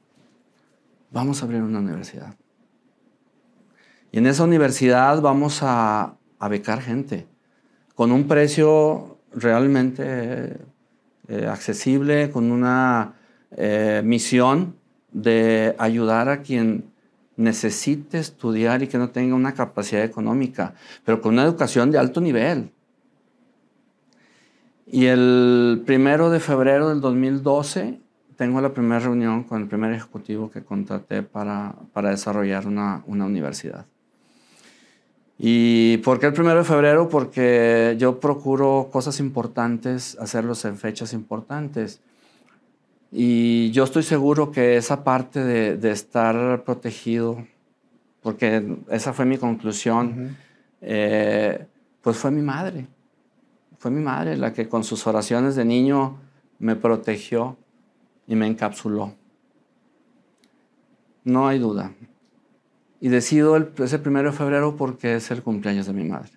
[1.11, 2.35] vamos a abrir una universidad.
[4.11, 6.15] Y en esa universidad vamos a,
[6.49, 7.27] becar gente
[7.95, 10.57] con un precio realmente
[11.27, 13.13] eh, accesible, con una
[13.51, 14.75] eh, misión
[15.11, 16.85] de ayudar a quien
[17.35, 20.73] necesite estudiar y que no tenga una capacidad económica,
[21.03, 22.71] pero con una educación de alto nivel.
[24.87, 27.99] Y el primero de febrero del 2012
[28.37, 33.85] tengo la primera reunión con el primer ejecutivo que contraté para, desarrollar una universidad.
[35.41, 37.07] ¿Y por qué el primero de febrero?
[37.07, 42.01] Porque yo procuro cosas importantes, hacerlos en fechas importantes.
[43.09, 47.47] Y yo estoy seguro que esa parte de, estar protegido,
[48.21, 50.35] porque esa fue mi conclusión,
[50.81, 51.65] eh,
[52.01, 52.87] pues fue mi madre.
[53.77, 56.17] Fue mi madre la que con sus oraciones de niño
[56.59, 57.55] me protegió
[58.27, 59.15] y me encapsuló.
[61.23, 61.93] No hay duda.
[63.01, 66.31] Y decido el, ese primero de febrero porque es el cumpleaños de mi madre.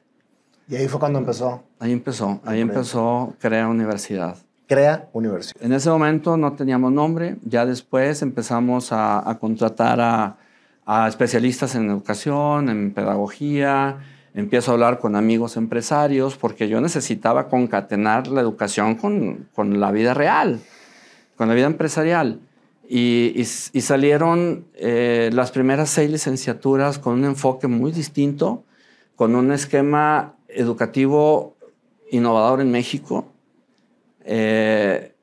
[0.69, 1.65] ¿Y ahí fue cuando empezó?
[1.79, 4.37] Ahí empezó, ahí empezó Crea Universidad.
[4.67, 5.63] Crea Universidad.
[5.63, 10.39] En ese momento no teníamos nombre, ya después empezamos a, contratar a,
[10.87, 13.99] a, especialistas en educación, en pedagogía,
[14.35, 19.91] empiezo a hablar con amigos empresarios porque yo necesitaba concatenar la educación con, con la
[19.91, 20.61] vida real,
[21.37, 22.41] con la vida empresarial.
[22.89, 28.65] Y, salieron eh, las primeras seis licenciaturas con un enfoque muy distinto,
[29.17, 31.57] con un esquema educativo
[32.11, 33.27] innovador en México,
[34.25, 35.15] eh,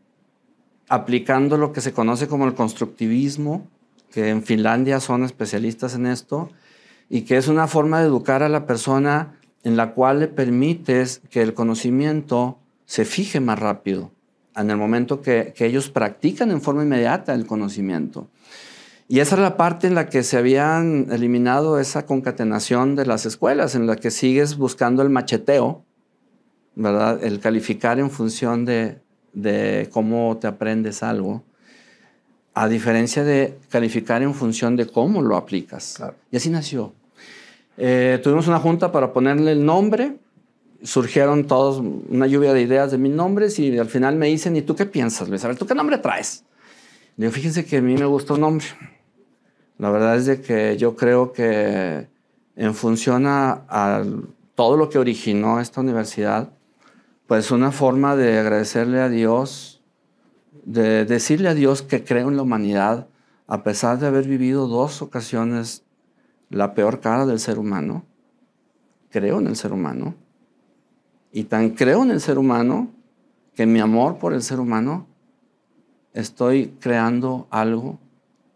[0.87, 3.67] aplicando lo que se conoce como el constructivismo,
[4.11, 6.49] que en Finlandia son especialistas en esto,
[7.09, 11.21] y que es una forma de educar a la persona en la cual le permites
[11.29, 14.11] que el conocimiento se fije más rápido
[14.61, 18.27] en el momento que, ellos practican en forma inmediata el conocimiento.
[19.07, 23.25] Y esa es la parte en la que se habían eliminado esa concatenación de las
[23.25, 25.83] escuelas, en la que sigues buscando el macheteo,
[26.75, 27.23] ¿verdad?
[27.23, 29.01] El calificar en función de,
[29.91, 31.43] cómo te aprendes algo.
[32.53, 35.93] a diferencia de calificar en función de cómo lo aplicas.
[35.95, 36.15] Claro.
[36.29, 36.93] Y así nació.
[37.77, 40.17] Eh, tuvimos una junta para ponerle el nombre,
[40.83, 41.79] surgieron todos
[42.09, 44.85] una lluvia de ideas de mis nombres y al final me dicen, ¿y tú qué
[44.85, 45.43] piensas, Luis?
[45.45, 46.43] A ¿tú qué nombre traes?
[47.17, 48.65] Le digo, fíjense que a mí me gusta un nombre.
[49.77, 52.07] La verdad es de que yo creo que
[52.55, 54.03] en función a, a
[54.55, 56.49] todo lo que originó esta universidad,
[57.27, 59.81] pues una forma de agradecerle a Dios,
[60.65, 63.07] de decirle a Dios que creo en la humanidad,
[63.47, 65.83] a pesar de haber vivido dos ocasiones
[66.49, 68.05] la peor cara del ser humano,
[69.09, 70.15] creo en el ser humano.
[71.31, 72.89] Y tan creo en el ser humano
[73.55, 75.05] que mi amor por el ser humano
[76.13, 77.99] estoy creando algo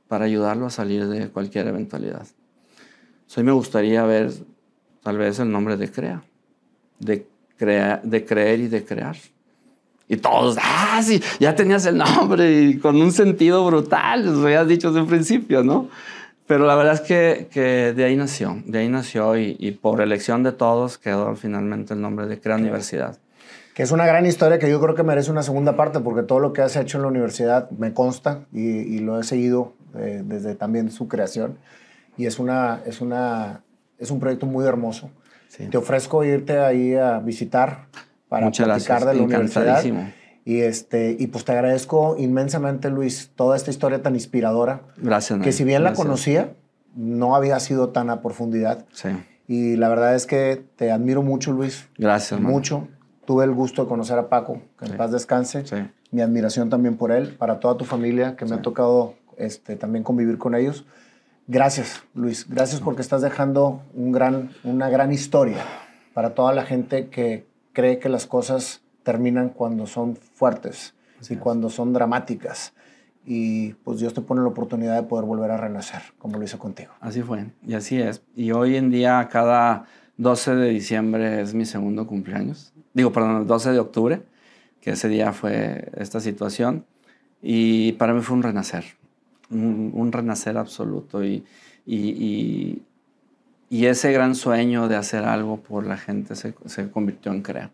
[0.08, 2.26] para ayudarlo a salir de cualquier eventualidad.
[3.36, 4.32] Hoy me gustaría ver
[5.02, 6.24] tal vez el nombre de Crea,
[7.00, 7.28] de,
[7.58, 9.18] crea, de creer y de crear.
[10.08, 14.68] Y todos, ah, sí, ya tenías el nombre y con un sentido brutal, lo habías
[14.68, 15.90] dicho desde un principio, ¿no?
[16.48, 20.02] Pero la verdad es que, que de ahí nació, de ahí nació y, y, por
[20.02, 23.18] elección de todos quedó finalmente el nombre de Crea Universidad.
[23.74, 26.40] Que es una gran historia que yo creo que merece una segunda parte porque todo
[26.40, 30.22] lo que has hecho en la universidad me consta y, y lo he seguido eh,
[30.24, 31.58] desde también su creación.
[32.18, 33.62] Y es, una, es, una,
[33.98, 35.10] es un proyecto muy hermoso.
[35.48, 35.68] Sí.
[35.68, 37.86] Te ofrezco irte ahí a visitar
[38.28, 39.14] para Muchas platicar gracias.
[39.14, 39.84] de la universidad.
[40.46, 44.82] Y, este, y pues te agradezco inmensamente, Luis, toda esta historia tan inspiradora.
[44.98, 45.40] Gracias.
[45.42, 46.00] Que si bien gracias.
[46.00, 46.54] la conocía,
[46.96, 48.86] no había sido tan a profundidad.
[48.92, 49.10] Sí.
[49.48, 51.88] Y la verdad es que te admiro mucho, Luis.
[51.98, 52.40] Gracias.
[52.40, 52.88] Mucho.
[53.26, 54.98] Tuve el gusto de conocer a Paco, que en Sí.
[54.98, 55.66] paz descanse.
[55.66, 55.78] Sí.
[56.12, 60.04] Mi admiración también por él, para toda tu familia, que me ha tocado este, también
[60.04, 60.86] convivir con ellos.
[61.48, 62.46] Gracias, Luis.
[62.50, 65.58] Gracias porque estás dejando un gran, una gran historia
[66.14, 71.38] para toda la gente que cree que las cosas terminan cuando son fuertes Así y
[71.38, 71.42] es.
[71.42, 72.74] cuando son dramáticas.
[73.26, 76.60] Y pues Dios te pone la oportunidad de poder volver a renacer, como lo hizo
[76.60, 76.92] contigo.
[77.00, 78.22] Así fue, y así es.
[78.36, 79.86] Y hoy en día, cada
[80.18, 82.74] 12 de diciembre es mi segundo cumpleaños.
[82.94, 84.22] Digo, perdón, el 12 de octubre,
[84.82, 86.84] que ese día fue esta situación.
[87.42, 88.84] Y para mí fue un renacer,
[89.50, 91.24] un, un renacer absoluto.
[91.24, 91.46] Y,
[91.86, 92.82] y, y,
[93.70, 97.72] y, ese gran sueño de hacer algo por la gente se, se convirtió en CREA.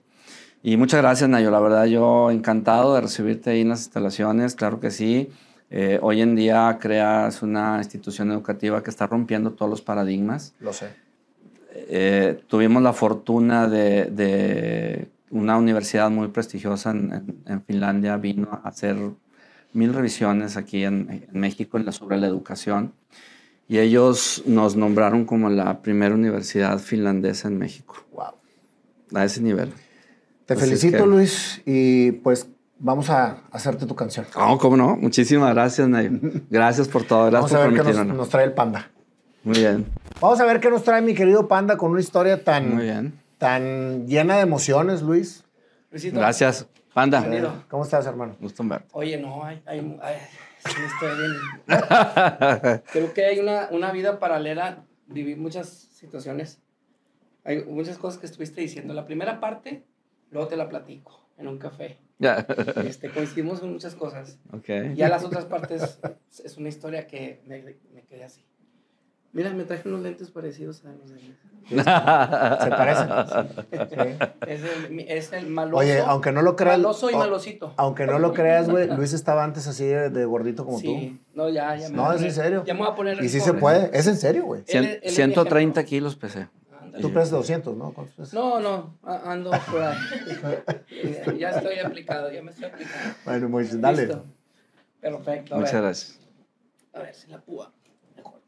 [0.61, 1.51] Y muchas gracias, Nayo.
[1.51, 4.55] La verdad, yo encantado de recibirte ahí en las instalaciones.
[4.55, 5.29] Claro que sí.
[5.69, 10.53] Eh, hoy en día CREA es una institución educativa que está rompiendo todos los paradigmas.
[10.59, 10.89] Lo sé.
[11.73, 18.49] Eh, tuvimos la fortuna de, de, una universidad muy prestigiosa en, en, en, Finlandia, vino
[18.51, 18.97] a hacer
[19.73, 22.93] mil revisiones aquí en, en México en la, sobre la educación
[23.69, 28.03] y ellos nos nombraron como la primera universidad finlandesa en México.
[28.11, 28.33] Wow.
[29.13, 29.71] A ese nivel.
[30.49, 31.07] Te Así felicito, es que...
[31.07, 32.49] Luis, y pues
[32.79, 34.25] vamos a hacerte tu canción.
[34.35, 34.95] Oh, cómo no.
[34.95, 36.09] Muchísimas gracias, Nayo.
[36.49, 37.29] Gracias por todo.
[37.29, 38.89] Gracias vamos a por ver qué nos, nos, trae el panda.
[39.43, 39.85] Muy bien.
[40.19, 43.21] Vamos a ver qué nos trae mi querido panda con una historia tan, Muy bien.
[43.37, 45.43] tan llena de emociones, Luis.
[45.91, 46.17] Luisito.
[46.17, 46.65] Gracias,
[46.95, 47.19] panda.
[47.19, 47.53] Bienvenido.
[47.69, 48.35] ¿Cómo estás, hermano?
[48.39, 48.87] Gusto en verte.
[48.93, 50.15] Oye, no, hay, hay, hay
[50.65, 52.81] sí, estoy bien.
[52.91, 56.59] Creo que hay una, una vida paralela, viví muchas situaciones.
[57.43, 58.95] Hay muchas cosas que estuviste diciendo.
[58.95, 59.83] La primera parte,
[60.31, 61.97] luego te la platico en un café.
[62.17, 62.45] Ya.
[62.85, 64.37] Este, coincidimos en muchas cosas.
[64.51, 64.93] Okay.
[64.95, 65.99] Ya las otras partes
[66.43, 68.43] es una historia que me, me quedé así.
[69.31, 71.19] Mira, me traje unos lentes parecidos a los de.
[71.69, 73.07] Se parecen.
[73.89, 74.25] Sí.
[74.47, 75.77] Es, el, es el maloso.
[75.77, 76.79] Oye, aunque no lo creas.
[76.79, 77.73] Maloso y malosito.
[77.77, 80.87] Aunque no lo creas, güey, Luis estaba antes así de, de gordito como sí.
[80.87, 80.93] tú.
[80.93, 81.89] Sí, no, ya, ya.
[81.89, 82.63] No, es en serio.
[82.65, 83.23] Ya me voy a poner.
[83.23, 83.91] Y sí se puede.
[83.93, 84.63] Es en serio, güey.
[84.65, 86.47] 130 kilos pesé.
[87.01, 87.93] Tú pesas 200, ¿no?
[87.93, 88.33] ¿Cuántos pesas?
[88.33, 89.97] No, no, ando por ahí.
[91.37, 93.15] ya estoy aplicado, ya me estoy aplicando.
[93.25, 94.05] Bueno, Moisés, dale.
[94.05, 94.25] Listo.
[94.99, 95.55] Perfecto.
[95.55, 95.81] Muchas ver.
[95.81, 96.19] gracias.
[96.93, 97.71] A ver, si la púa.
[98.15, 98.39] Mejor.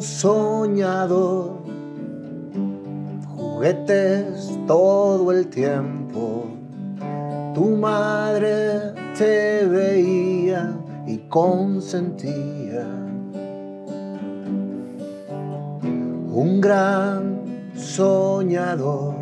[0.00, 1.58] Soñador,
[3.36, 6.46] juguetes todo el tiempo.
[7.54, 10.72] Tu madre te veía
[11.06, 12.86] y consentía.
[16.32, 17.42] Un gran
[17.74, 19.14] soñador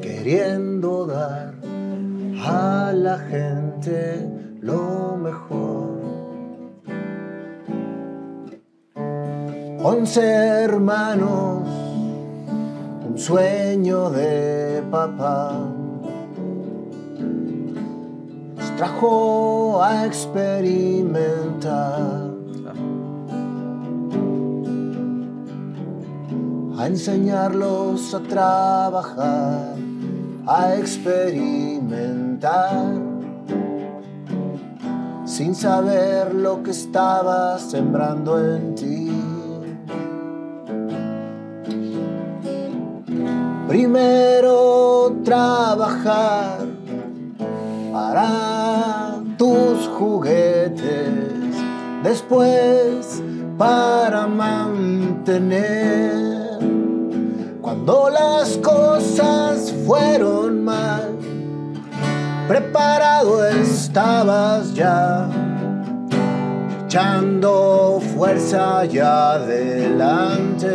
[0.00, 1.54] queriendo dar
[2.46, 4.28] a la gente
[4.60, 5.93] lo mejor.
[9.86, 11.60] Once hermanos,
[13.06, 15.60] un sueño de papá.
[18.78, 22.30] trajo a experimentar.
[26.78, 29.74] A enseñarlos a trabajar,
[30.46, 32.94] a experimentar.
[35.26, 39.03] Sin saber lo que estaba sembrando en ti.
[43.74, 46.58] Primero trabajar
[47.92, 51.56] para tus juguetes,
[52.04, 53.20] después
[53.58, 55.60] para mantener.
[57.60, 61.18] Cuando las cosas fueron mal,
[62.46, 65.28] preparado estabas ya,
[66.86, 70.74] echando fuerza allá adelante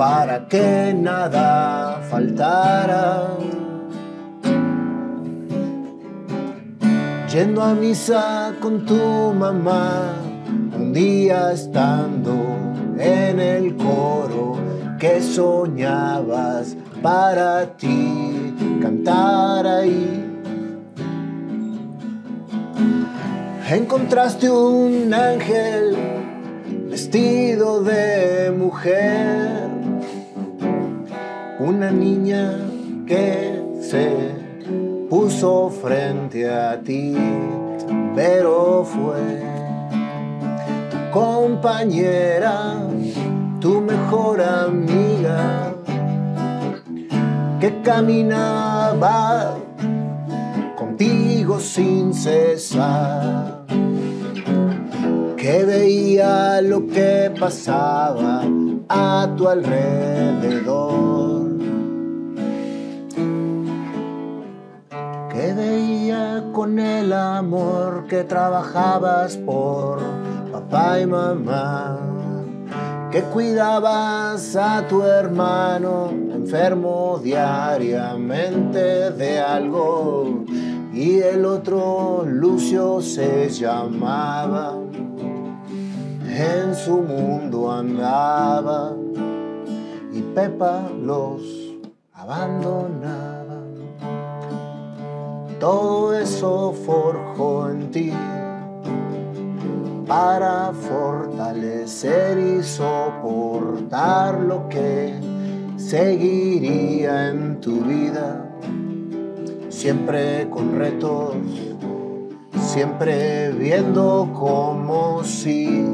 [0.00, 3.36] para que nada faltara.
[7.30, 10.14] yendo a misa con tu mamá,
[10.80, 12.32] un día estando
[12.98, 14.56] en el coro
[14.98, 20.24] que soñabas para ti cantar ahí.
[23.70, 25.94] Encontraste un ángel
[26.90, 29.79] vestido de mujer,
[31.60, 32.56] una niña
[33.06, 34.30] que se
[35.10, 37.14] puso frente a ti,
[38.14, 39.42] pero fue
[40.90, 42.78] tu compañera,
[43.60, 45.74] tu mejor amiga,
[47.60, 49.58] que caminaba
[50.76, 53.66] contigo sin cesar,
[55.36, 58.44] que veía lo que pasaba
[58.88, 61.19] a tu alrededor.
[66.52, 70.00] Con el amor que trabajabas por
[70.52, 71.98] papá y mamá,
[73.10, 80.44] que cuidabas a tu hermano enfermo diariamente de algo
[80.92, 84.74] y el otro Lucio se llamaba,
[86.26, 88.96] en su mundo andaba
[90.12, 91.42] y Pepa los
[92.12, 93.39] abandonaba.
[95.60, 98.10] Todo eso forjó en ti
[100.06, 105.12] para fortalecer y soportar lo que
[105.76, 108.50] seguiría en tu vida,
[109.68, 111.34] siempre con retos,
[112.58, 115.84] siempre viendo como si,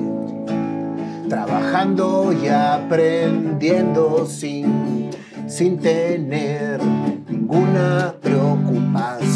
[1.29, 5.11] trabajando y aprendiendo sin,
[5.49, 6.81] sin tener
[7.29, 8.15] ninguna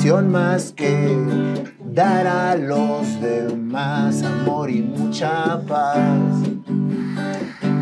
[0.09, 1.15] más que
[1.93, 6.41] dar a los demás amor y mucha paz.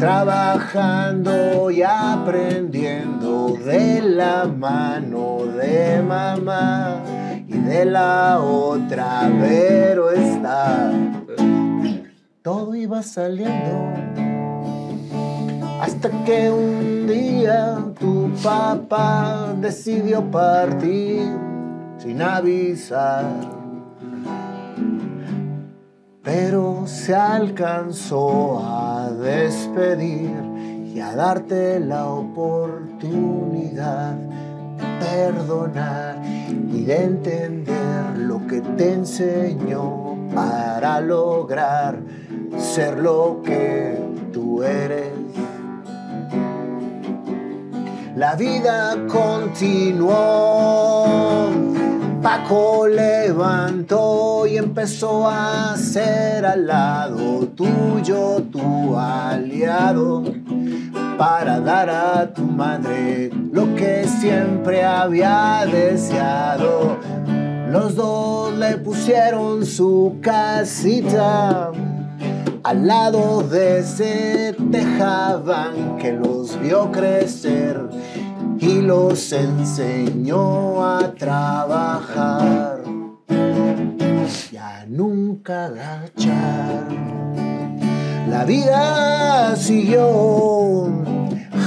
[0.01, 7.05] Trabajando y aprendiendo de la mano de mamá
[7.47, 10.90] y de la otra, pero está.
[12.43, 13.93] Todo iba saliendo
[15.81, 21.47] hasta que un día tu papá decidió partir
[21.98, 23.26] sin avisar.
[26.22, 30.30] Pero se alcanzó a despedir
[30.94, 41.00] y a darte la oportunidad de perdonar y de entender lo que te enseñó para
[41.00, 41.98] lograr
[42.58, 43.98] ser lo que
[44.32, 45.12] tú eres.
[48.16, 50.08] La vida continuó.
[52.23, 60.24] Paco levantó y empezó a ser al lado tuyo, tu aliado,
[61.16, 66.97] para dar a tu madre lo que siempre había deseado.
[67.70, 71.70] Los dos le pusieron su casita
[72.69, 77.81] al lado de ese tejaban que los vio crecer
[78.60, 82.82] y los enseñó a trabajar
[84.51, 86.89] y a nunca agachar.
[88.28, 90.86] La vida siguió,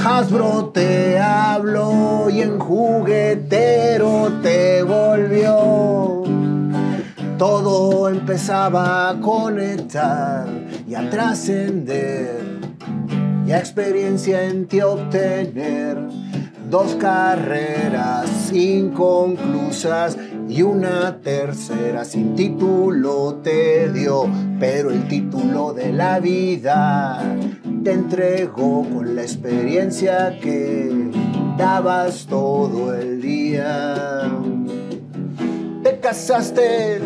[0.04, 6.24] Hasbro te habló y en juguetero te volvió.
[7.38, 10.48] Todo empezaba a conectar
[10.88, 12.60] y a trascender
[13.48, 16.01] y a experiencia en ti obtener
[16.72, 20.18] dos carreras inconclusas
[20.48, 27.22] y una tercera sin título te dio, pero el título de la vida
[27.84, 31.12] te entregó con la experiencia que
[31.58, 34.32] dabas todo el día.
[35.84, 37.02] Te casaste,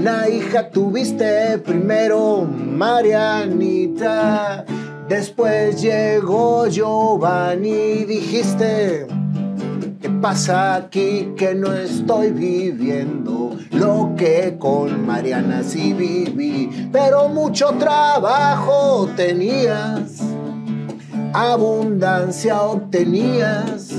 [0.00, 3.06] una hija tuviste primero, Marianita.
[5.08, 9.06] Después llegó Giovanni, dijiste,
[10.02, 16.90] ¿qué pasa aquí que no estoy viviendo lo que con Mariana sí viví?
[16.92, 20.20] Pero mucho trabajo tenías,
[21.32, 23.90] abundancia obtenías,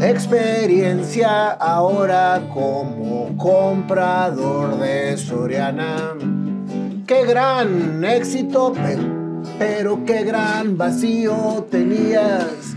[0.00, 6.14] experiencia ahora como comprador de Soriana.
[7.06, 9.17] Qué gran éxito, pero
[9.58, 12.76] pero qué gran vacío tenías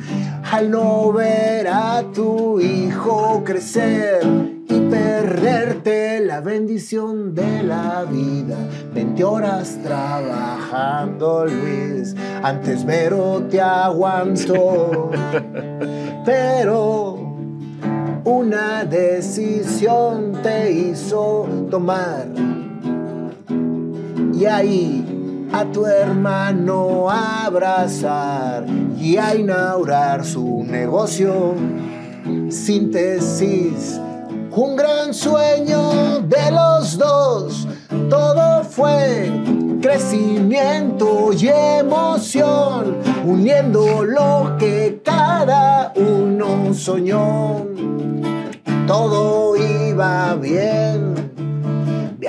[0.52, 4.20] al no ver a tu hijo crecer
[4.68, 8.58] y perderte la bendición de la vida.
[8.94, 12.16] 20 horas trabajando, Luis.
[12.44, 15.12] Antes Vero te aguantó,
[16.26, 17.36] pero
[18.26, 22.28] una decisión te hizo tomar.
[24.34, 25.01] Y ahí
[25.54, 28.66] a tu hermano a abrazar
[28.98, 31.56] y a inaugurar su negocio.
[32.50, 34.00] Síntesis,
[34.52, 37.68] un gran sueño de los dos.
[38.10, 39.32] Todo fue
[39.82, 47.66] crecimiento y emoción, uniendo lo que cada uno soñó.
[48.88, 51.11] Todo iba bien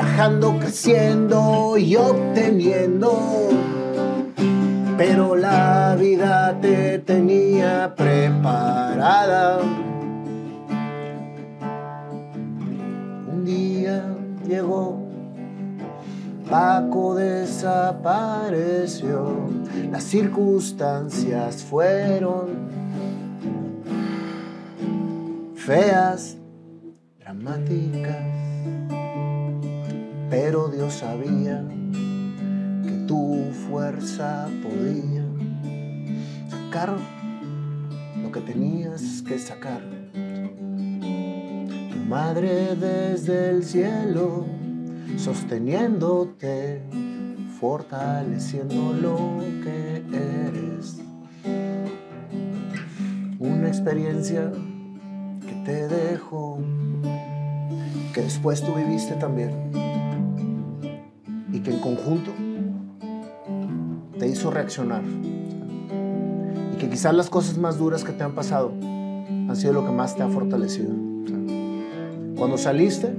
[0.02, 3.48] viajando, creciendo y obteniendo.
[4.96, 9.60] Pero la vida te tenía preparada.
[13.32, 14.04] Un día
[14.46, 14.98] llegó,
[16.50, 18.28] Paco desapareció,
[19.90, 22.70] las circunstancias fueron
[25.54, 26.36] feas,
[27.20, 28.51] dramáticas
[30.32, 31.62] pero Dios sabía
[32.82, 35.26] que tu fuerza podía
[36.48, 36.96] sacar
[38.16, 39.82] lo que tenías que sacar.
[41.90, 44.46] Tu madre desde el cielo,
[45.18, 46.80] sosteniéndote,
[47.60, 50.02] fortaleciendo lo que
[50.46, 50.96] eres.
[53.38, 54.50] Una experiencia
[55.46, 56.58] que te dejó,
[58.14, 59.71] que después tú viviste también
[61.62, 62.32] que en conjunto
[64.18, 65.02] te hizo reaccionar.
[66.72, 69.92] Y que quizás las cosas más duras que te han pasado han sido lo que
[69.92, 70.90] más te ha fortalecido.
[72.36, 73.14] Cuando saliste,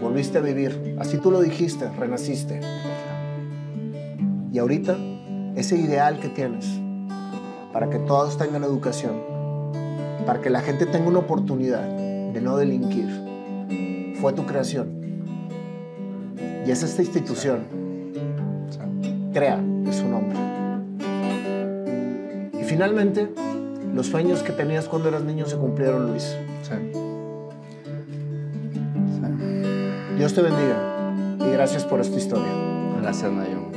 [0.00, 0.96] volviste a vivir.
[0.98, 2.60] Así tú lo dijiste, renaciste.
[4.52, 4.96] Y ahorita,
[5.56, 6.66] ese ideal que tienes
[7.72, 9.12] para que todos tengan educación,
[10.26, 13.08] para que la gente tenga una oportunidad de no delinquir,
[14.20, 15.00] fue tu creación
[16.66, 17.79] y es esta institución.
[19.32, 20.38] Crea es su nombre.
[22.58, 23.32] Y finalmente,
[23.94, 26.36] los sueños que tenías cuando eras niño se cumplieron, Luis.
[30.16, 32.52] Dios te bendiga y gracias por esta historia.
[33.00, 33.70] Gracias, Nayo.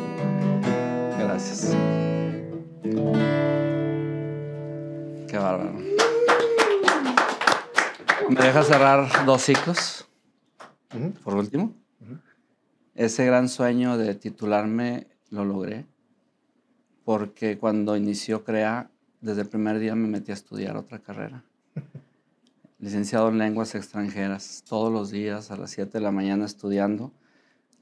[1.20, 1.76] Gracias.
[5.28, 5.80] Qué bárbaro.
[8.30, 10.08] ¿Me dejas cerrar dos ciclos?
[11.24, 11.74] Por último
[12.96, 15.86] ese gran sueño de titularme lo logré,
[17.04, 18.90] porque cuando inició CREA,
[19.20, 21.44] desde el primer día me metí a estudiar otra carrera.
[22.80, 27.12] Licenciado en lenguas extranjeras, todos los días a las 7 de la mañana estudiando.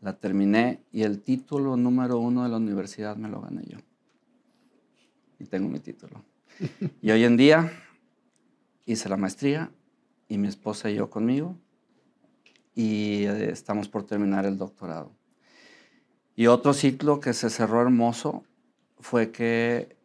[0.02, 3.78] La terminé y el título número uno de la universidad me lo gané yo.
[5.40, 6.24] Y tengo mi título.
[7.02, 7.72] Y hoy en día
[8.86, 9.72] hice la maestría
[10.28, 11.56] y mi esposa y yo conmigo
[12.76, 15.12] y eh, estamos por terminar el doctorado.
[16.42, 18.44] Y otro ciclo que se cerró hermoso
[19.00, 19.96] fue que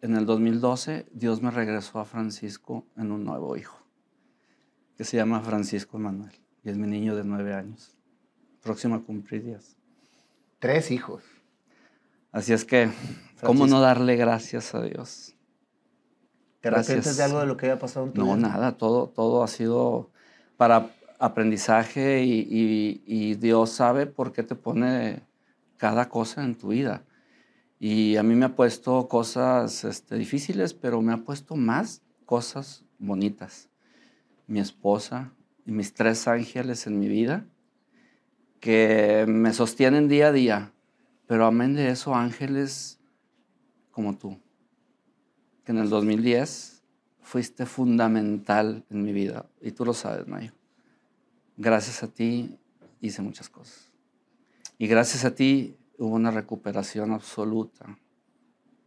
[0.00, 3.78] en el 2012 Dios me regresó a Francisco en un nuevo hijo,
[4.96, 6.32] que se llama Francisco Manuel,
[6.64, 7.96] y es mi niño de nueve años,
[8.64, 9.76] próximo a cumplir días.
[10.58, 11.22] Tres hijos.
[12.32, 12.90] Así es que,
[13.40, 15.36] ¿cómo no darle gracias a Dios?
[16.62, 18.36] ¿Te arrepientes de algo de lo que haya pasado en tu no, vida?
[18.38, 20.10] No, nada, todo, todo ha sido
[20.56, 20.90] para
[21.20, 25.22] aprendizaje y, Dios sabe por qué te pone
[25.76, 27.04] cada cosa en tu vida.
[27.78, 32.84] Y a mí me ha puesto cosas este, difíciles, pero me ha puesto más cosas
[32.98, 33.68] bonitas.
[34.46, 35.32] Mi esposa,
[35.66, 37.44] y mis tres ángeles en mi vida
[38.60, 40.72] que me sostienen día a día.
[41.26, 43.00] Pero amén de eso, ángeles
[43.90, 44.38] como tú,
[45.64, 46.82] que en el 2010
[47.20, 49.46] fuiste fundamental en mi vida.
[49.60, 50.52] Y tú lo sabes, Mayo.
[51.56, 52.56] Gracias a ti
[53.00, 53.85] hice muchas cosas.
[54.78, 57.98] Y gracias a ti hubo una recuperación absoluta.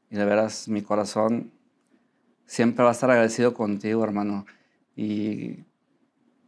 [0.09, 1.51] Y de veras, mi corazón
[2.45, 4.45] siempre va a estar agradecido contigo, hermano.
[4.95, 5.63] Y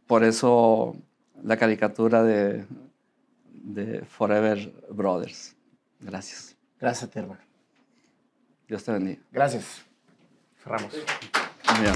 [0.06, 0.96] por eso
[1.42, 2.66] la caricatura de,
[3.52, 5.56] de Forever Brothers.
[6.00, 6.56] Gracias.
[6.80, 7.40] Gracias a ti, hermano.
[8.66, 9.22] Dios te bendiga.
[9.30, 9.84] Gracias.
[10.62, 10.92] Cerramos.
[10.94, 11.94] Muy bien.